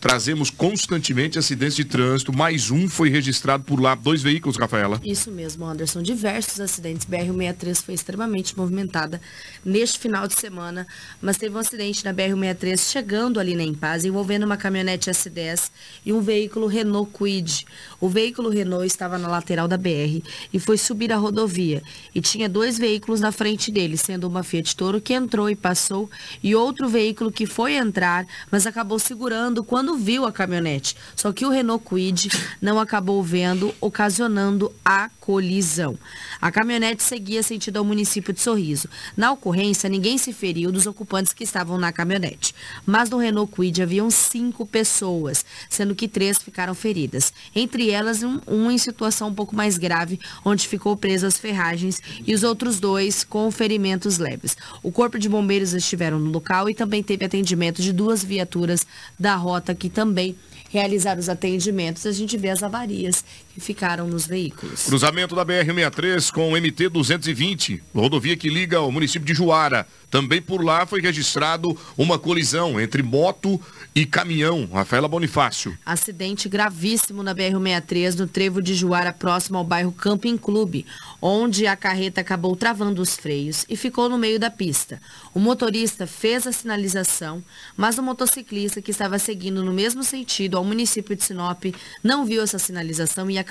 trazemos 0.00 0.50
constantemente 0.50 1.38
acidentes 1.38 1.76
de 1.76 1.84
trânsito. 1.84 2.32
Mais 2.32 2.70
um 2.70 2.88
foi 2.88 3.10
registrado 3.10 3.62
por 3.64 3.80
lá. 3.80 3.94
Dois 3.94 4.22
veículos, 4.22 4.56
Rafaela. 4.56 5.00
Isso 5.04 5.30
mesmo, 5.30 5.66
Anderson. 5.66 6.02
Diversos 6.02 6.58
acidentes. 6.58 7.06
BR-163 7.06 7.82
foi 7.84 7.94
extremamente 7.94 8.56
movimentada 8.56 9.20
neste 9.64 9.98
final 9.98 10.26
de 10.26 10.34
semana, 10.34 10.86
mas 11.20 11.36
teve 11.36 11.54
um 11.54 11.58
acidente 11.58 12.04
na 12.04 12.14
BR-163 12.14 12.90
chegando 12.90 13.38
ali 13.38 13.54
na 13.54 13.62
Impaz, 13.62 14.04
envolvendo 14.04 14.44
uma 14.44 14.56
caminhonete 14.56 15.10
S10 15.10 15.70
e 16.06 16.12
um 16.12 16.20
veículo 16.20 16.66
Renault 16.66 17.10
Kwid. 17.12 17.66
O 18.00 18.08
veículo 18.08 18.48
Renault 18.48 18.86
estava 18.86 19.18
na 19.18 19.28
lateral 19.28 19.68
da 19.68 19.76
BR 19.76 20.22
e 20.52 20.58
foi 20.58 20.78
subir 20.78 21.12
a 21.12 21.16
rodovia. 21.16 21.82
E 22.14 22.20
tinha 22.20 22.48
dois 22.48 22.78
veículos 22.78 23.20
na 23.20 23.32
frente 23.32 23.70
dele, 23.70 23.96
sendo 23.96 24.26
uma 24.26 24.42
Fiat 24.42 24.74
Toro 24.74 25.00
que 25.00 25.12
entrou 25.12 25.50
e 25.50 25.56
passou 25.56 26.08
e 26.42 26.54
outro 26.54 26.88
veículo 26.88 27.30
que 27.30 27.44
foi 27.44 27.74
entrar, 27.74 28.26
mas 28.50 28.66
acabou 28.66 28.98
segurando 28.98 29.62
quando 29.62 29.89
viu 29.96 30.24
a 30.24 30.32
caminhonete. 30.32 30.96
Só 31.16 31.32
que 31.32 31.44
o 31.44 31.50
Renault 31.50 31.84
Kwid 31.84 32.28
não 32.60 32.78
acabou 32.78 33.22
vendo, 33.22 33.74
ocasionando 33.80 34.72
a 34.84 35.10
colisão. 35.20 35.98
A 36.40 36.50
caminhonete 36.50 37.02
seguia 37.02 37.42
sentido 37.42 37.76
ao 37.76 37.84
município 37.84 38.32
de 38.32 38.40
Sorriso. 38.40 38.88
Na 39.16 39.32
ocorrência, 39.32 39.88
ninguém 39.88 40.18
se 40.18 40.32
feriu 40.32 40.72
dos 40.72 40.86
ocupantes 40.86 41.32
que 41.32 41.44
estavam 41.44 41.78
na 41.78 41.92
caminhonete. 41.92 42.54
Mas 42.84 43.10
no 43.10 43.18
Renault 43.18 43.52
Kwid 43.52 43.82
haviam 43.82 44.10
cinco 44.10 44.66
pessoas, 44.66 45.44
sendo 45.68 45.94
que 45.94 46.08
três 46.08 46.38
ficaram 46.38 46.74
feridas. 46.74 47.32
Entre 47.54 47.90
elas, 47.90 48.22
um, 48.22 48.40
um 48.46 48.70
em 48.70 48.78
situação 48.78 49.28
um 49.28 49.34
pouco 49.34 49.54
mais 49.54 49.78
grave, 49.78 50.18
onde 50.44 50.66
ficou 50.66 50.96
preso 50.96 51.26
às 51.26 51.38
ferragens, 51.38 52.00
e 52.26 52.34
os 52.34 52.42
outros 52.42 52.80
dois 52.80 53.22
com 53.22 53.50
ferimentos 53.50 54.18
leves. 54.18 54.56
O 54.82 54.90
Corpo 54.90 55.18
de 55.18 55.28
Bombeiros 55.28 55.74
estiveram 55.74 56.18
no 56.18 56.30
local 56.30 56.68
e 56.68 56.74
também 56.74 57.02
teve 57.02 57.24
atendimento 57.24 57.82
de 57.82 57.92
duas 57.92 58.24
viaturas 58.24 58.86
da 59.18 59.36
rota 59.36 59.74
que 59.80 59.88
também 59.88 60.36
realizaram 60.68 61.18
os 61.18 61.28
atendimentos. 61.28 62.06
A 62.06 62.12
gente 62.12 62.36
vê 62.36 62.50
as 62.50 62.62
avarias 62.62 63.24
que 63.52 63.60
ficaram 63.60 64.06
nos 64.06 64.26
veículos. 64.26 64.84
Cruzamento 64.84 65.34
da 65.34 65.44
BR-63 65.44 66.30
com 66.32 66.52
o 66.52 66.56
MT-220, 66.56 67.80
rodovia 67.94 68.36
que 68.36 68.48
liga 68.48 68.78
ao 68.78 68.90
município 68.90 69.26
de 69.26 69.34
Juara. 69.34 69.86
Também 70.10 70.42
por 70.42 70.64
lá 70.64 70.84
foi 70.84 71.00
registrado 71.00 71.76
uma 71.96 72.18
colisão 72.18 72.80
entre 72.80 73.00
moto 73.00 73.60
e 73.94 74.04
caminhão. 74.04 74.68
Rafaela 74.72 75.06
Bonifácio. 75.06 75.78
Acidente 75.86 76.48
gravíssimo 76.48 77.22
na 77.22 77.34
BR-163, 77.34 78.18
no 78.18 78.26
trevo 78.26 78.60
de 78.60 78.74
Juara, 78.74 79.12
próximo 79.12 79.58
ao 79.58 79.64
bairro 79.64 79.92
Camping 79.92 80.36
Clube, 80.36 80.84
onde 81.22 81.66
a 81.66 81.76
carreta 81.76 82.20
acabou 82.20 82.56
travando 82.56 83.00
os 83.00 83.16
freios 83.16 83.64
e 83.68 83.76
ficou 83.76 84.08
no 84.08 84.18
meio 84.18 84.38
da 84.38 84.50
pista. 84.50 85.00
O 85.32 85.38
motorista 85.38 86.06
fez 86.06 86.44
a 86.46 86.52
sinalização, 86.52 87.42
mas 87.76 87.96
o 87.96 88.02
motociclista 88.02 88.82
que 88.82 88.90
estava 88.90 89.18
seguindo 89.18 89.64
no 89.64 89.72
mesmo 89.72 90.02
sentido 90.02 90.56
ao 90.56 90.64
município 90.64 91.14
de 91.14 91.22
Sinop 91.22 91.64
não 92.02 92.24
viu 92.24 92.42
essa 92.42 92.58
sinalização 92.58 93.30
e 93.30 93.38
acabou 93.38 93.49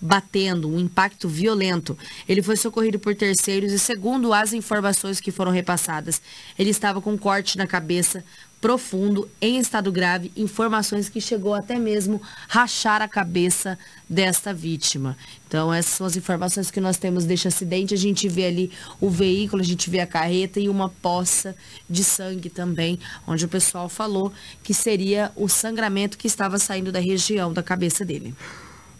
batendo, 0.00 0.68
um 0.68 0.78
impacto 0.78 1.28
violento. 1.28 1.96
Ele 2.28 2.42
foi 2.42 2.56
socorrido 2.56 2.98
por 2.98 3.14
terceiros 3.14 3.72
e, 3.72 3.78
segundo 3.78 4.32
as 4.32 4.52
informações 4.52 5.20
que 5.20 5.30
foram 5.30 5.52
repassadas, 5.52 6.22
ele 6.58 6.70
estava 6.70 7.00
com 7.00 7.12
um 7.12 7.18
corte 7.18 7.58
na 7.58 7.66
cabeça, 7.66 8.24
profundo, 8.64 9.28
em 9.42 9.58
estado 9.58 9.92
grave, 9.92 10.32
informações 10.34 11.10
que 11.10 11.20
chegou 11.20 11.52
até 11.52 11.78
mesmo 11.78 12.22
rachar 12.48 13.02
a 13.02 13.08
cabeça 13.08 13.78
desta 14.08 14.54
vítima. 14.54 15.18
Então, 15.46 15.72
essas 15.72 15.92
são 15.92 16.06
as 16.06 16.16
informações 16.16 16.70
que 16.70 16.80
nós 16.80 16.96
temos 16.96 17.26
deste 17.26 17.46
acidente. 17.46 17.92
A 17.92 17.98
gente 17.98 18.26
vê 18.26 18.46
ali 18.46 18.72
o 18.98 19.10
veículo, 19.10 19.60
a 19.60 19.64
gente 19.66 19.90
vê 19.90 20.00
a 20.00 20.06
carreta 20.06 20.60
e 20.60 20.70
uma 20.70 20.88
poça 20.88 21.54
de 21.90 22.02
sangue 22.02 22.48
também, 22.48 22.98
onde 23.26 23.44
o 23.44 23.48
pessoal 23.48 23.86
falou 23.86 24.32
que 24.62 24.72
seria 24.72 25.30
o 25.36 25.46
sangramento 25.46 26.16
que 26.16 26.26
estava 26.26 26.58
saindo 26.58 26.90
da 26.90 27.00
região 27.00 27.52
da 27.52 27.62
cabeça 27.62 28.02
dele. 28.02 28.34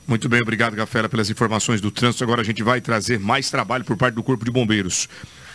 Muito 0.07 0.28
bem, 0.28 0.42
obrigado, 0.42 0.76
Rafaela, 0.76 1.09
pelas 1.09 1.30
informações 1.30 1.80
do 1.80 1.90
trânsito. 1.90 2.22
Agora 2.24 2.42
a 2.42 2.44
gente 2.44 2.62
vai 2.62 2.80
trazer 2.80 3.18
mais 3.18 3.50
trabalho 3.50 3.84
por 3.84 3.96
parte 3.96 4.14
do 4.14 4.22
Corpo 4.22 4.44
de 4.44 4.50
Bombeiros. 4.50 5.09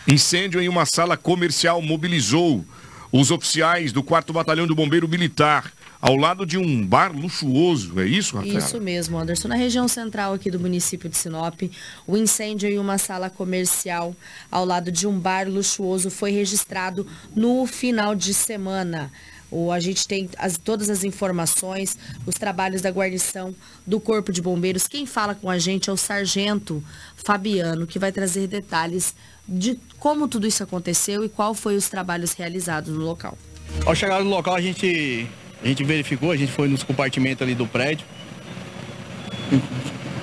Incêndio 0.08 0.60
em 0.60 0.68
uma 0.68 0.84
sala 0.84 1.16
comercial 1.16 1.80
mobilizou 1.80 2.64
os 3.12 3.30
oficiais 3.30 3.92
do 3.92 4.02
4 4.02 4.32
Batalhão 4.32 4.66
do 4.66 4.74
Bombeiro 4.74 5.08
Militar. 5.08 5.72
ao 6.00 6.16
lado 6.16 6.46
de 6.46 6.56
um 6.56 6.86
bar 6.86 7.12
luxuoso, 7.14 8.00
é 8.00 8.06
isso, 8.06 8.36
Rafaela? 8.36 8.58
Isso 8.58 8.80
mesmo, 8.80 9.18
Anderson. 9.18 9.48
Na 9.48 9.54
região 9.54 9.86
central 9.86 10.32
aqui 10.32 10.50
do 10.50 10.58
município 10.58 11.10
de 11.10 11.16
Sinop, 11.16 11.60
o 12.06 12.16
incêndio 12.16 12.68
em 12.70 12.78
uma 12.78 12.96
sala 12.96 13.28
comercial 13.28 14.16
ao 14.50 14.64
lado 14.64 14.90
de 14.90 15.06
um 15.06 15.18
bar 15.18 15.46
luxuoso 15.46 16.10
foi 16.10 16.30
registrado 16.30 17.06
no 17.36 17.66
final 17.66 18.14
de 18.14 18.32
semana. 18.32 19.12
O, 19.50 19.72
a 19.72 19.80
gente 19.80 20.06
tem 20.06 20.28
as, 20.38 20.56
todas 20.56 20.88
as 20.88 21.02
informações, 21.02 21.98
os 22.26 22.34
trabalhos 22.34 22.80
da 22.80 22.90
guarnição 22.90 23.54
do 23.86 23.98
Corpo 23.98 24.32
de 24.32 24.40
Bombeiros. 24.40 24.86
Quem 24.86 25.06
fala 25.06 25.34
com 25.34 25.50
a 25.50 25.58
gente 25.58 25.90
é 25.90 25.92
o 25.92 25.96
Sargento 25.96 26.82
Fabiano, 27.16 27.86
que 27.86 27.98
vai 27.98 28.12
trazer 28.12 28.46
detalhes 28.46 29.14
de 29.48 29.78
como 29.98 30.28
tudo 30.28 30.46
isso 30.46 30.62
aconteceu 30.62 31.24
e 31.24 31.28
qual 31.28 31.54
foi 31.54 31.76
os 31.76 31.88
trabalhos 31.88 32.32
realizados 32.32 32.94
no 32.94 33.04
local. 33.04 33.36
Ao 33.84 33.94
chegar 33.94 34.22
no 34.22 34.30
local, 34.30 34.54
a 34.54 34.60
gente, 34.60 35.26
a 35.62 35.66
gente 35.66 35.82
verificou, 35.82 36.30
a 36.30 36.36
gente 36.36 36.52
foi 36.52 36.68
nos 36.68 36.84
compartimentos 36.84 37.42
ali 37.42 37.54
do 37.54 37.66
prédio. 37.66 38.06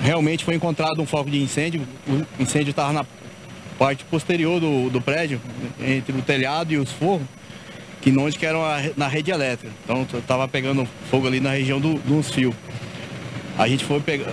Realmente 0.00 0.44
foi 0.44 0.54
encontrado 0.54 1.02
um 1.02 1.06
foco 1.06 1.30
de 1.30 1.42
incêndio. 1.42 1.86
O 2.38 2.42
incêndio 2.42 2.70
estava 2.70 2.92
na 2.92 3.04
parte 3.78 4.04
posterior 4.04 4.58
do, 4.58 4.88
do 4.88 5.00
prédio, 5.00 5.40
entre 5.80 6.16
o 6.16 6.22
telhado 6.22 6.72
e 6.72 6.78
os 6.78 6.90
forros 6.90 7.26
que 8.00 8.10
onde 8.16 8.38
que 8.38 8.46
era 8.46 8.58
na 8.96 9.08
rede 9.08 9.30
elétrica. 9.30 9.72
Então 9.84 10.06
estava 10.18 10.46
pegando 10.48 10.86
fogo 11.10 11.26
ali 11.26 11.40
na 11.40 11.50
região 11.50 11.80
do, 11.80 11.94
dos 11.94 12.30
fios. 12.30 12.54
A 13.56 13.66
gente 13.66 13.84
foi 13.84 14.00
pegar, 14.00 14.32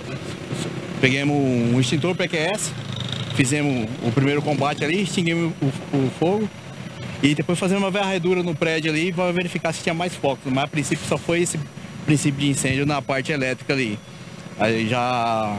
pegamos 1.00 1.36
um 1.36 1.80
extintor 1.80 2.14
PQS, 2.14 2.72
fizemos 3.34 3.88
o 4.02 4.12
primeiro 4.12 4.40
combate 4.40 4.84
ali, 4.84 5.02
extinguimos 5.02 5.52
o, 5.60 5.96
o 5.96 6.10
fogo 6.18 6.48
e 7.22 7.34
depois 7.34 7.58
fazemos 7.58 7.82
uma 7.82 7.90
varredura 7.90 8.42
no 8.42 8.54
prédio 8.54 8.90
ali 8.90 9.12
para 9.12 9.32
verificar 9.32 9.72
se 9.72 9.82
tinha 9.82 9.94
mais 9.94 10.14
focos. 10.14 10.52
Mas 10.52 10.64
a 10.64 10.68
princípio 10.68 11.04
só 11.08 11.18
foi 11.18 11.42
esse 11.42 11.58
princípio 12.04 12.40
de 12.40 12.50
incêndio 12.50 12.86
na 12.86 13.02
parte 13.02 13.32
elétrica 13.32 13.72
ali. 13.72 13.98
Aí 14.58 14.88
já 14.88 15.58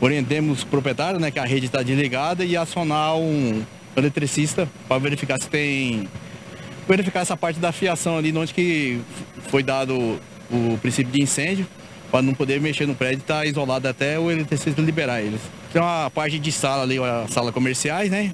orientemos 0.00 0.62
o 0.62 0.66
proprietário, 0.66 1.18
né, 1.18 1.30
que 1.30 1.38
a 1.38 1.44
rede 1.44 1.66
está 1.66 1.82
desligada 1.82 2.44
e 2.44 2.56
acionar 2.56 3.16
um 3.16 3.62
eletricista 3.96 4.68
para 4.86 4.98
verificar 4.98 5.40
se 5.40 5.48
tem 5.48 6.08
verificar 6.88 7.20
essa 7.20 7.36
parte 7.36 7.58
da 7.58 7.72
fiação 7.72 8.16
ali, 8.16 8.36
onde 8.36 8.52
que 8.52 9.00
foi 9.48 9.62
dado 9.62 10.18
o 10.50 10.78
princípio 10.80 11.12
de 11.12 11.22
incêndio, 11.22 11.66
para 12.10 12.22
não 12.22 12.34
poder 12.34 12.60
mexer 12.60 12.86
no 12.86 12.94
prédio 12.94 13.18
e 13.18 13.22
estar 13.22 13.38
tá 13.38 13.46
isolado 13.46 13.88
até 13.88 14.18
o 14.18 14.30
eletricista 14.30 14.80
liberar 14.80 15.20
eles. 15.20 15.40
Tem 15.72 15.82
uma 15.82 16.10
parte 16.10 16.38
de 16.38 16.52
sala 16.52 16.82
ali, 16.82 16.98
a 16.98 17.26
sala 17.28 17.50
comerciais, 17.50 18.10
né? 18.10 18.32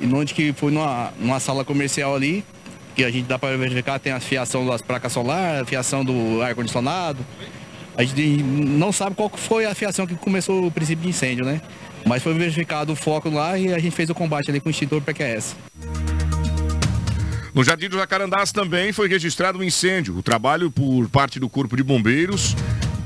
E 0.00 0.06
onde 0.06 0.32
que 0.32 0.52
foi 0.52 0.72
numa, 0.72 1.12
numa 1.18 1.38
sala 1.38 1.64
comercial 1.64 2.14
ali, 2.14 2.42
que 2.94 3.04
a 3.04 3.10
gente 3.10 3.26
dá 3.26 3.38
para 3.38 3.56
verificar, 3.56 3.98
tem 3.98 4.12
a 4.12 4.20
fiação 4.20 4.66
das 4.66 4.80
placas 4.80 5.12
solares, 5.12 5.62
a 5.62 5.64
fiação 5.64 6.04
do 6.04 6.40
ar-condicionado. 6.42 7.24
A 7.96 8.02
gente 8.02 8.42
não 8.42 8.90
sabe 8.90 9.14
qual 9.14 9.28
foi 9.28 9.66
a 9.66 9.74
fiação 9.74 10.06
que 10.06 10.14
começou 10.14 10.66
o 10.66 10.70
princípio 10.70 11.02
de 11.02 11.10
incêndio, 11.10 11.44
né? 11.44 11.60
Mas 12.06 12.22
foi 12.22 12.32
verificado 12.34 12.92
o 12.92 12.96
foco 12.96 13.28
lá 13.28 13.58
e 13.58 13.72
a 13.72 13.78
gente 13.78 13.94
fez 13.94 14.08
o 14.08 14.14
combate 14.14 14.50
ali 14.50 14.60
com 14.60 14.68
o 14.68 14.70
extintor 14.70 15.00
PQS. 15.02 15.54
No 17.54 17.62
Jardim 17.62 17.90
do 17.90 17.98
Jacarandás 17.98 18.50
também 18.50 18.94
foi 18.94 19.08
registrado 19.08 19.58
um 19.58 19.62
incêndio. 19.62 20.16
O 20.16 20.22
trabalho 20.22 20.70
por 20.70 21.06
parte 21.10 21.38
do 21.38 21.50
Corpo 21.50 21.76
de 21.76 21.82
Bombeiros 21.82 22.56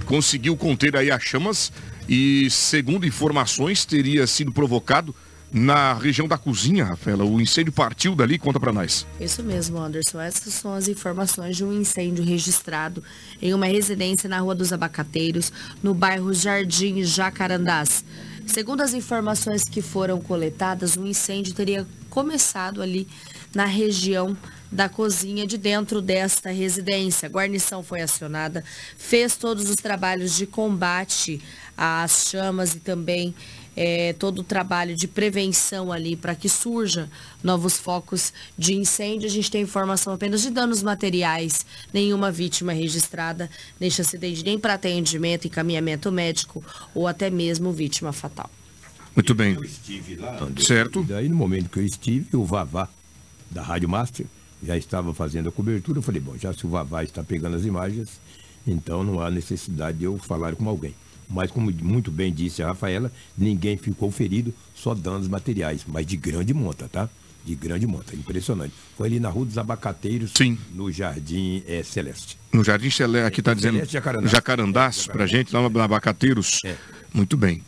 conseguiu 0.05 0.57
conter 0.57 0.97
aí 0.97 1.11
as 1.11 1.21
chamas 1.21 1.73
e, 2.09 2.49
segundo 2.49 3.05
informações, 3.05 3.85
teria 3.85 4.25
sido 4.25 4.53
provocado 4.53 5.13
na 5.53 5.95
região 5.95 6.29
da 6.29 6.39
cozinha, 6.39 6.85
Rafaela. 6.85 7.25
O 7.25 7.41
incêndio 7.41 7.73
partiu 7.73 8.15
dali, 8.15 8.39
conta 8.39 8.61
para 8.61 8.73
nós. 8.73 9.05
Isso 9.19 9.43
mesmo, 9.43 9.79
Anderson. 9.79 10.21
Essas 10.21 10.55
são 10.55 10.73
as 10.75 10.87
informações 10.87 11.57
de 11.57 11.65
um 11.65 11.73
incêndio 11.73 12.25
registrado 12.25 13.03
em 13.43 13.53
uma 13.53 13.67
residência 13.67 14.29
na 14.29 14.39
Rua 14.39 14.55
dos 14.55 14.73
Abacateiros, 14.73 15.53
no 15.83 15.93
bairro 15.93 16.33
Jardim 16.33 17.03
Jacarandás. 17.03 18.05
Segundo 18.47 18.81
as 18.81 18.95
informações 18.95 19.65
que 19.65 19.83
foram 19.83 20.21
coletadas, 20.21 20.97
o 20.97 21.05
incêndio 21.05 21.53
teria 21.53 21.85
começado 22.09 22.81
ali 22.81 23.09
na 23.57 23.65
região 23.65 24.37
da 24.71 24.87
cozinha 24.87 25.47
de 25.47 25.57
dentro 25.57 26.03
desta 26.03 26.51
residência. 26.51 27.27
A 27.27 27.31
guarnição 27.31 27.83
foi 27.83 28.03
acionada, 28.03 28.63
fez 28.99 29.35
todos 29.35 29.71
os 29.71 29.77
trabalhos 29.77 30.37
de 30.37 30.47
combate 30.47 31.41
às 31.75 32.27
chamas 32.29 32.75
e 32.75 32.81
também 32.81 33.35
é, 33.75 34.13
todo 34.13 34.41
o 34.41 34.45
trabalho 34.45 34.95
de 34.95 35.09
prevenção 35.09 35.91
ali 35.91 36.17
para 36.17 36.35
que 36.35 36.51
surja 36.51 37.09
novos 37.43 37.79
focos 37.79 38.31
de 38.59 38.75
incêndio. 38.75 39.27
A 39.27 39.33
gente 39.33 39.51
tem 39.51 39.63
informação 39.63 40.13
apenas 40.13 40.43
de 40.43 40.51
danos 40.51 40.83
materiais, 40.83 41.65
nenhuma 41.95 42.31
vítima 42.31 42.75
registrada 42.75 43.49
neste 43.81 44.03
acidente, 44.03 44.45
nem 44.45 44.59
para 44.59 44.75
atendimento, 44.75 45.47
encaminhamento 45.47 46.13
médico 46.13 46.63
ou 46.95 47.09
até 47.09 47.31
mesmo 47.31 47.73
vítima 47.73 48.13
fatal. 48.13 48.51
Muito 49.15 49.35
bem. 49.35 49.55
Eu 49.55 49.65
estive 49.65 50.17
lá. 50.17 50.37
Certo. 50.59 51.01
E 51.01 51.05
daí, 51.05 51.27
no 51.27 51.37
momento 51.37 51.71
que 51.71 51.79
eu 51.79 51.85
estive, 51.85 52.37
o 52.37 52.45
Vavá 52.45 52.87
da 53.51 53.63
Rádio 53.63 53.89
Master, 53.89 54.27
já 54.63 54.77
estava 54.77 55.13
fazendo 55.15 55.49
a 55.49 55.53
cobertura. 55.53 55.99
Eu 55.99 56.03
falei, 56.03 56.21
bom, 56.21 56.37
já 56.37 56.53
se 56.53 56.67
o 56.67 56.69
Vavá 56.69 57.03
está 57.05 57.23
pegando 57.23 57.57
as 57.57 57.65
imagens, 57.65 58.21
então 58.67 59.05
não 59.05 59.21
há 59.21 59.31
necessidade 59.31 59.99
de 59.99 60.05
eu 60.05 60.19
falar 60.19 60.55
com 60.55 60.69
alguém. 60.69 60.95
Mas, 61.29 61.51
como 61.51 61.73
muito 61.83 62.11
bem 62.11 62.33
disse 62.33 62.63
a 62.63 62.69
Rafaela, 62.69 63.11
ninguém 63.37 63.77
ficou 63.77 64.11
ferido, 64.11 64.55
só 64.75 64.95
danos 64.95 65.29
materiais, 65.29 65.83
mas 65.87 66.07
de 66.07 66.17
grande 66.17 66.55
monta, 66.55 66.89
tá? 66.89 67.09
De 67.45 67.55
grande 67.55 67.87
monta, 67.87 68.15
impressionante. 68.15 68.73
Foi 68.97 69.09
ali 69.09 69.21
na 69.21 69.29
Rua 69.29 69.47
dos 69.47 69.59
Abacateiros, 69.59 70.33
Sim. 70.37 70.57
no 70.73 70.91
Jardim 70.91 71.63
é, 71.67 71.83
Celeste. 71.83 72.39
No 72.53 72.63
Jardim 72.63 72.91
Celeste, 72.91 73.27
aqui 73.27 73.41
está 73.41 73.55
dizendo 73.55 73.75
Celeste 73.75 73.93
Jacarandás. 73.93 74.31
Jacarandás, 74.31 75.07
para 75.07 75.27
gente, 75.27 75.53
lá 75.53 75.69
no 75.69 75.81
Abacateiros. 75.81 76.61
É. 76.65 76.77
Muito 77.13 77.37
bem. 77.37 77.63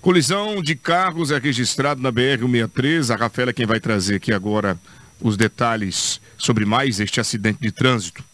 Colisão 0.00 0.62
de 0.62 0.76
carros 0.76 1.32
é 1.32 1.38
registrado 1.38 2.00
na 2.00 2.12
BR-163. 2.12 3.12
A 3.12 3.16
Rafaela 3.16 3.50
é 3.50 3.52
quem 3.52 3.66
vai 3.66 3.80
trazer 3.80 4.16
aqui 4.16 4.32
agora 4.32 4.78
os 5.20 5.36
detalhes 5.36 6.20
sobre 6.36 6.64
mais 6.64 7.00
este 7.00 7.20
acidente 7.20 7.60
de 7.60 7.72
trânsito. 7.72 8.24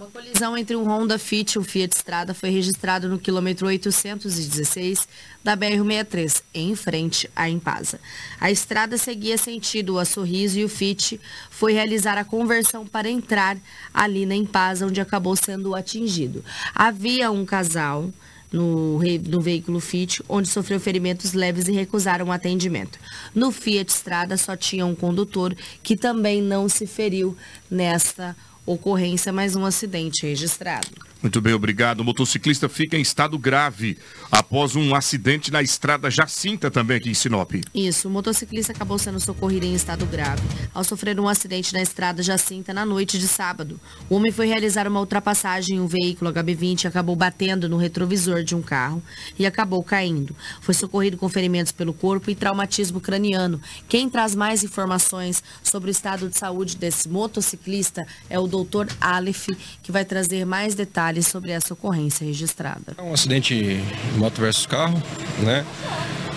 Uma 0.00 0.08
colisão 0.08 0.56
entre 0.56 0.74
um 0.74 0.84
Honda 0.84 1.18
Fit 1.18 1.52
e 1.52 1.58
um 1.58 1.62
Fiat 1.62 1.94
Strada 1.94 2.32
foi 2.32 2.48
registrado 2.48 3.06
no 3.06 3.18
quilômetro 3.18 3.66
816 3.66 5.06
da 5.44 5.54
BR-63, 5.54 6.42
em 6.54 6.74
frente 6.74 7.30
à 7.36 7.50
Impasa. 7.50 8.00
A 8.40 8.50
estrada 8.50 8.96
seguia 8.96 9.36
sentido 9.36 9.98
a 9.98 10.06
Sorriso 10.06 10.58
e 10.58 10.64
o 10.64 10.70
Fit 10.70 11.20
foi 11.50 11.74
realizar 11.74 12.16
a 12.16 12.24
conversão 12.24 12.86
para 12.86 13.10
entrar 13.10 13.58
ali 13.92 14.24
na 14.24 14.34
Impasa, 14.34 14.86
onde 14.86 15.02
acabou 15.02 15.36
sendo 15.36 15.74
atingido. 15.74 16.42
Havia 16.74 17.30
um 17.30 17.44
casal 17.44 18.10
no, 18.52 18.98
no, 19.28 19.40
veículo 19.40 19.80
Fit, 19.80 20.22
onde 20.28 20.48
sofreu 20.48 20.80
ferimentos 20.80 21.32
leves 21.32 21.68
e 21.68 21.72
recusaram 21.72 22.32
atendimento. 22.32 22.98
No 23.34 23.52
Fiat 23.52 23.90
Strada 23.90 24.36
só 24.36 24.56
tinha 24.56 24.84
um 24.84 24.94
condutor 24.94 25.54
que 25.82 25.96
também 25.96 26.42
não 26.42 26.68
se 26.68 26.86
feriu 26.86 27.36
nesta 27.70 28.36
ocorrência, 28.66 29.32
mais 29.32 29.56
um 29.56 29.64
acidente 29.64 30.26
registrado. 30.26 31.09
Muito 31.22 31.38
bem, 31.38 31.52
obrigado. 31.52 32.00
O 32.00 32.04
motociclista 32.04 32.66
fica 32.66 32.96
em 32.96 33.02
estado 33.02 33.38
grave 33.38 33.98
após 34.32 34.74
um 34.74 34.94
acidente 34.94 35.50
na 35.50 35.60
estrada 35.60 36.10
Jacinta, 36.10 36.70
também 36.70 36.96
aqui 36.96 37.10
em 37.10 37.14
Sinop. 37.14 37.52
Isso, 37.74 38.08
o 38.08 38.10
motociclista 38.10 38.72
acabou 38.72 38.98
sendo 38.98 39.20
socorrido 39.20 39.66
em 39.66 39.74
estado 39.74 40.06
grave 40.06 40.42
ao 40.72 40.82
sofrer 40.82 41.20
um 41.20 41.28
acidente 41.28 41.74
na 41.74 41.82
estrada 41.82 42.22
Jacinta 42.22 42.72
na 42.72 42.86
noite 42.86 43.18
de 43.18 43.28
sábado. 43.28 43.78
O 44.08 44.14
homem 44.14 44.32
foi 44.32 44.46
realizar 44.46 44.88
uma 44.88 44.98
ultrapassagem 44.98 45.76
em 45.76 45.80
um 45.80 45.86
veículo 45.86 46.32
HB20 46.32 46.84
e 46.84 46.86
acabou 46.86 47.14
batendo 47.14 47.68
no 47.68 47.76
retrovisor 47.76 48.42
de 48.42 48.54
um 48.54 48.62
carro 48.62 49.02
e 49.38 49.44
acabou 49.44 49.84
caindo. 49.84 50.34
Foi 50.62 50.72
socorrido 50.72 51.18
com 51.18 51.28
ferimentos 51.28 51.70
pelo 51.70 51.92
corpo 51.92 52.30
e 52.30 52.34
traumatismo 52.34 52.98
craniano. 52.98 53.60
Quem 53.90 54.08
traz 54.08 54.34
mais 54.34 54.64
informações 54.64 55.42
sobre 55.62 55.90
o 55.90 55.92
estado 55.92 56.30
de 56.30 56.38
saúde 56.38 56.76
desse 56.76 57.10
motociclista 57.10 58.06
é 58.30 58.38
o 58.38 58.46
doutor 58.46 58.88
Aleph, 58.98 59.48
que 59.82 59.92
vai 59.92 60.04
trazer 60.04 60.46
mais 60.46 60.74
detalhes 60.74 61.09
detalhes 61.10 61.26
sobre 61.26 61.50
essa 61.50 61.74
ocorrência 61.74 62.24
registrada. 62.26 62.94
É 62.96 63.02
um 63.02 63.12
acidente 63.12 63.82
moto 64.16 64.40
versus 64.40 64.66
carro, 64.66 65.02
né? 65.40 65.64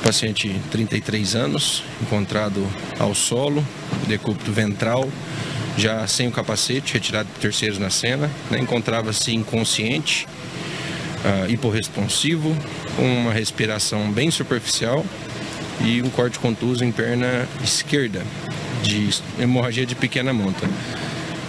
Paciente 0.04 0.60
33 0.72 1.36
anos, 1.36 1.84
encontrado 2.02 2.68
ao 3.00 3.16
solo, 3.16 3.66
decúbito 4.08 4.52
ventral, 4.52 5.08
já 5.78 6.06
sem 6.08 6.28
o 6.28 6.32
capacete, 6.32 6.94
retirado 6.94 7.30
de 7.34 7.40
terceiros 7.40 7.78
na 7.78 7.90
cena, 7.90 8.30
né? 8.52 8.60
encontrava-se 8.60 9.34
inconsciente, 9.34 10.28
uh, 11.24 11.50
hiporresponsivo, 11.50 12.56
com 12.98 13.22
uma 13.22 13.32
respiração 13.32 14.12
bem 14.12 14.30
superficial 14.30 15.06
e 15.82 16.02
um 16.02 16.10
corte 16.10 16.38
contuso 16.38 16.84
em 16.84 16.92
perna 16.92 17.48
esquerda, 17.64 18.22
de 18.84 19.10
hemorragia 19.40 19.86
de 19.86 19.96
pequena 19.96 20.34
monta. 20.34 20.68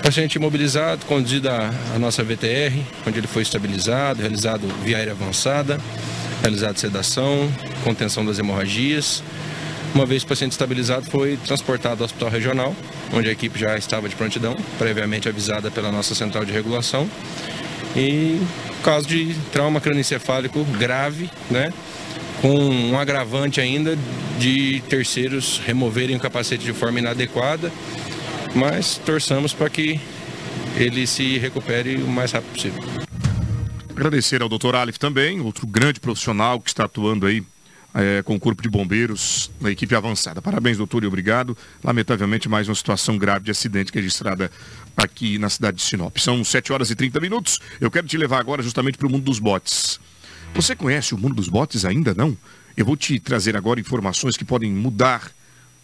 Paciente 0.04 0.34
imobilizado, 0.34 1.06
conduzido 1.06 1.48
à 1.48 1.98
nossa 1.98 2.22
VTR, 2.22 2.78
onde 3.06 3.20
ele 3.20 3.26
foi 3.26 3.40
estabilizado, 3.40 4.20
realizado 4.20 4.68
via 4.84 4.98
aérea 4.98 5.14
avançada, 5.14 5.80
realizado 6.42 6.76
sedação, 6.76 7.50
contenção 7.82 8.22
das 8.22 8.38
hemorragias. 8.38 9.22
Uma 9.94 10.04
vez 10.04 10.22
o 10.22 10.26
paciente 10.26 10.52
estabilizado, 10.52 11.06
foi 11.06 11.38
transportado 11.38 12.02
ao 12.02 12.04
hospital 12.04 12.28
regional, 12.28 12.76
onde 13.14 13.30
a 13.30 13.32
equipe 13.32 13.58
já 13.58 13.78
estava 13.78 14.06
de 14.06 14.14
prontidão, 14.14 14.54
previamente 14.76 15.26
avisada 15.26 15.70
pela 15.70 15.90
nossa 15.90 16.14
central 16.14 16.44
de 16.44 16.52
regulação. 16.52 17.08
E 17.96 18.38
caso 18.82 19.08
de 19.08 19.34
trauma 19.52 19.80
crânioencefálico 19.80 20.62
grave, 20.78 21.30
né? 21.50 21.72
Com 22.42 22.54
um 22.54 22.98
agravante 22.98 23.58
ainda 23.58 23.96
de 24.38 24.82
terceiros 24.86 25.62
removerem 25.64 26.14
o 26.14 26.20
capacete 26.20 26.62
de 26.62 26.74
forma 26.74 26.98
inadequada, 26.98 27.72
mas 28.54 28.98
torçamos 28.98 29.52
para 29.52 29.68
que 29.68 30.00
ele 30.76 31.06
se 31.06 31.38
recupere 31.38 31.96
o 31.96 32.06
mais 32.06 32.32
rápido 32.32 32.52
possível. 32.52 32.82
Agradecer 33.90 34.42
ao 34.42 34.48
Dr. 34.48 34.74
Alif 34.74 34.98
também, 34.98 35.40
outro 35.40 35.66
grande 35.66 36.00
profissional 36.00 36.60
que 36.60 36.68
está 36.68 36.84
atuando 36.84 37.26
aí 37.26 37.44
é, 37.94 38.22
com 38.22 38.34
o 38.34 38.40
Corpo 38.40 38.60
de 38.60 38.68
Bombeiros 38.68 39.50
na 39.60 39.70
equipe 39.70 39.94
avançada. 39.94 40.42
Parabéns, 40.42 40.78
doutor, 40.78 41.04
e 41.04 41.06
obrigado. 41.06 41.56
Lamentavelmente, 41.82 42.48
mais 42.48 42.68
uma 42.68 42.74
situação 42.74 43.16
grave 43.16 43.44
de 43.44 43.52
acidente 43.52 43.92
registrada 43.94 44.50
aqui 44.96 45.38
na 45.38 45.48
cidade 45.48 45.76
de 45.76 45.82
Sinop. 45.84 46.16
São 46.18 46.42
7 46.42 46.72
horas 46.72 46.90
e 46.90 46.96
30 46.96 47.20
minutos. 47.20 47.60
Eu 47.80 47.90
quero 47.90 48.06
te 48.06 48.16
levar 48.16 48.40
agora 48.40 48.62
justamente 48.62 48.98
para 48.98 49.06
o 49.06 49.10
mundo 49.10 49.24
dos 49.24 49.38
botes. 49.38 50.00
Você 50.54 50.74
conhece 50.74 51.14
o 51.14 51.18
mundo 51.18 51.36
dos 51.36 51.48
botes 51.48 51.84
ainda 51.84 52.12
não? 52.14 52.36
Eu 52.76 52.84
vou 52.84 52.96
te 52.96 53.20
trazer 53.20 53.56
agora 53.56 53.78
informações 53.78 54.36
que 54.36 54.44
podem 54.44 54.72
mudar 54.72 55.30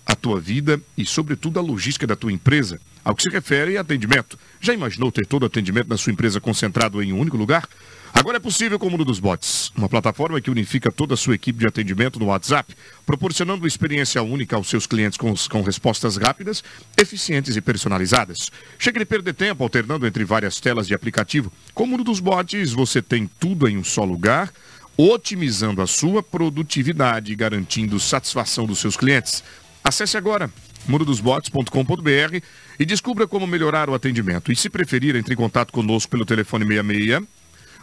a 0.04 0.14
tua 0.14 0.40
vida 0.40 0.80
e, 0.96 1.04
sobretudo, 1.06 1.58
a 1.58 1.62
logística 1.62 2.06
da 2.06 2.16
tua 2.16 2.32
empresa. 2.32 2.80
Ao 3.04 3.14
que 3.14 3.22
se 3.22 3.30
refere 3.30 3.78
a 3.78 3.80
atendimento. 3.80 4.38
Já 4.60 4.74
imaginou 4.74 5.10
ter 5.10 5.26
todo 5.26 5.44
o 5.44 5.46
atendimento 5.46 5.88
da 5.88 5.96
sua 5.96 6.12
empresa 6.12 6.40
concentrado 6.40 7.02
em 7.02 7.12
um 7.12 7.18
único 7.18 7.36
lugar? 7.36 7.66
Agora 8.12 8.36
é 8.36 8.40
possível 8.40 8.78
com 8.78 8.88
o 8.88 8.90
Mundo 8.90 9.04
dos 9.04 9.20
Bots, 9.20 9.72
uma 9.74 9.88
plataforma 9.88 10.40
que 10.40 10.50
unifica 10.50 10.90
toda 10.90 11.14
a 11.14 11.16
sua 11.16 11.34
equipe 11.34 11.58
de 11.58 11.66
atendimento 11.66 12.18
no 12.18 12.26
WhatsApp, 12.26 12.74
proporcionando 13.06 13.62
uma 13.62 13.68
experiência 13.68 14.22
única 14.22 14.56
aos 14.56 14.68
seus 14.68 14.86
clientes 14.86 15.16
com, 15.16 15.32
com 15.48 15.62
respostas 15.62 16.16
rápidas, 16.16 16.62
eficientes 16.98 17.56
e 17.56 17.60
personalizadas. 17.60 18.50
Chega 18.78 18.98
de 18.98 19.06
perder 19.06 19.32
tempo 19.32 19.62
alternando 19.62 20.06
entre 20.06 20.24
várias 20.24 20.60
telas 20.60 20.86
de 20.86 20.94
aplicativo. 20.94 21.52
Com 21.72 21.84
o 21.84 21.86
Mundo 21.86 22.04
dos 22.04 22.20
Bots, 22.20 22.72
você 22.72 23.00
tem 23.00 23.30
tudo 23.38 23.66
em 23.66 23.78
um 23.78 23.84
só 23.84 24.04
lugar, 24.04 24.52
otimizando 24.96 25.80
a 25.80 25.86
sua 25.86 26.22
produtividade 26.22 27.32
e 27.32 27.36
garantindo 27.36 27.98
satisfação 27.98 28.66
dos 28.66 28.80
seus 28.80 28.96
clientes. 28.96 29.42
Acesse 29.82 30.16
agora 30.16 30.50
mundodosbots.com.br 30.86 32.40
e 32.78 32.84
descubra 32.84 33.26
como 33.26 33.46
melhorar 33.46 33.90
o 33.90 33.94
atendimento. 33.94 34.52
E 34.52 34.56
se 34.56 34.70
preferir, 34.70 35.16
entre 35.16 35.34
em 35.34 35.36
contato 35.36 35.72
conosco 35.72 36.10
pelo 36.10 36.24
telefone 36.24 36.64
66 36.66 37.22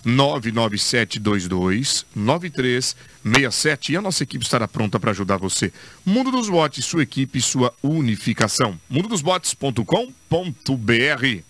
99722 0.05 2.05
9367 2.15 3.91
e 3.91 3.97
a 3.97 4.01
nossa 4.01 4.23
equipe 4.23 4.43
estará 4.43 4.67
pronta 4.67 4.99
para 4.99 5.11
ajudar 5.11 5.37
você. 5.37 5.71
Mundo 6.05 6.31
dos 6.31 6.49
Bots, 6.49 6.83
sua 6.85 7.03
equipe, 7.03 7.41
sua 7.41 7.73
unificação. 7.83 8.79
mundodosbots.com.br 8.89 11.43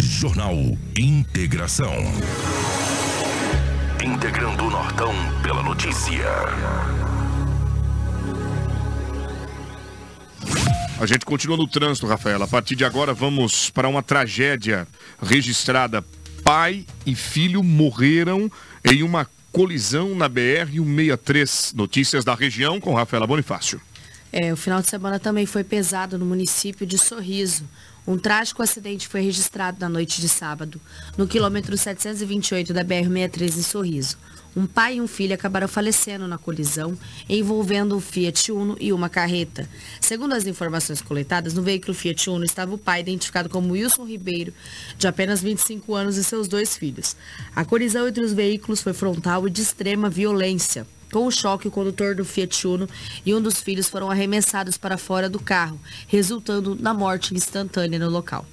Jornal 0.00 0.54
Integração. 0.98 1.94
Integrando 4.04 4.64
o 4.64 4.70
Nortão 4.70 5.12
pela 5.42 5.62
notícia. 5.62 6.24
A 11.00 11.06
gente 11.06 11.24
continua 11.24 11.56
no 11.56 11.68
trânsito, 11.68 12.08
Rafaela. 12.08 12.44
A 12.44 12.48
partir 12.48 12.74
de 12.74 12.84
agora 12.84 13.14
vamos 13.14 13.70
para 13.70 13.88
uma 13.88 14.02
tragédia 14.02 14.86
registrada. 15.22 16.04
Pai 16.42 16.84
e 17.06 17.14
filho 17.14 17.62
morreram 17.62 18.50
em 18.84 19.04
uma 19.04 19.24
colisão 19.52 20.16
na 20.16 20.28
BR-163. 20.28 21.72
Notícias 21.76 22.24
da 22.24 22.34
região 22.34 22.80
com 22.80 22.94
Rafaela 22.94 23.28
Bonifácio. 23.28 23.80
É, 24.32 24.52
o 24.52 24.56
final 24.56 24.82
de 24.82 24.88
semana 24.88 25.20
também 25.20 25.46
foi 25.46 25.62
pesado 25.62 26.18
no 26.18 26.26
município 26.26 26.84
de 26.84 26.98
Sorriso. 26.98 27.62
Um 28.04 28.18
trágico 28.18 28.60
acidente 28.60 29.06
foi 29.06 29.20
registrado 29.20 29.78
na 29.78 29.88
noite 29.88 30.20
de 30.20 30.28
sábado, 30.28 30.80
no 31.16 31.28
quilômetro 31.28 31.76
728 31.78 32.74
da 32.74 32.84
BR-63 32.84 33.56
em 33.56 33.62
Sorriso 33.62 34.18
um 34.56 34.66
pai 34.66 34.96
e 34.96 35.00
um 35.00 35.06
filho 35.06 35.34
acabaram 35.34 35.68
falecendo 35.68 36.26
na 36.26 36.38
colisão 36.38 36.96
envolvendo 37.28 37.96
o 37.96 38.00
Fiat 38.00 38.50
Uno 38.50 38.76
e 38.80 38.92
uma 38.92 39.08
carreta. 39.08 39.68
Segundo 40.00 40.34
as 40.34 40.46
informações 40.46 41.00
coletadas, 41.00 41.54
no 41.54 41.62
veículo 41.62 41.94
Fiat 41.94 42.28
Uno 42.28 42.44
estava 42.44 42.74
o 42.74 42.78
pai, 42.78 43.00
identificado 43.00 43.48
como 43.48 43.72
Wilson 43.72 44.04
Ribeiro, 44.04 44.52
de 44.96 45.06
apenas 45.06 45.42
25 45.42 45.94
anos, 45.94 46.16
e 46.16 46.24
seus 46.24 46.48
dois 46.48 46.76
filhos. 46.76 47.16
A 47.54 47.64
colisão 47.64 48.08
entre 48.08 48.24
os 48.24 48.32
veículos 48.32 48.80
foi 48.80 48.92
frontal 48.92 49.46
e 49.46 49.50
de 49.50 49.62
extrema 49.62 50.08
violência. 50.08 50.86
Com 51.12 51.26
o 51.26 51.30
choque, 51.30 51.68
o 51.68 51.70
condutor 51.70 52.14
do 52.14 52.24
Fiat 52.24 52.66
Uno 52.66 52.88
e 53.24 53.34
um 53.34 53.40
dos 53.40 53.60
filhos 53.60 53.88
foram 53.88 54.10
arremessados 54.10 54.76
para 54.76 54.98
fora 54.98 55.28
do 55.28 55.40
carro, 55.40 55.80
resultando 56.06 56.76
na 56.78 56.92
morte 56.92 57.34
instantânea 57.34 57.98
no 57.98 58.10
local. 58.10 58.44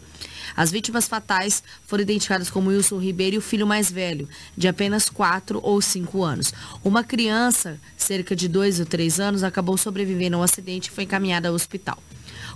As 0.55 0.71
vítimas 0.71 1.07
fatais 1.07 1.63
foram 1.85 2.03
identificadas 2.03 2.49
como 2.49 2.69
Wilson 2.69 2.99
Ribeiro 2.99 3.35
e 3.35 3.39
o 3.39 3.41
filho 3.41 3.65
mais 3.65 3.91
velho, 3.91 4.27
de 4.57 4.67
apenas 4.67 5.09
4 5.09 5.59
ou 5.63 5.81
5 5.81 6.23
anos. 6.23 6.53
Uma 6.83 7.03
criança, 7.03 7.79
cerca 7.95 8.35
de 8.35 8.47
2 8.47 8.79
ou 8.79 8.85
3 8.85 9.19
anos, 9.19 9.43
acabou 9.43 9.77
sobrevivendo 9.77 10.37
ao 10.37 10.43
acidente 10.43 10.89
e 10.89 10.91
foi 10.91 11.05
encaminhada 11.05 11.49
ao 11.49 11.55
hospital. 11.55 11.97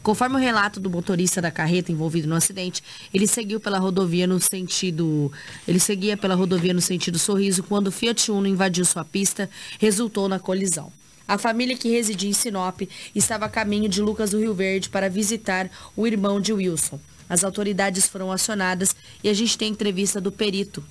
Conforme 0.02 0.36
o 0.36 0.40
relato 0.40 0.80
do 0.80 0.90
motorista 0.90 1.42
da 1.42 1.52
carreta 1.52 1.92
envolvido 1.92 2.28
no 2.28 2.36
acidente, 2.36 2.82
ele 3.14 3.28
seguiu 3.28 3.60
pela 3.60 3.80
rodovia 3.80 4.26
no 4.26 4.40
sentido, 4.40 5.32
ele 5.68 5.80
seguia 5.80 6.16
pela 6.16 6.36
rodovia 6.36 6.74
no 6.74 6.82
sentido 6.82 7.20
Sorriso 7.20 7.64
quando 7.64 7.88
o 7.88 7.92
Fiat 7.92 8.32
Uno 8.32 8.48
invadiu 8.48 8.86
sua 8.86 9.04
pista, 9.04 9.50
resultou 9.78 10.30
na 10.30 10.40
colisão. 10.40 10.92
A 11.28 11.38
família 11.38 11.78
que 11.78 11.90
residia 11.90 12.30
em 12.30 12.34
Sinop 12.34 12.82
estava 13.14 13.46
a 13.46 13.50
caminho 13.50 13.88
de 13.88 14.02
Lucas 14.02 14.32
do 14.32 14.40
Rio 14.40 14.54
Verde 14.54 14.90
para 14.90 15.10
visitar 15.10 15.70
o 15.96 16.08
irmão 16.08 16.42
de 16.42 16.52
Wilson. 16.52 17.00
As 17.30 17.44
autoridades 17.44 18.08
foram 18.08 18.32
acionadas 18.32 18.96
e 19.24 19.30
a 19.30 19.34
gente 19.34 19.58
tem 19.58 19.72
entrevista 19.72 20.20
do 20.20 20.32
perito 20.32 20.84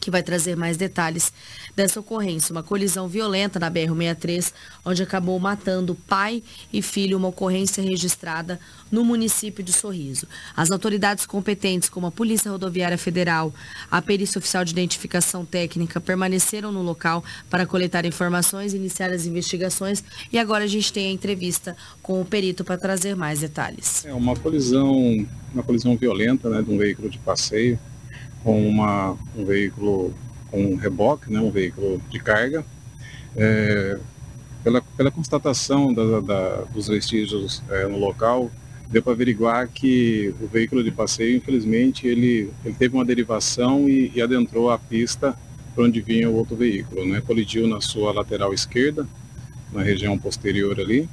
que 0.00 0.10
vai 0.10 0.22
trazer 0.22 0.56
mais 0.56 0.76
detalhes 0.76 1.32
dessa 1.76 2.00
ocorrência. 2.00 2.52
Uma 2.52 2.62
colisão 2.62 3.06
violenta 3.06 3.58
na 3.58 3.70
BR-63, 3.70 4.52
onde 4.84 5.02
acabou 5.02 5.38
matando 5.38 5.94
pai 5.94 6.42
e 6.72 6.80
filho, 6.80 7.18
uma 7.18 7.28
ocorrência 7.28 7.82
registrada 7.82 8.58
no 8.90 9.04
município 9.04 9.62
de 9.62 9.72
Sorriso. 9.72 10.26
As 10.56 10.70
autoridades 10.70 11.26
competentes, 11.26 11.88
como 11.88 12.06
a 12.06 12.10
Polícia 12.10 12.50
Rodoviária 12.50 12.98
Federal, 12.98 13.52
a 13.90 14.00
Perícia 14.00 14.38
Oficial 14.38 14.64
de 14.64 14.72
Identificação 14.72 15.44
Técnica, 15.44 16.00
permaneceram 16.00 16.72
no 16.72 16.82
local 16.82 17.22
para 17.48 17.66
coletar 17.66 18.06
informações, 18.06 18.72
iniciar 18.72 19.10
as 19.10 19.26
investigações 19.26 20.02
e 20.32 20.38
agora 20.38 20.64
a 20.64 20.68
gente 20.68 20.92
tem 20.92 21.08
a 21.08 21.12
entrevista 21.12 21.76
com 22.02 22.20
o 22.20 22.24
perito 22.24 22.64
para 22.64 22.78
trazer 22.78 23.14
mais 23.14 23.40
detalhes. 23.40 24.04
É 24.06 24.14
uma 24.14 24.34
colisão, 24.34 25.26
uma 25.52 25.62
colisão 25.62 25.96
violenta, 25.96 26.48
né, 26.48 26.62
de 26.62 26.70
um 26.70 26.78
veículo 26.78 27.10
de 27.10 27.18
passeio 27.18 27.78
com 28.42 28.68
uma, 28.68 29.16
um 29.36 29.44
veículo 29.44 30.14
com 30.50 30.64
um 30.64 30.76
reboque, 30.76 31.32
né, 31.32 31.40
um 31.40 31.50
veículo 31.50 32.00
de 32.10 32.18
carga. 32.18 32.64
É, 33.36 33.98
pela, 34.62 34.82
pela 34.82 35.10
constatação 35.10 35.92
da, 35.94 36.20
da, 36.20 36.56
dos 36.72 36.88
vestígios 36.88 37.62
é, 37.70 37.86
no 37.86 37.98
local, 37.98 38.50
deu 38.88 39.02
para 39.02 39.12
averiguar 39.12 39.68
que 39.68 40.34
o 40.40 40.46
veículo 40.46 40.82
de 40.82 40.90
passeio, 40.90 41.36
infelizmente, 41.36 42.06
ele, 42.06 42.50
ele 42.64 42.74
teve 42.74 42.94
uma 42.94 43.04
derivação 43.04 43.88
e, 43.88 44.10
e 44.14 44.20
adentrou 44.20 44.70
a 44.70 44.78
pista 44.78 45.36
para 45.74 45.84
onde 45.84 46.00
vinha 46.00 46.28
o 46.28 46.34
outro 46.34 46.56
veículo. 46.56 47.06
Né? 47.06 47.20
Colidiu 47.20 47.68
na 47.68 47.80
sua 47.80 48.12
lateral 48.12 48.52
esquerda, 48.52 49.06
na 49.72 49.82
região 49.82 50.18
posterior 50.18 50.78
ali. 50.80 51.08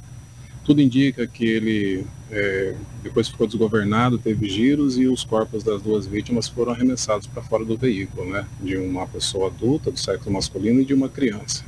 Tudo 0.64 0.82
indica 0.82 1.26
que 1.26 1.46
ele 1.46 2.06
é, 2.30 2.74
depois 3.02 3.28
ficou 3.28 3.46
desgovernado, 3.46 4.18
teve 4.18 4.48
giros 4.48 4.98
e 4.98 5.06
os 5.06 5.24
corpos 5.24 5.62
das 5.62 5.80
duas 5.80 6.06
vítimas 6.06 6.48
foram 6.48 6.72
arremessados 6.72 7.26
para 7.26 7.42
fora 7.42 7.64
do 7.64 7.76
veículo, 7.76 8.30
né? 8.30 8.46
De 8.60 8.76
uma 8.76 9.06
pessoa 9.06 9.48
adulta, 9.48 9.90
do 9.90 9.98
sexo 9.98 10.30
masculino 10.30 10.80
e 10.80 10.84
de 10.84 10.92
uma 10.92 11.08
criança. 11.08 11.64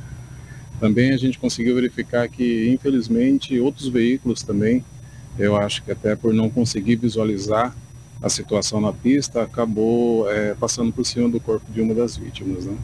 Também 0.79 1.11
a 1.13 1.17
gente 1.17 1.39
conseguiu 1.39 1.75
verificar 1.75 2.27
que, 2.27 2.69
infelizmente, 2.69 3.59
outros 3.59 3.87
veículos 3.87 4.41
também, 4.43 4.83
eu 5.37 5.55
acho 5.55 5.83
que 5.83 5.91
até 5.91 6.15
por 6.15 6.33
não 6.33 6.49
conseguir 6.49 6.95
visualizar 6.95 7.75
a 8.21 8.29
situação 8.29 8.79
na 8.79 8.93
pista, 8.93 9.41
acabou 9.41 10.29
é, 10.29 10.53
passando 10.53 10.91
por 10.91 11.05
cima 11.05 11.27
do 11.27 11.39
corpo 11.39 11.71
de 11.71 11.81
uma 11.81 11.93
das 11.93 12.17
vítimas, 12.17 12.65
né? 12.65 12.77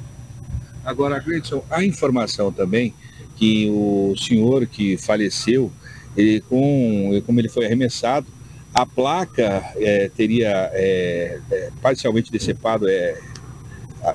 Agora, 0.83 1.19
Cleiton, 1.19 1.63
há 1.69 1.83
informação 1.83 2.51
também 2.51 2.93
que 3.35 3.69
o 3.69 4.15
senhor 4.17 4.65
que 4.65 4.97
faleceu, 4.97 5.71
e 6.17 6.41
com, 6.41 7.21
como 7.25 7.39
ele 7.39 7.47
foi 7.47 7.65
arremessado, 7.65 8.27
a 8.73 8.85
placa 8.85 9.63
é, 9.75 10.09
teria 10.09 10.69
é, 10.73 11.39
é, 11.51 11.69
parcialmente 11.81 12.31
decepado 12.31 12.87
é, 12.87 13.19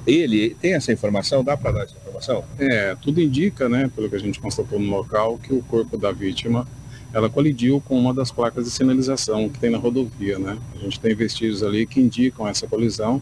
ele. 0.06 0.56
Tem 0.60 0.74
essa 0.74 0.92
informação? 0.92 1.42
Dá 1.42 1.56
para 1.56 1.72
dar 1.72 1.84
essa 1.84 1.96
informação? 1.96 2.44
É, 2.58 2.96
tudo 3.00 3.20
indica, 3.20 3.68
né, 3.68 3.90
pelo 3.94 4.08
que 4.08 4.16
a 4.16 4.20
gente 4.20 4.40
constatou 4.40 4.78
no 4.78 4.90
local, 4.90 5.38
que 5.38 5.54
o 5.54 5.62
corpo 5.62 5.96
da 5.96 6.12
vítima 6.12 6.66
ela 7.12 7.28
colidiu 7.28 7.80
com 7.80 7.98
uma 7.98 8.14
das 8.14 8.30
placas 8.30 8.64
de 8.64 8.70
sinalização 8.70 9.48
que 9.48 9.58
tem 9.58 9.70
na 9.70 9.76
rodovia, 9.76 10.38
né? 10.38 10.56
A 10.74 10.78
gente 10.78 10.98
tem 10.98 11.14
vestígios 11.14 11.62
ali 11.62 11.86
que 11.86 12.00
indicam 12.00 12.48
essa 12.48 12.66
colisão 12.66 13.20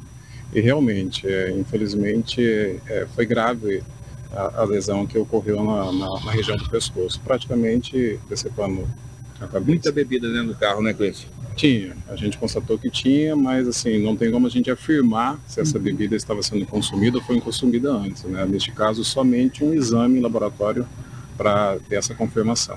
e 0.52 0.60
realmente, 0.60 1.26
é, 1.26 1.50
infelizmente, 1.50 2.40
é, 2.86 3.06
foi 3.14 3.26
grave 3.26 3.82
a, 4.32 4.62
a 4.62 4.64
lesão 4.64 5.06
que 5.06 5.18
ocorreu 5.18 5.62
na, 5.62 5.92
na, 5.92 6.24
na, 6.24 6.30
região 6.30 6.56
do 6.56 6.68
pescoço, 6.68 7.20
praticamente 7.20 8.18
decepando 8.28 8.86
a 9.40 9.46
cabeça. 9.46 9.66
Muita 9.66 9.92
bebida 9.92 10.30
dentro 10.30 10.48
do 10.48 10.54
carro, 10.54 10.82
né, 10.82 10.92
Cleiton? 10.92 11.26
Tinha, 11.56 11.96
a 12.08 12.16
gente 12.16 12.38
constatou 12.38 12.78
que 12.78 12.88
tinha, 12.88 13.34
mas 13.36 13.66
assim, 13.68 13.98
não 14.02 14.16
tem 14.16 14.30
como 14.30 14.46
a 14.46 14.50
gente 14.50 14.70
afirmar 14.70 15.38
se 15.46 15.60
essa 15.60 15.78
bebida 15.78 16.16
estava 16.16 16.42
sendo 16.42 16.64
consumida 16.64 17.18
ou 17.18 17.24
foi 17.24 17.40
consumida 17.40 17.92
antes. 17.92 18.22
Né? 18.22 18.46
Neste 18.46 18.70
caso, 18.70 19.04
somente 19.04 19.64
um 19.64 19.74
exame 19.74 20.18
em 20.18 20.22
laboratório 20.22 20.86
para 21.36 21.78
ter 21.88 21.96
essa 21.96 22.14
confirmação. 22.14 22.76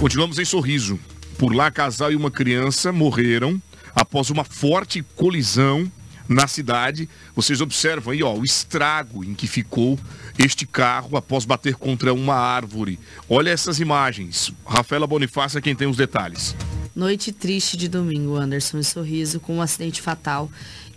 Continuamos 0.00 0.38
em 0.38 0.44
Sorriso. 0.44 0.98
Por 1.38 1.54
lá, 1.54 1.70
casal 1.70 2.10
e 2.10 2.16
uma 2.16 2.30
criança 2.30 2.92
morreram 2.92 3.60
após 3.94 4.30
uma 4.30 4.44
forte 4.44 5.02
colisão 5.14 5.90
na 6.28 6.46
cidade. 6.46 7.08
Vocês 7.34 7.60
observam 7.60 8.12
aí, 8.12 8.22
ó, 8.22 8.34
o 8.34 8.44
estrago 8.44 9.24
em 9.24 9.34
que 9.34 9.46
ficou 9.46 9.98
este 10.38 10.66
carro 10.66 11.16
após 11.16 11.44
bater 11.44 11.74
contra 11.74 12.12
uma 12.12 12.34
árvore. 12.34 12.98
Olha 13.28 13.50
essas 13.50 13.80
imagens. 13.80 14.52
Rafaela 14.66 15.06
Bonifácio 15.06 15.58
é 15.58 15.60
quem 15.60 15.74
tem 15.74 15.88
os 15.88 15.96
detalhes. 15.96 16.54
Noite 16.94 17.32
triste 17.32 17.76
de 17.76 17.88
domingo, 17.88 18.36
Anderson 18.36 18.78
e 18.78 18.84
Sorriso, 18.84 19.40
com 19.40 19.56
um 19.56 19.62
acidente 19.62 20.00
fatal 20.00 20.48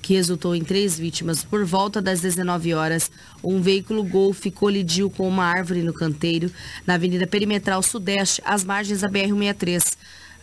que 0.07 0.13
resultou 0.13 0.55
em 0.55 0.63
três 0.63 0.97
vítimas. 0.97 1.43
Por 1.43 1.65
volta 1.65 2.01
das 2.01 2.21
19 2.21 2.73
horas, 2.73 3.11
um 3.43 3.61
veículo 3.61 4.03
Golf 4.03 4.45
colidiu 4.53 5.09
com 5.09 5.27
uma 5.27 5.43
árvore 5.43 5.81
no 5.81 5.93
canteiro, 5.93 6.51
na 6.85 6.93
Avenida 6.93 7.27
Perimetral 7.27 7.81
Sudeste, 7.83 8.41
às 8.45 8.63
margens 8.63 9.01
da 9.01 9.09
BR-63. 9.09 9.97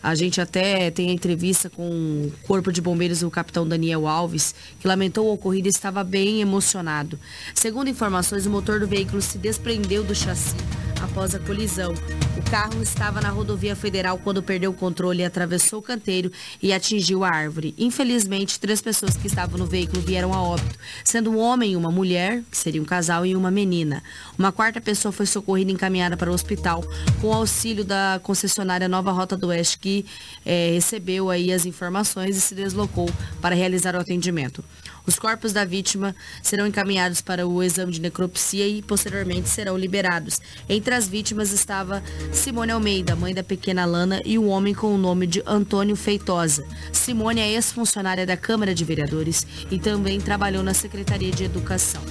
A 0.05 0.13
gente 0.13 0.39
até 0.39 0.91
tem 0.91 1.09
a 1.09 1.13
entrevista 1.13 1.67
com 1.67 1.81
o 1.81 2.31
Corpo 2.43 2.71
de 2.71 2.79
Bombeiros, 2.79 3.23
o 3.23 3.31
capitão 3.31 3.67
Daniel 3.67 4.07
Alves, 4.07 4.53
que 4.79 4.87
lamentou 4.87 5.25
o 5.25 5.33
ocorrido 5.33 5.67
e 5.67 5.71
estava 5.71 6.03
bem 6.03 6.41
emocionado. 6.41 7.19
Segundo 7.55 7.89
informações, 7.89 8.45
o 8.45 8.51
motor 8.51 8.79
do 8.79 8.87
veículo 8.87 9.19
se 9.19 9.39
desprendeu 9.39 10.03
do 10.03 10.13
chassi 10.13 10.53
após 11.15 11.33
a 11.33 11.39
colisão. 11.39 11.93
O 12.37 12.51
carro 12.51 12.81
estava 12.81 13.21
na 13.21 13.29
rodovia 13.29 13.73
federal 13.73 14.19
quando 14.21 14.43
perdeu 14.43 14.71
o 14.71 14.73
controle, 14.73 15.23
atravessou 15.23 15.79
o 15.79 15.81
canteiro 15.81 16.29
e 16.61 16.73
atingiu 16.73 17.23
a 17.23 17.29
árvore. 17.29 17.73
Infelizmente, 17.77 18.59
três 18.59 18.81
pessoas 18.81 19.15
que 19.15 19.27
estavam 19.27 19.57
no 19.57 19.65
veículo 19.65 20.01
vieram 20.01 20.33
a 20.33 20.43
óbito, 20.43 20.77
sendo 21.05 21.31
um 21.31 21.39
homem 21.39 21.71
e 21.71 21.75
uma 21.77 21.89
mulher, 21.89 22.43
que 22.51 22.57
seria 22.57 22.81
um 22.81 22.85
casal, 22.85 23.25
e 23.25 23.33
uma 23.33 23.49
menina. 23.49 24.03
Uma 24.37 24.51
quarta 24.51 24.81
pessoa 24.81 25.13
foi 25.13 25.25
socorrida 25.25 25.71
e 25.71 25.73
encaminhada 25.73 26.17
para 26.17 26.29
o 26.29 26.33
hospital 26.33 26.83
com 27.21 27.31
auxílio 27.31 27.85
da 27.85 28.19
concessionária 28.21 28.89
Nova 28.89 29.13
Rota 29.13 29.37
do 29.37 29.47
Oeste, 29.47 29.79
que 29.79 30.05
eh, 30.45 30.71
recebeu 30.73 31.29
aí 31.29 31.53
as 31.53 31.65
informações 31.65 32.35
e 32.35 32.41
se 32.41 32.53
deslocou 32.53 33.09
para 33.39 33.55
realizar 33.55 33.95
o 33.95 33.99
atendimento. 33.99 34.61
Os 35.07 35.19
corpos 35.19 35.53
da 35.53 35.63
vítima 35.63 36.15
serão 36.41 36.65
encaminhados 36.65 37.21
para 37.21 37.47
o 37.47 37.61
exame 37.61 37.91
de 37.91 38.01
necropsia 38.01 38.67
e 38.67 38.81
posteriormente 38.81 39.49
serão 39.49 39.77
liberados. 39.77 40.39
Entre 40.67 40.93
as 40.93 41.07
vítimas 41.07 41.51
estava 41.51 42.03
Simone 42.31 42.71
Almeida, 42.71 43.15
mãe 43.15 43.33
da 43.33 43.43
pequena 43.43 43.85
Lana, 43.85 44.21
e 44.25 44.37
um 44.39 44.49
homem 44.49 44.73
com 44.73 44.93
o 44.93 44.97
nome 44.97 45.27
de 45.27 45.43
Antônio 45.45 45.95
Feitosa. 45.95 46.65
Simone 46.91 47.41
é 47.41 47.51
ex-funcionária 47.51 48.25
da 48.25 48.35
Câmara 48.35 48.73
de 48.73 48.83
Vereadores 48.83 49.45
e 49.69 49.77
também 49.77 50.19
trabalhou 50.19 50.63
na 50.63 50.73
Secretaria 50.73 51.31
de 51.31 51.43
Educação. 51.43 52.01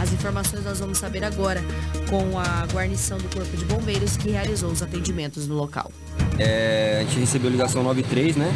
As 0.00 0.12
informações 0.12 0.64
nós 0.64 0.80
vamos 0.80 0.98
saber 0.98 1.22
agora 1.22 1.62
com 2.10 2.36
a 2.36 2.66
guarnição 2.72 3.18
do 3.18 3.28
Corpo 3.28 3.56
de 3.56 3.64
Bombeiros 3.64 4.16
que 4.16 4.30
realizou 4.30 4.70
os 4.70 4.82
atendimentos 4.82 5.46
no 5.46 5.54
local. 5.54 5.92
É, 6.38 6.98
a 7.00 7.04
gente 7.04 7.20
recebeu 7.20 7.48
ligação 7.48 7.84
93, 7.84 8.34
né? 8.34 8.52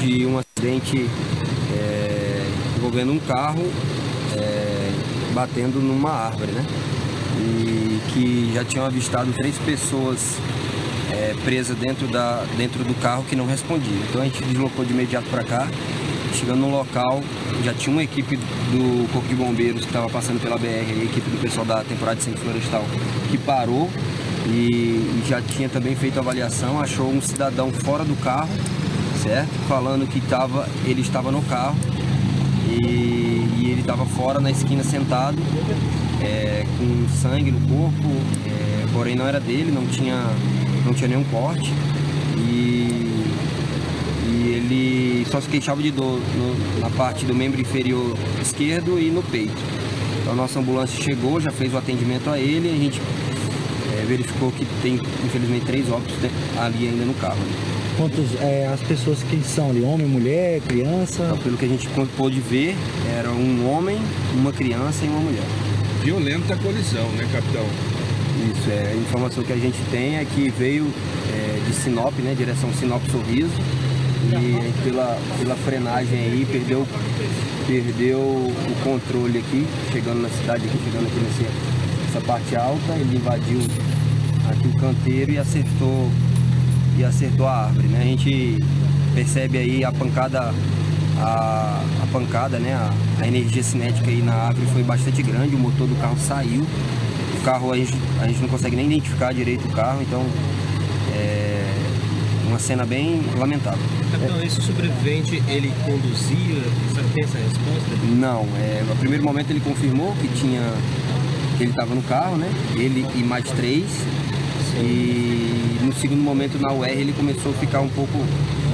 De 0.00 0.26
um 0.26 0.38
acidente 0.38 1.08
envolvendo 2.90 3.12
um 3.12 3.20
carro 3.20 3.62
é, 4.36 4.90
batendo 5.32 5.80
numa 5.80 6.10
árvore, 6.10 6.50
né? 6.50 6.64
E 7.38 8.00
que 8.12 8.50
já 8.52 8.64
tinham 8.64 8.84
avistado 8.84 9.32
três 9.32 9.56
pessoas 9.58 10.36
é, 11.12 11.34
presas 11.44 11.76
dentro, 11.76 12.08
da, 12.08 12.44
dentro 12.56 12.82
do 12.82 12.94
carro 13.00 13.24
que 13.28 13.36
não 13.36 13.46
respondiam. 13.46 13.96
Então 14.08 14.20
a 14.20 14.24
gente 14.24 14.42
deslocou 14.42 14.84
de 14.84 14.92
imediato 14.92 15.28
para 15.30 15.44
cá. 15.44 15.68
Chegando 16.34 16.60
no 16.60 16.70
local, 16.70 17.22
já 17.64 17.74
tinha 17.74 17.92
uma 17.92 18.02
equipe 18.02 18.36
do 18.36 19.12
Corpo 19.12 19.28
de 19.28 19.34
Bombeiros 19.34 19.82
que 19.82 19.88
estava 19.88 20.08
passando 20.08 20.40
pela 20.40 20.56
BR, 20.56 20.66
a 20.66 21.04
equipe 21.04 21.28
do 21.28 21.40
pessoal 21.40 21.66
da 21.66 21.82
temporada 21.82 22.16
de 22.16 22.22
centro 22.22 22.40
florestal, 22.40 22.84
que 23.30 23.36
parou 23.36 23.90
e, 24.46 25.20
e 25.20 25.24
já 25.28 25.42
tinha 25.42 25.68
também 25.68 25.94
feito 25.96 26.18
a 26.18 26.20
avaliação, 26.20 26.80
achou 26.80 27.10
um 27.10 27.20
cidadão 27.20 27.72
fora 27.72 28.04
do 28.04 28.14
carro, 28.22 28.48
certo? 29.22 29.50
Falando 29.68 30.08
que 30.08 30.20
tava, 30.20 30.68
ele 30.86 31.00
estava 31.00 31.32
no 31.32 31.42
carro 31.42 31.76
e, 32.70 33.48
e 33.58 33.68
ele 33.70 33.80
estava 33.80 34.04
fora 34.06 34.40
na 34.40 34.50
esquina 34.50 34.82
sentado, 34.84 35.36
é, 36.22 36.64
com 36.78 37.08
sangue 37.20 37.50
no 37.50 37.60
corpo, 37.68 38.08
é, 38.46 38.86
porém 38.92 39.14
não 39.16 39.26
era 39.26 39.40
dele, 39.40 39.70
não 39.72 39.86
tinha, 39.86 40.22
não 40.84 40.92
tinha 40.94 41.08
nenhum 41.08 41.24
corte. 41.24 41.72
E, 42.36 43.24
e 44.26 44.52
ele 44.54 45.26
só 45.30 45.40
se 45.40 45.48
queixava 45.48 45.82
de 45.82 45.90
dor 45.90 46.20
no- 46.36 46.80
na 46.80 46.90
parte 46.90 47.24
do 47.24 47.34
membro 47.34 47.60
inferior 47.60 48.16
esquerdo 48.40 48.98
e 48.98 49.10
no 49.10 49.22
peito. 49.22 49.56
Então 50.20 50.32
a 50.32 50.36
nossa 50.36 50.58
ambulância 50.58 51.02
chegou, 51.02 51.40
já 51.40 51.50
fez 51.50 51.72
o 51.74 51.78
atendimento 51.78 52.28
a 52.30 52.38
ele 52.38 52.68
a 52.70 52.76
gente 52.76 53.00
é, 53.00 54.04
verificou 54.06 54.50
que 54.52 54.64
tem, 54.82 54.94
infelizmente, 55.24 55.64
três 55.66 55.90
óbitos 55.90 56.16
né, 56.18 56.30
ali 56.58 56.88
ainda 56.88 57.04
no 57.04 57.14
carro. 57.14 57.38
né. 57.38 57.79
Quantos, 58.00 58.34
é, 58.40 58.66
as 58.72 58.80
pessoas 58.80 59.22
que 59.22 59.42
são 59.44 59.68
ali, 59.68 59.82
homem, 59.82 60.06
mulher, 60.06 60.62
criança? 60.62 61.22
Então, 61.22 61.36
pelo 61.36 61.58
que 61.58 61.66
a 61.66 61.68
gente 61.68 61.86
pô- 61.88 62.06
pôde 62.16 62.40
ver, 62.40 62.74
era 63.14 63.30
um 63.30 63.70
homem, 63.70 63.98
uma 64.32 64.50
criança 64.50 65.04
e 65.04 65.08
uma 65.08 65.20
mulher. 65.20 65.44
Violenta 66.02 66.56
colisão, 66.56 67.06
né, 67.10 67.28
capitão? 67.30 67.66
Isso, 68.50 68.70
é, 68.70 68.92
a 68.92 68.96
informação 68.96 69.44
que 69.44 69.52
a 69.52 69.56
gente 69.56 69.76
tem 69.90 70.16
é 70.16 70.24
que 70.24 70.48
veio 70.48 70.90
é, 71.30 71.60
de 71.66 71.74
Sinop, 71.74 72.14
né, 72.20 72.34
direção 72.34 72.72
Sinop 72.72 73.02
Sorriso, 73.10 73.52
e 74.28 74.30
gente, 74.30 74.82
pela, 74.82 75.18
pela 75.38 75.54
frenagem 75.56 76.20
aí 76.20 76.46
perdeu, 76.50 76.86
perdeu 77.66 78.18
o 78.18 78.76
controle 78.82 79.40
aqui, 79.40 79.66
chegando 79.92 80.22
na 80.22 80.30
cidade, 80.30 80.64
aqui, 80.64 80.78
chegando 80.86 81.06
aqui 81.06 81.20
nesse, 81.20 82.06
nessa 82.06 82.20
parte 82.26 82.56
alta, 82.56 82.94
ele 82.94 83.18
invadiu 83.18 83.60
aqui 84.48 84.68
o 84.68 84.80
canteiro 84.80 85.32
e 85.32 85.36
acertou, 85.38 86.10
e 86.98 87.04
acertou 87.04 87.46
a 87.46 87.66
árvore, 87.66 87.88
né? 87.88 88.00
A 88.00 88.04
gente 88.04 88.58
percebe 89.14 89.58
aí 89.58 89.84
a 89.84 89.92
pancada, 89.92 90.52
a, 91.18 91.82
a 92.02 92.06
pancada, 92.12 92.58
né? 92.58 92.74
A, 92.74 92.92
a 93.22 93.26
energia 93.26 93.62
cinética 93.62 94.10
aí 94.10 94.22
na 94.22 94.32
árvore 94.32 94.66
foi 94.72 94.82
bastante 94.82 95.22
grande, 95.22 95.54
o 95.54 95.58
motor 95.58 95.86
do 95.86 95.94
carro 96.00 96.16
saiu, 96.18 96.62
o 96.62 97.44
carro 97.44 97.72
a 97.72 97.76
gente, 97.76 97.94
a 98.20 98.26
gente 98.26 98.40
não 98.40 98.48
consegue 98.48 98.76
nem 98.76 98.86
identificar 98.86 99.32
direito 99.32 99.66
o 99.66 99.72
carro, 99.72 100.02
então 100.02 100.24
é 101.14 101.50
uma 102.46 102.58
cena 102.58 102.84
bem 102.84 103.22
lamentável. 103.38 103.80
Capitão, 104.10 104.42
esse 104.42 104.60
sobrevivente, 104.60 105.42
ele 105.48 105.72
conduzia, 105.84 106.62
sabe, 106.94 107.08
tem 107.14 107.24
essa 107.24 107.38
resposta? 107.38 108.06
Não, 108.16 108.42
é, 108.56 108.84
no 108.88 108.96
primeiro 108.96 109.24
momento 109.24 109.50
ele 109.50 109.60
confirmou 109.60 110.12
que 110.16 110.28
tinha 110.28 110.62
que 111.56 111.64
ele 111.64 111.72
estava 111.72 111.94
no 111.94 112.02
carro, 112.02 112.36
né? 112.38 112.50
Ele 112.74 113.06
e 113.14 113.22
mais 113.22 113.44
três. 113.44 113.84
E 114.76 115.78
no 115.82 115.92
segundo 115.92 116.22
momento 116.22 116.58
na 116.58 116.72
UR 116.72 116.88
ele 116.88 117.12
começou 117.12 117.52
a 117.52 117.54
ficar 117.54 117.80
um 117.80 117.88
pouco 117.88 118.12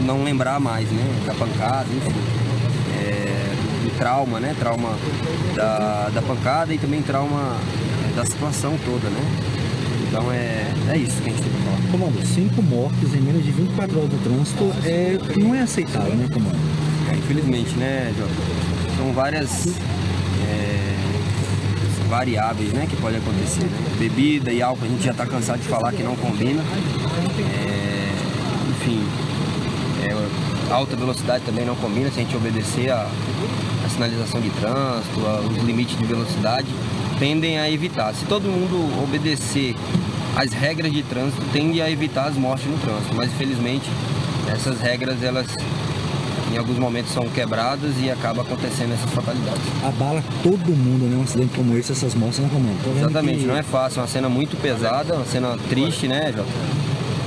não 0.04 0.22
lembrar 0.22 0.60
mais, 0.60 0.90
né? 0.90 1.22
Da 1.26 1.34
pancada, 1.34 1.86
enfim. 1.90 2.20
É, 2.98 3.54
do 3.84 3.98
trauma, 3.98 4.40
né? 4.40 4.54
Trauma 4.58 4.90
da, 5.54 6.10
da 6.12 6.22
pancada 6.22 6.72
e 6.74 6.78
também 6.78 7.02
trauma 7.02 7.56
é, 8.10 8.14
da 8.14 8.24
situação 8.24 8.78
toda, 8.84 9.08
né? 9.08 9.20
Então 10.08 10.30
é, 10.32 10.72
é 10.92 10.96
isso 10.96 11.20
que 11.20 11.28
a 11.28 11.32
gente 11.32 11.42
tem 11.42 11.52
pra 11.52 11.60
falar. 11.60 11.90
Comando, 11.90 12.26
cinco 12.26 12.62
mortes 12.62 13.14
em 13.14 13.20
menos 13.20 13.44
de 13.44 13.50
24 13.50 13.98
horas 13.98 14.10
do 14.10 14.22
trânsito 14.22 14.72
é, 14.84 15.18
não 15.36 15.54
é 15.54 15.62
aceitável, 15.62 16.14
né, 16.14 16.28
comando? 16.32 16.56
É, 17.12 17.16
infelizmente, 17.16 17.76
né, 17.76 18.12
Jota? 18.16 18.96
São 18.96 19.12
várias 19.12 19.74
variáveis 22.06 22.72
né, 22.72 22.86
que 22.88 22.96
podem 22.96 23.18
acontecer. 23.18 23.64
né? 23.64 23.96
Bebida 23.98 24.52
e 24.52 24.62
álcool 24.62 24.84
a 24.84 24.88
gente 24.88 25.04
já 25.04 25.12
está 25.12 25.26
cansado 25.26 25.58
de 25.60 25.68
falar 25.68 25.92
que 25.92 26.02
não 26.02 26.16
combina. 26.16 26.62
É, 27.38 28.12
enfim, 28.70 29.02
é, 30.04 30.72
alta 30.72 30.96
velocidade 30.96 31.44
também 31.44 31.64
não 31.64 31.74
combina 31.76 32.10
se 32.10 32.20
a 32.20 32.22
gente 32.22 32.36
obedecer 32.36 32.90
a, 32.90 33.06
a 33.84 33.88
sinalização 33.88 34.40
de 34.40 34.50
trânsito, 34.50 35.26
a- 35.26 35.40
os 35.40 35.62
limites 35.64 35.96
de 35.98 36.04
velocidade, 36.04 36.66
tendem 37.18 37.58
a 37.58 37.70
evitar. 37.70 38.14
Se 38.14 38.24
todo 38.26 38.44
mundo 38.44 39.02
obedecer 39.02 39.74
as 40.36 40.52
regras 40.52 40.92
de 40.92 41.02
trânsito, 41.02 41.42
tende 41.52 41.80
a 41.80 41.90
evitar 41.90 42.26
as 42.28 42.36
mortes 42.36 42.66
no 42.66 42.76
trânsito. 42.78 43.14
Mas 43.14 43.30
infelizmente 43.32 43.86
essas 44.52 44.80
regras 44.80 45.22
elas 45.22 45.46
em 46.52 46.56
alguns 46.58 46.78
momentos 46.78 47.12
são 47.12 47.28
quebradas 47.28 47.94
e 48.00 48.10
acaba 48.10 48.42
acontecendo 48.42 48.92
essas 48.94 49.10
fatalidades. 49.10 49.62
Abala 49.84 50.22
todo 50.42 50.68
mundo, 50.76 51.04
né? 51.06 51.16
Um 51.16 51.22
acidente 51.22 51.54
como 51.54 51.76
esse, 51.76 51.92
essas 51.92 52.14
comando? 52.48 52.82
Tô 52.84 52.90
vendo 52.90 53.08
Exatamente, 53.10 53.40
que- 53.40 53.46
não 53.46 53.56
é 53.56 53.62
fácil, 53.62 53.98
é 53.98 54.02
uma 54.02 54.08
cena 54.08 54.28
muito 54.28 54.56
pesada, 54.60 55.14
uma 55.14 55.24
cena 55.24 55.56
triste, 55.68 56.06
né, 56.08 56.32
Jota? 56.32 56.48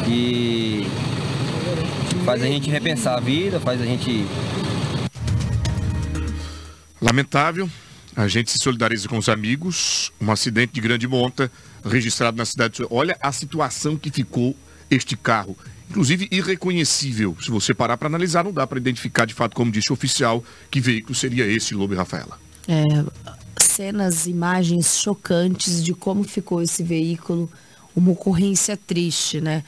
Que 0.06 0.88
faz 2.26 2.42
a 2.42 2.46
gente 2.48 2.70
repensar 2.70 3.18
a 3.18 3.20
vida, 3.20 3.60
faz 3.60 3.82
a 3.82 3.86
gente 3.86 4.26
Lamentável, 7.02 7.70
a 8.16 8.28
gente 8.28 8.52
se 8.52 8.60
solidariza 8.60 9.08
com 9.08 9.18
os 9.18 9.30
amigos. 9.30 10.12
Um 10.20 10.32
acidente 10.32 10.74
de 10.74 10.82
grande 10.82 11.08
monta 11.08 11.50
registrado 11.86 12.36
na 12.38 12.46
cidade. 12.46 12.78
de 12.78 12.88
Olha 12.90 13.18
a 13.22 13.32
situação 13.32 13.96
que 13.96 14.12
ficou 14.12 14.56
este 14.92 15.16
carro. 15.16 15.56
Inclusive 15.90 16.28
irreconhecível. 16.32 17.36
Se 17.42 17.50
você 17.50 17.74
parar 17.74 17.98
para 17.98 18.08
analisar, 18.08 18.44
não 18.44 18.54
dá 18.54 18.68
para 18.68 18.78
identificar 18.78 19.26
de 19.26 19.34
fato, 19.34 19.56
como 19.56 19.72
disse 19.72 19.92
o 19.92 19.94
oficial, 19.94 20.44
que 20.70 20.80
veículo 20.80 21.16
seria 21.16 21.46
esse, 21.46 21.74
Lobo 21.74 21.94
e 21.94 21.98
Rafaela. 21.98 22.40
É, 22.68 22.84
cenas, 23.60 24.28
imagens 24.28 25.00
chocantes 25.00 25.84
de 25.84 25.94
como 25.94 26.24
ficou 26.24 26.62
esse 26.62 26.84
veículo, 26.84 27.50
uma 27.96 28.12
ocorrência 28.12 28.78
triste, 28.78 29.42
né? 29.42 29.64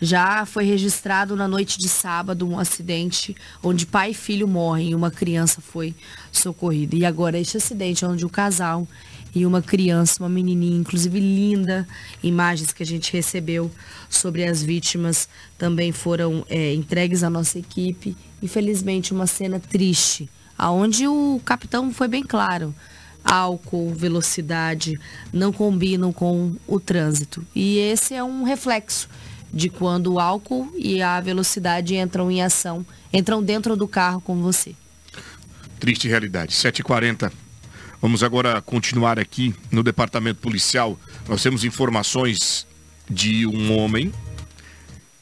Já 0.00 0.44
foi 0.44 0.64
registrado 0.64 1.34
na 1.34 1.48
noite 1.48 1.78
de 1.78 1.88
sábado 1.88 2.46
um 2.46 2.58
acidente 2.58 3.34
onde 3.62 3.86
pai 3.86 4.10
e 4.10 4.14
filho 4.14 4.46
morrem 4.46 4.90
e 4.90 4.94
uma 4.94 5.10
criança 5.10 5.60
foi 5.60 5.94
socorrida. 6.30 6.96
E 6.96 7.04
agora 7.04 7.38
este 7.38 7.56
acidente 7.56 8.04
onde 8.04 8.24
o 8.24 8.28
casal 8.28 8.86
e 9.34 9.44
uma 9.44 9.60
criança, 9.60 10.22
uma 10.22 10.28
menininha, 10.28 10.78
inclusive 10.78 11.18
linda, 11.20 11.86
imagens 12.22 12.72
que 12.72 12.82
a 12.82 12.86
gente 12.86 13.12
recebeu 13.12 13.70
sobre 14.08 14.44
as 14.44 14.62
vítimas 14.62 15.28
também 15.58 15.92
foram 15.92 16.44
é, 16.48 16.72
entregues 16.74 17.22
à 17.22 17.30
nossa 17.30 17.58
equipe. 17.58 18.16
Infelizmente, 18.42 19.12
uma 19.12 19.26
cena 19.26 19.60
triste, 19.60 20.28
aonde 20.56 21.06
o 21.06 21.40
capitão 21.44 21.92
foi 21.92 22.08
bem 22.08 22.22
claro 22.22 22.74
álcool, 23.26 23.92
velocidade 23.92 24.98
não 25.32 25.52
combinam 25.52 26.12
com 26.12 26.54
o 26.66 26.78
trânsito. 26.78 27.44
E 27.54 27.78
esse 27.78 28.14
é 28.14 28.22
um 28.22 28.44
reflexo 28.44 29.08
de 29.52 29.68
quando 29.68 30.14
o 30.14 30.20
álcool 30.20 30.72
e 30.76 31.02
a 31.02 31.20
velocidade 31.20 31.96
entram 31.96 32.30
em 32.30 32.42
ação, 32.42 32.86
entram 33.12 33.42
dentro 33.42 33.76
do 33.76 33.88
carro 33.88 34.20
com 34.20 34.40
você. 34.40 34.74
Triste 35.80 36.08
realidade. 36.08 36.54
7h40. 36.54 37.32
Vamos 38.00 38.22
agora 38.22 38.60
continuar 38.60 39.18
aqui 39.18 39.54
no 39.70 39.82
departamento 39.82 40.40
policial. 40.40 40.98
Nós 41.26 41.42
temos 41.42 41.64
informações 41.64 42.66
de 43.08 43.46
um 43.46 43.74
homem 43.74 44.12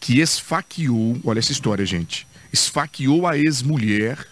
que 0.01 0.21
esfaqueou, 0.21 1.17
olha 1.25 1.39
essa 1.39 1.53
história, 1.53 1.87
gente. 1.87 2.27
Esfaqueou 2.53 3.29
a 3.29 3.39
ex-mulher 3.39 4.27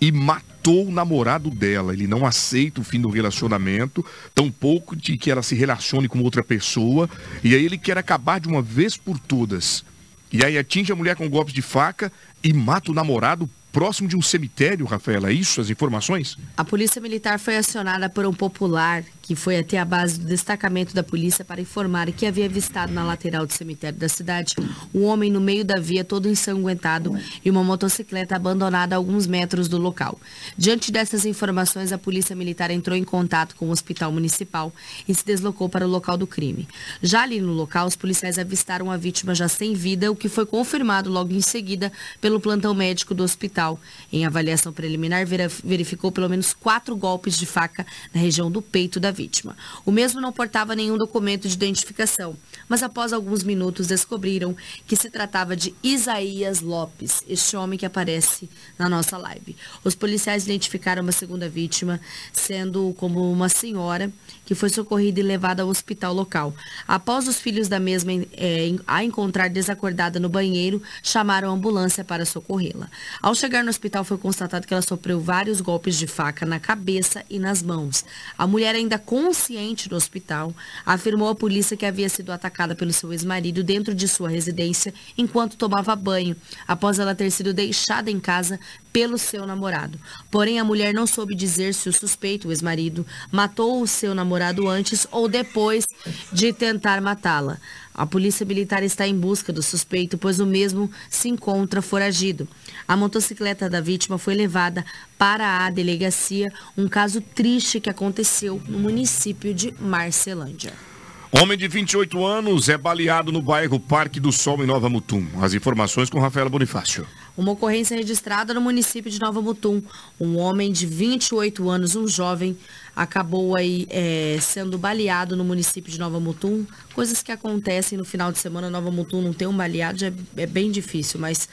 e 0.00 0.12
matou 0.12 0.86
o 0.86 0.92
namorado 0.92 1.50
dela. 1.50 1.92
Ele 1.92 2.06
não 2.06 2.24
aceita 2.24 2.80
o 2.80 2.84
fim 2.84 3.00
do 3.00 3.10
relacionamento, 3.10 4.04
tampouco 4.32 4.94
de 4.94 5.18
que 5.18 5.30
ela 5.30 5.42
se 5.42 5.56
relacione 5.56 6.06
com 6.06 6.20
outra 6.20 6.42
pessoa. 6.42 7.10
E 7.42 7.52
aí 7.52 7.64
ele 7.64 7.76
quer 7.76 7.98
acabar 7.98 8.38
de 8.38 8.46
uma 8.46 8.62
vez 8.62 8.96
por 8.96 9.18
todas. 9.18 9.84
E 10.32 10.44
aí 10.44 10.56
atinge 10.56 10.92
a 10.92 10.96
mulher 10.96 11.16
com 11.16 11.28
golpes 11.28 11.52
de 11.52 11.62
faca 11.62 12.12
e 12.44 12.52
mata 12.52 12.92
o 12.92 12.94
namorado 12.94 13.50
próximo 13.72 14.08
de 14.08 14.16
um 14.16 14.22
cemitério, 14.22 14.84
Rafaela. 14.84 15.30
É 15.30 15.32
isso 15.32 15.60
as 15.60 15.70
informações? 15.70 16.36
A 16.56 16.64
Polícia 16.64 17.00
Militar 17.00 17.38
foi 17.38 17.56
acionada 17.56 18.08
por 18.08 18.26
um 18.26 18.32
popular 18.32 19.02
que 19.22 19.36
foi 19.36 19.56
até 19.56 19.78
a 19.78 19.84
base 19.84 20.18
do 20.18 20.26
destacamento 20.26 20.92
da 20.94 21.02
polícia 21.02 21.44
para 21.44 21.60
informar 21.60 22.10
que 22.10 22.26
havia 22.26 22.46
avistado 22.46 22.92
na 22.92 23.04
lateral 23.04 23.46
do 23.46 23.52
cemitério 23.52 23.98
da 23.98 24.08
cidade 24.08 24.56
um 24.92 25.04
homem 25.04 25.30
no 25.30 25.40
meio 25.40 25.64
da 25.64 25.78
via 25.78 26.04
todo 26.04 26.28
ensanguentado 26.28 27.16
e 27.44 27.50
uma 27.50 27.62
motocicleta 27.62 28.34
abandonada 28.34 28.96
a 28.96 28.98
alguns 28.98 29.26
metros 29.26 29.68
do 29.68 29.78
local. 29.78 30.18
Diante 30.58 30.90
dessas 30.90 31.24
informações, 31.24 31.92
a 31.92 31.98
Polícia 31.98 32.34
Militar 32.34 32.70
entrou 32.70 32.96
em 32.96 33.04
contato 33.04 33.54
com 33.54 33.68
o 33.68 33.70
Hospital 33.70 34.10
Municipal 34.10 34.72
e 35.08 35.14
se 35.14 35.24
deslocou 35.24 35.68
para 35.68 35.86
o 35.86 35.90
local 35.90 36.16
do 36.16 36.26
crime. 36.26 36.66
Já 37.00 37.22
ali 37.22 37.40
no 37.40 37.52
local, 37.52 37.86
os 37.86 37.94
policiais 37.94 38.38
avistaram 38.38 38.90
a 38.90 38.96
vítima 38.96 39.34
já 39.34 39.46
sem 39.46 39.74
vida, 39.74 40.10
o 40.10 40.16
que 40.16 40.28
foi 40.28 40.44
confirmado 40.44 41.10
logo 41.10 41.32
em 41.32 41.40
seguida 41.40 41.92
pelo 42.20 42.40
plantão 42.40 42.74
médico 42.74 43.14
do 43.14 43.22
hospital. 43.22 43.78
Em 44.12 44.26
avaliação 44.26 44.72
preliminar, 44.72 45.24
verificou 45.62 46.10
pelo 46.10 46.28
menos 46.28 46.52
quatro 46.52 46.96
golpes 46.96 47.38
de 47.38 47.46
faca 47.46 47.86
na 48.12 48.20
região 48.20 48.50
do 48.50 48.60
peito 48.60 48.98
da 48.98 49.11
vítima. 49.12 49.56
O 49.84 49.92
mesmo 49.92 50.20
não 50.20 50.32
portava 50.32 50.74
nenhum 50.74 50.96
documento 50.96 51.46
de 51.48 51.54
identificação, 51.54 52.36
mas 52.68 52.82
após 52.82 53.12
alguns 53.12 53.42
minutos 53.42 53.86
descobriram 53.86 54.56
que 54.86 54.96
se 54.96 55.10
tratava 55.10 55.54
de 55.54 55.74
Isaías 55.82 56.60
Lopes, 56.60 57.22
este 57.28 57.56
homem 57.56 57.78
que 57.78 57.86
aparece 57.86 58.48
na 58.78 58.88
nossa 58.88 59.16
live. 59.16 59.56
Os 59.84 59.94
policiais 59.94 60.44
identificaram 60.44 61.02
uma 61.02 61.12
segunda 61.12 61.48
vítima, 61.48 62.00
sendo 62.32 62.94
como 62.98 63.30
uma 63.30 63.48
senhora 63.48 64.12
que 64.52 64.54
foi 64.54 64.68
socorrida 64.68 65.18
e 65.18 65.22
levada 65.22 65.62
ao 65.62 65.68
hospital 65.70 66.12
local. 66.12 66.54
Após 66.86 67.26
os 67.26 67.40
filhos 67.40 67.68
da 67.68 67.80
mesma 67.80 68.12
é, 68.34 68.74
a 68.86 69.02
encontrar 69.02 69.48
desacordada 69.48 70.20
no 70.20 70.28
banheiro, 70.28 70.82
chamaram 71.02 71.48
a 71.48 71.52
ambulância 71.52 72.04
para 72.04 72.26
socorrê-la. 72.26 72.90
Ao 73.22 73.34
chegar 73.34 73.64
no 73.64 73.70
hospital, 73.70 74.04
foi 74.04 74.18
constatado 74.18 74.66
que 74.66 74.74
ela 74.74 74.82
sofreu 74.82 75.18
vários 75.18 75.62
golpes 75.62 75.96
de 75.96 76.06
faca 76.06 76.44
na 76.44 76.60
cabeça 76.60 77.24
e 77.30 77.38
nas 77.38 77.62
mãos. 77.62 78.04
A 78.36 78.46
mulher 78.46 78.74
ainda 78.74 78.98
consciente 78.98 79.90
no 79.90 79.96
hospital, 79.96 80.54
afirmou 80.84 81.30
à 81.30 81.34
polícia 81.34 81.74
que 81.74 81.86
havia 81.86 82.10
sido 82.10 82.30
atacada 82.30 82.74
pelo 82.74 82.92
seu 82.92 83.10
ex-marido 83.10 83.64
dentro 83.64 83.94
de 83.94 84.06
sua 84.06 84.28
residência 84.28 84.92
enquanto 85.16 85.56
tomava 85.56 85.96
banho, 85.96 86.36
após 86.68 86.98
ela 86.98 87.14
ter 87.14 87.30
sido 87.30 87.54
deixada 87.54 88.10
em 88.10 88.20
casa 88.20 88.60
pelo 88.92 89.16
seu 89.16 89.46
namorado. 89.46 89.98
Porém, 90.30 90.58
a 90.58 90.64
mulher 90.64 90.92
não 90.92 91.06
soube 91.06 91.34
dizer 91.34 91.74
se 91.74 91.88
o 91.88 91.92
suspeito, 91.92 92.48
o 92.48 92.52
ex-marido, 92.52 93.06
matou 93.30 93.80
o 93.80 93.86
seu 93.86 94.14
namorado 94.14 94.68
antes 94.68 95.06
ou 95.10 95.28
depois 95.28 95.86
de 96.32 96.52
tentar 96.52 97.00
matá-la. 97.00 97.58
A 97.94 98.06
polícia 98.06 98.46
militar 98.46 98.82
está 98.82 99.06
em 99.06 99.18
busca 99.18 99.52
do 99.52 99.62
suspeito, 99.62 100.16
pois 100.16 100.40
o 100.40 100.46
mesmo 100.46 100.90
se 101.10 101.28
encontra 101.28 101.82
foragido. 101.82 102.48
A 102.88 102.96
motocicleta 102.96 103.68
da 103.68 103.80
vítima 103.80 104.18
foi 104.18 104.34
levada 104.34 104.84
para 105.18 105.64
a 105.64 105.70
delegacia, 105.70 106.52
um 106.76 106.88
caso 106.88 107.20
triste 107.20 107.80
que 107.80 107.90
aconteceu 107.90 108.60
no 108.66 108.78
município 108.78 109.52
de 109.52 109.72
Marcelândia. 109.78 110.91
Homem 111.34 111.56
de 111.56 111.66
28 111.66 112.26
anos 112.26 112.68
é 112.68 112.76
baleado 112.76 113.32
no 113.32 113.40
bairro 113.40 113.80
Parque 113.80 114.20
do 114.20 114.30
Sol, 114.30 114.62
em 114.62 114.66
Nova 114.66 114.90
Mutum. 114.90 115.26
As 115.40 115.54
informações 115.54 116.10
com 116.10 116.20
Rafaela 116.20 116.50
Bonifácio. 116.50 117.06
Uma 117.34 117.52
ocorrência 117.52 117.96
registrada 117.96 118.52
no 118.52 118.60
município 118.60 119.10
de 119.10 119.18
Nova 119.18 119.40
Mutum. 119.40 119.82
Um 120.20 120.36
homem 120.36 120.70
de 120.70 120.84
28 120.84 121.70
anos, 121.70 121.96
um 121.96 122.06
jovem, 122.06 122.54
acabou 122.94 123.56
aí 123.56 123.86
é, 123.88 124.36
sendo 124.42 124.76
baleado 124.76 125.34
no 125.34 125.42
município 125.42 125.90
de 125.90 125.98
Nova 125.98 126.20
Mutum. 126.20 126.66
Coisas 126.94 127.22
que 127.22 127.32
acontecem 127.32 127.96
no 127.96 128.04
final 128.04 128.30
de 128.30 128.38
semana. 128.38 128.68
Nova 128.68 128.90
Mutum 128.90 129.22
não 129.22 129.32
tem 129.32 129.48
um 129.48 129.56
baleado, 129.56 130.04
é, 130.04 130.12
é 130.36 130.46
bem 130.46 130.70
difícil, 130.70 131.18
mas 131.18 131.48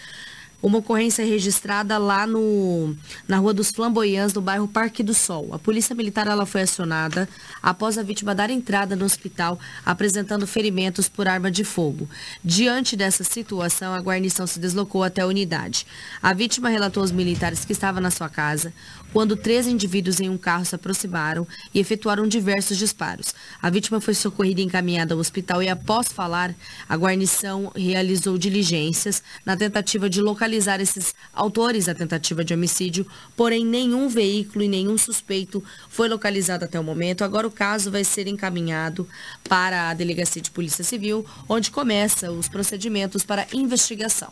uma 0.62 0.80
ocorrência 0.80 1.26
registrada 1.26 1.98
lá 1.98 2.28
no, 2.28 2.96
na 3.28 3.38
Rua 3.38 3.54
dos 3.54 3.72
Flamboyants, 3.72 4.34
no 4.34 4.42
bairro 4.42 4.68
Parque 4.68 5.02
do 5.02 5.14
Sol. 5.14 5.50
A 5.54 5.60
polícia 5.60 5.96
militar 5.96 6.28
ela 6.28 6.46
foi 6.46 6.62
acionada 6.62 7.28
após 7.62 7.98
a 7.98 8.04
vítima 8.04 8.36
dar 8.36 8.50
entrada 8.50 8.96
no 8.96 9.06
hospital 9.06 9.58
apresentando 9.86 10.46
ferimentos 10.46 11.08
por 11.08 11.28
arma 11.28 11.50
de 11.50 11.64
fogo. 11.64 12.10
Diante 12.44 12.96
dessa 12.96 13.24
situação, 13.24 13.94
a 13.94 14.02
guarnição 14.02 14.46
se 14.46 14.60
deslocou 14.60 15.04
até 15.04 15.22
a 15.22 15.28
unidade. 15.28 15.86
A 16.22 16.34
vítima 16.34 16.70
relatou 16.70 17.02
aos 17.02 17.12
militares 17.12 17.64
que 17.64 17.72
estava 17.72 18.02
na 18.02 18.12
sua 18.12 18.30
casa 18.30 18.74
quando 19.12 19.36
três 19.36 19.68
indivíduos 19.68 20.20
em 20.20 20.30
um 20.30 20.38
carro 20.38 20.66
se 20.66 20.76
aproximaram 20.76 21.48
e 21.74 21.80
efetuaram 21.80 22.28
diversos 22.28 22.78
disparos. 22.78 23.34
A 23.62 23.70
vítima 23.70 24.00
foi 24.00 24.14
socorrida 24.14 24.62
e 24.62 24.64
encaminhada 24.64 25.14
ao 25.14 25.20
hospital 25.20 25.62
e, 25.64 25.70
após 25.70 26.12
falar, 26.12 26.54
a 26.88 26.96
guarnição 26.96 27.72
realizou 27.76 28.38
diligências 28.38 29.24
na 29.46 29.58
tentativa 29.58 30.10
de 30.10 30.22
localizar 30.22 30.80
esses 30.80 31.14
autores 31.34 31.86
da 31.86 31.96
tentativa 31.96 32.44
de 32.44 32.54
homicídio, 32.54 33.06
porém 33.36 33.66
nenhum 33.66 34.08
veículo 34.08 34.64
e 34.64 34.68
nenhum 34.68 34.98
suspeito 34.98 35.64
foi 35.90 36.08
localizado 36.08 36.66
até 36.66 36.80
o 36.80 36.84
momento. 36.84 37.24
Agora 37.24 37.48
o 37.48 37.52
caso 37.52 37.92
vai 37.92 38.04
ser 38.04 38.28
encaminhado 38.28 39.08
para 39.48 39.90
a 39.90 39.94
Delegacia 39.94 40.42
de 40.42 40.52
Polícia 40.52 40.84
Civil, 40.84 41.26
onde 41.48 41.72
começa 41.72 42.32
os 42.32 42.48
procedimentos 42.48 43.24
para 43.24 43.48
investigação. 43.54 44.32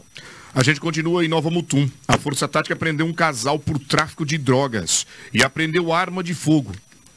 A 0.58 0.64
gente 0.64 0.82
continua 0.82 1.24
em 1.24 1.28
Nova 1.28 1.52
Mutum. 1.52 1.88
A 2.08 2.18
Força 2.18 2.48
Tática 2.48 2.76
prendeu 2.76 3.06
um 3.06 3.14
casal 3.14 3.60
por 3.60 3.78
tráfico 3.78 4.26
de 4.26 4.40
drogas 4.40 5.06
e 5.32 5.44
apreendeu 5.44 5.94
arma 5.94 6.24
de 6.24 6.34
fogo 6.34 6.72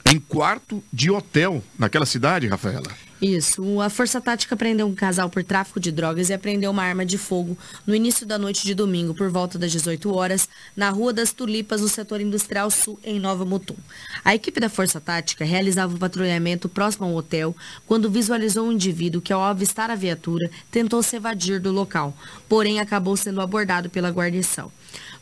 em 0.04 0.20
quarto 0.20 0.84
de 0.92 1.10
hotel 1.10 1.64
naquela 1.78 2.04
cidade, 2.04 2.46
Rafaela. 2.48 2.90
Isso. 3.20 3.80
A 3.80 3.90
Força 3.90 4.18
Tática 4.18 4.56
prendeu 4.56 4.86
um 4.86 4.94
casal 4.94 5.28
por 5.28 5.44
tráfico 5.44 5.78
de 5.78 5.92
drogas 5.92 6.30
e 6.30 6.32
apreendeu 6.32 6.70
uma 6.70 6.82
arma 6.82 7.04
de 7.04 7.18
fogo 7.18 7.56
no 7.86 7.94
início 7.94 8.26
da 8.26 8.38
noite 8.38 8.64
de 8.64 8.74
domingo, 8.74 9.12
por 9.12 9.28
volta 9.28 9.58
das 9.58 9.70
18 9.70 10.14
horas, 10.14 10.48
na 10.74 10.88
Rua 10.88 11.12
das 11.12 11.30
Tulipas, 11.30 11.82
no 11.82 11.88
setor 11.88 12.22
industrial 12.22 12.70
sul, 12.70 12.98
em 13.04 13.20
Nova 13.20 13.44
Mutum. 13.44 13.76
A 14.24 14.34
equipe 14.34 14.58
da 14.58 14.70
Força 14.70 14.98
Tática 15.00 15.44
realizava 15.44 15.92
o 15.92 15.96
um 15.96 15.98
patrulhamento 15.98 16.66
próximo 16.66 17.06
ao 17.06 17.14
hotel 17.14 17.54
quando 17.86 18.10
visualizou 18.10 18.66
um 18.66 18.72
indivíduo 18.72 19.20
que, 19.20 19.34
ao 19.34 19.42
avistar 19.42 19.90
a 19.90 19.94
viatura, 19.94 20.50
tentou 20.70 21.02
se 21.02 21.16
evadir 21.16 21.60
do 21.60 21.70
local, 21.70 22.16
porém 22.48 22.80
acabou 22.80 23.18
sendo 23.18 23.42
abordado 23.42 23.90
pela 23.90 24.10
guarnição. 24.10 24.72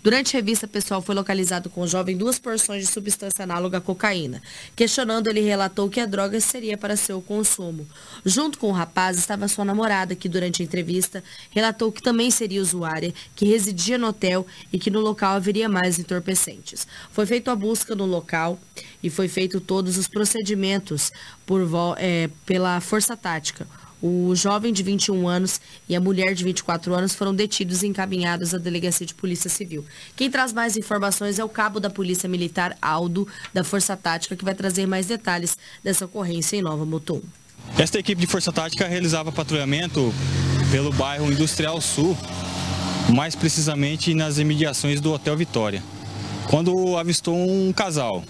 Durante 0.01 0.35
revista 0.35 0.69
pessoal 0.69 1.03
foi 1.03 1.15
localizado 1.15 1.69
com 1.69 1.81
o 1.81 1.87
jovem 1.87 2.17
duas 2.17 2.39
porções 2.39 2.87
de 2.87 2.93
substância 2.93 3.43
análoga 3.43 3.79
à 3.79 3.81
cocaína. 3.81 4.41
Questionando, 4.77 5.27
ele 5.27 5.41
relatou 5.41 5.91
que 5.91 5.99
a 6.01 6.07
droga 6.07 6.41
seria 6.41 6.79
para 6.79 6.97
seu 6.97 7.21
consumo. 7.21 7.87
Junto 8.25 8.59
com 8.59 8.69
o 8.69 8.73
rapaz 8.73 9.19
estava 9.19 9.49
sua 9.49 9.65
namorada, 9.65 10.15
que 10.15 10.29
durante 10.29 10.63
a 10.63 10.65
entrevista 10.65 11.23
relatou 11.51 11.91
que 11.91 12.01
também 12.01 12.31
seria 12.31 12.63
usuária, 12.63 13.13
que 13.35 13.45
residia 13.45 13.99
no 13.99 14.07
hotel 14.07 14.47
e 14.73 14.79
que 14.79 14.91
no 14.91 15.01
local 15.01 15.35
haveria 15.35 15.69
mais 15.69 15.99
entorpecentes. 15.99 16.87
Foi 17.11 17.27
feita 17.27 17.51
a 17.51 17.57
busca 17.57 17.95
no 17.97 18.07
local 18.07 18.59
e 19.03 19.11
foi 19.11 19.27
feito 19.27 19.61
todos 19.61 19.99
os 19.99 20.07
procedimentos 20.07 21.11
por, 21.45 21.61
é, 21.99 22.31
pela 22.47 22.81
força 22.81 23.17
tática. 23.17 23.67
O 24.01 24.33
jovem 24.35 24.73
de 24.73 24.83
21 24.83 25.27
anos 25.27 25.61
e 25.89 25.97
a 25.97 26.01
mulher 26.01 26.33
de 26.33 26.45
24 26.45 26.95
anos 26.95 27.15
foram 27.15 27.35
detidos 27.35 27.83
e 27.83 27.89
encaminhados 27.89 28.55
à 28.55 28.59
Delegacia 28.59 29.05
de 29.05 29.13
Polícia 29.13 29.51
Civil. 29.51 29.85
Quem 30.15 30.31
traz 30.31 30.53
mais 30.53 30.77
informações 30.77 31.39
é 31.39 31.45
o 31.45 31.49
cabo 31.49 31.81
da 31.81 31.91
Polícia 31.91 32.29
Militar, 32.29 32.77
Aldo, 32.81 33.27
da 33.53 33.65
Força 33.65 33.97
Tática, 33.97 34.37
que 34.37 34.45
vai 34.45 34.55
trazer 34.55 34.87
mais 34.87 35.07
detalhes 35.07 35.59
dessa 35.83 36.05
ocorrência 36.05 36.57
em 36.57 36.63
Nova 36.63 36.87
Mutum. 36.87 37.21
Esta 37.77 37.99
equipe 37.99 38.21
de 38.21 38.27
Força 38.29 38.53
Tática 38.53 38.87
realizava 38.87 39.33
patrulhamento 39.33 40.15
pelo 40.71 40.93
bairro 40.93 41.33
Industrial 41.33 41.81
Sul, 41.81 42.17
mais 43.13 43.35
precisamente 43.35 44.15
nas 44.15 44.39
imediações 44.39 45.01
do 45.01 45.13
Hotel 45.13 45.37
Vitória, 45.37 45.83
quando 46.49 46.97
avistou 46.97 47.35
um 47.35 47.73
casal. 47.73 48.23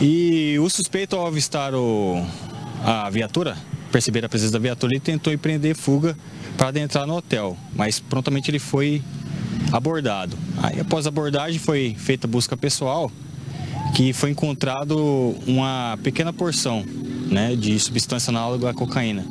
E 0.00 0.58
o 0.58 0.70
suspeito, 0.70 1.16
ao 1.16 1.26
avistar 1.26 1.74
o, 1.74 2.26
a 2.82 3.10
viatura, 3.10 3.56
perceber 3.94 4.24
a 4.24 4.28
presença 4.28 4.52
da 4.52 4.58
viatura, 4.58 4.92
ele 4.92 5.00
tentou 5.00 5.32
empreender 5.32 5.72
fuga 5.76 6.18
para 6.56 6.66
adentrar 6.66 7.06
no 7.06 7.14
hotel, 7.14 7.56
mas 7.76 8.00
prontamente 8.00 8.50
ele 8.50 8.58
foi 8.58 9.00
abordado. 9.70 10.36
Aí, 10.60 10.80
após 10.80 11.06
a 11.06 11.10
abordagem, 11.10 11.60
foi 11.60 11.94
feita 11.96 12.26
busca 12.26 12.56
pessoal, 12.56 13.08
que 13.94 14.12
foi 14.12 14.30
encontrado 14.30 14.98
uma 15.46 15.96
pequena 16.02 16.32
porção 16.32 16.84
né, 17.30 17.54
de 17.54 17.78
substância 17.78 18.32
análoga 18.32 18.70
à 18.70 18.74
cocaína. 18.74 19.24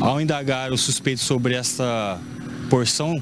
Ao 0.00 0.20
indagar 0.20 0.70
o 0.70 0.78
suspeito 0.78 1.20
sobre 1.20 1.54
essa 1.54 2.20
porção 2.70 3.20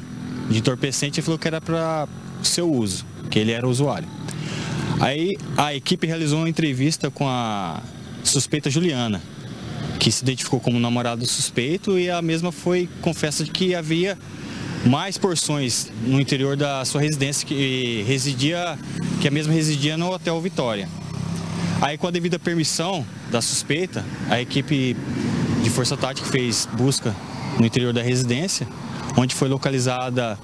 de 0.51 0.59
entorpecente, 0.59 1.21
ele 1.21 1.25
falou 1.25 1.39
que 1.39 1.49
era 1.49 1.63
para 1.63 2.07
seu 2.43 2.71
uso, 2.71 3.07
que 3.31 3.39
ele 3.39 3.53
era 3.53 3.67
usuário. 3.67 4.09
Aí 5.01 5.39
a 5.57 5.75
equipe 5.75 6.07
realizou 6.07 6.41
uma 6.41 6.51
entrevista 6.51 7.11
com 7.11 7.27
a 7.27 7.81
suspeita 8.23 8.69
Juliana, 8.69 9.23
que 10.01 10.11
se 10.11 10.23
identificou 10.25 10.59
como 10.59 10.81
namorado 10.81 11.21
do 11.21 11.27
suspeito 11.27 11.99
e 11.99 12.11
a 12.11 12.23
mesma 12.23 12.51
foi 12.51 12.89
confessa 13.03 13.45
de 13.45 13.51
que 13.51 13.75
havia 13.75 14.19
mais 14.87 15.19
porções 15.19 15.93
no 16.07 16.19
interior 16.19 16.57
da 16.57 16.83
sua 16.87 17.03
residência 17.03 17.47
que 17.47 18.03
residia, 18.09 18.79
que 19.21 19.29
a 19.29 19.31
mesma 19.31 19.53
residia 19.53 19.99
no 19.99 20.11
Hotel 20.11 20.41
Vitória. 20.41 20.89
Aí 21.83 21.99
com 21.99 22.07
a 22.07 22.11
devida 22.11 22.39
permissão 22.39 23.05
da 23.31 23.43
suspeita, 23.43 24.03
a 24.31 24.41
equipe 24.41 24.97
de 25.63 25.69
força 25.69 25.99
tática 25.99 26.27
fez 26.27 26.67
busca 26.73 27.15
no 27.59 27.67
interior 27.67 27.93
da 27.93 28.03
residência, 28.03 28.67
onde 29.19 29.35
foi 29.35 29.51
localizada 29.51 30.39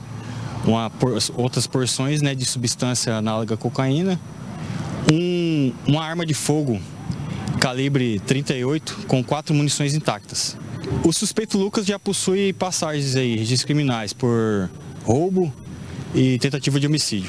uma, 0.67 0.93
outras 1.35 1.67
porções 1.67 2.21
né, 2.21 2.35
de 2.35 2.45
substância 2.45 3.15
análoga 3.15 3.55
à 3.55 3.57
cocaína, 3.57 4.21
um, 5.11 5.73
uma 5.87 6.05
arma 6.05 6.27
de 6.27 6.35
fogo 6.35 6.79
calibre 7.67 8.21
38 8.21 9.07
com 9.09 9.25
quatro 9.25 9.53
munições 9.53 9.93
intactas. 9.93 10.57
O 11.03 11.13
suspeito 11.13 11.59
Lucas 11.59 11.85
já 11.85 11.99
possui 11.99 12.53
passagens 12.53 13.17
aí, 13.17 13.35
registros 13.35 13.65
criminais 13.65 14.13
por 14.13 14.71
roubo 15.03 15.53
e 16.15 16.39
tentativa 16.39 16.79
de 16.79 16.87
homicídio. 16.87 17.29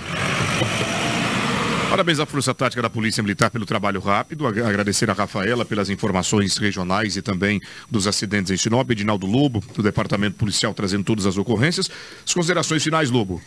Parabéns 1.90 2.20
à 2.20 2.26
Força 2.28 2.54
Tática 2.54 2.84
da 2.84 2.90
Polícia 2.90 3.24
Militar 3.24 3.50
pelo 3.50 3.66
trabalho 3.66 4.00
rápido. 4.00 4.46
Agradecer 4.46 5.10
a 5.10 5.14
Rafaela 5.14 5.66
pelas 5.66 5.90
informações 5.90 6.56
regionais 6.58 7.18
e 7.18 7.24
também 7.24 7.60
dos 7.90 8.06
acidentes 8.06 8.52
em 8.52 8.58
Sinop. 8.58 8.92
Edinaldo 8.92 9.26
Lobo, 9.26 9.64
do 9.74 9.82
Departamento 9.82 10.38
Policial, 10.38 10.72
trazendo 10.72 11.04
todas 11.04 11.26
as 11.26 11.36
ocorrências. 11.36 11.90
As 12.24 12.34
considerações 12.36 12.84
finais, 12.84 13.10
Lobo. 13.10 13.42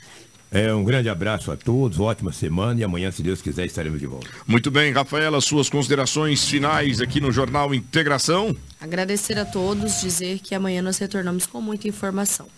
É, 0.53 0.75
um 0.75 0.83
grande 0.83 1.09
abraço 1.09 1.53
a 1.53 1.57
todos, 1.57 2.01
ótima 2.01 2.33
semana 2.33 2.81
e 2.81 2.85
amanhã, 2.85 3.11
se 3.13 3.23
Deus 3.23 3.41
quiser, 3.41 3.67
estaremos 3.67 4.01
de 4.01 4.07
volta. 4.07 4.29
Muito 4.47 4.71
bem, 4.71 4.93
Rafaela, 4.93 5.41
suas 5.41 5.71
considerações 5.71 6.45
finais 6.45 7.01
aqui 7.01 7.21
no 7.21 7.31
Jornal 7.31 7.73
Integração. 7.73 8.57
Agradecer 8.81 9.39
a 9.39 9.45
todos, 9.45 10.01
dizer 10.01 10.41
que 10.41 10.55
amanhã 10.55 10.83
nós 10.83 10.99
retornamos 10.99 11.47
com 11.47 11.61
muita 11.61 11.87
informação. 11.87 12.49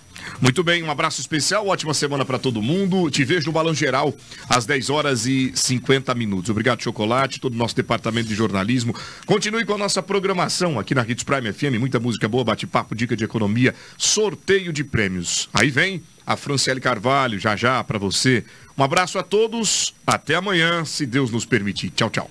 Muito 0.41 0.63
bem, 0.63 0.83
um 0.83 0.91
abraço 0.91 1.21
especial, 1.21 1.67
ótima 1.69 1.95
semana 1.95 2.25
para 2.25 2.39
todo 2.39 2.63
mundo. 2.63 3.11
Te 3.11 3.25
vejo 3.25 3.47
no 3.47 3.53
Balão 3.53 3.75
Geral 3.75 4.15
às 4.49 4.67
10 4.67 4.91
horas 4.91 5.27
e 5.27 5.53
50 5.55 6.15
minutos. 6.15 6.51
Obrigado, 6.51 6.83
Chocolate, 6.83 7.41
todo 7.41 7.55
o 7.55 7.57
nosso 7.57 7.77
departamento 7.77 8.29
de 8.29 8.35
jornalismo. 8.35 8.95
Continue 9.27 9.65
com 9.65 9.75
a 9.75 9.79
nossa 9.79 10.03
programação 10.03 10.79
aqui 10.79 10.95
na 10.95 11.03
Hits 11.03 11.25
Prime 11.25 11.53
FM, 11.53 11.79
muita 11.79 12.01
música 12.01 12.29
boa, 12.29 12.45
bate-papo, 12.45 12.95
dica 12.95 13.17
de 13.17 13.25
economia, 13.25 13.75
sorteio 13.97 14.73
de 14.73 14.85
prêmios. 14.85 15.49
Aí 15.55 15.71
vem 15.71 16.03
a 16.27 16.37
Franciele 16.37 16.81
Carvalho, 16.81 17.39
já 17.39 17.57
já 17.57 17.83
para 17.85 17.99
você. 17.99 18.45
Um 18.77 18.83
abraço 18.83 19.19
a 19.19 19.23
todos, 19.23 19.95
até 20.07 20.35
amanhã, 20.35 20.85
se 20.85 21.07
Deus 21.07 21.31
nos 21.31 21.45
permitir. 21.45 21.91
Tchau, 21.91 22.11
tchau. 22.11 22.31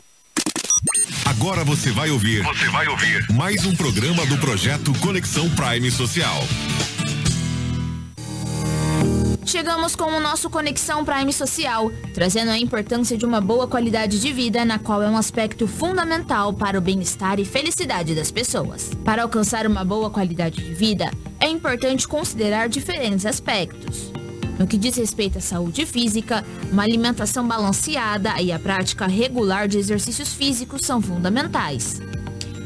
Agora 1.25 1.63
você 1.63 1.91
vai 1.91 2.09
ouvir. 2.09 2.43
Você 2.43 2.69
vai 2.69 2.87
ouvir 2.87 3.25
mais 3.31 3.65
um 3.65 3.75
programa 3.75 4.25
do 4.25 4.37
projeto 4.37 4.93
Conexão 4.99 5.49
Prime 5.51 5.89
Social. 5.91 6.41
Chegamos 9.45 9.95
com 9.95 10.05
o 10.05 10.19
nosso 10.19 10.49
Conexão 10.49 11.03
Prime 11.03 11.33
Social, 11.33 11.91
trazendo 12.13 12.51
a 12.51 12.57
importância 12.57 13.17
de 13.17 13.25
uma 13.25 13.41
boa 13.41 13.67
qualidade 13.67 14.21
de 14.21 14.31
vida, 14.31 14.63
na 14.63 14.79
qual 14.79 15.01
é 15.03 15.09
um 15.09 15.17
aspecto 15.17 15.67
fundamental 15.67 16.53
para 16.53 16.77
o 16.77 16.81
bem-estar 16.81 17.39
e 17.39 17.45
felicidade 17.45 18.15
das 18.15 18.31
pessoas. 18.31 18.91
Para 19.03 19.23
alcançar 19.23 19.67
uma 19.67 19.83
boa 19.83 20.09
qualidade 20.09 20.63
de 20.63 20.73
vida, 20.73 21.11
é 21.39 21.49
importante 21.49 22.07
considerar 22.07 22.69
diferentes 22.69 23.25
aspectos. 23.25 24.10
No 24.61 24.67
que 24.67 24.77
diz 24.77 24.95
respeito 24.95 25.39
à 25.39 25.41
saúde 25.41 25.87
física, 25.87 26.45
uma 26.71 26.83
alimentação 26.83 27.47
balanceada 27.47 28.39
e 28.39 28.51
a 28.51 28.59
prática 28.59 29.07
regular 29.07 29.67
de 29.67 29.79
exercícios 29.79 30.35
físicos 30.35 30.81
são 30.85 31.01
fundamentais. 31.01 31.99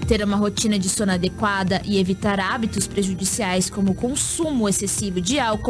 Ter 0.05 0.21
uma 0.21 0.35
rotina 0.35 0.77
de 0.77 0.89
sono 0.89 1.13
adequada 1.13 1.81
e 1.85 1.97
evitar 1.97 2.37
hábitos 2.37 2.85
prejudiciais 2.85 3.69
como 3.69 3.93
o 3.93 3.95
consumo 3.95 4.67
excessivo 4.67 5.21
de 5.21 5.39
álcool 5.39 5.63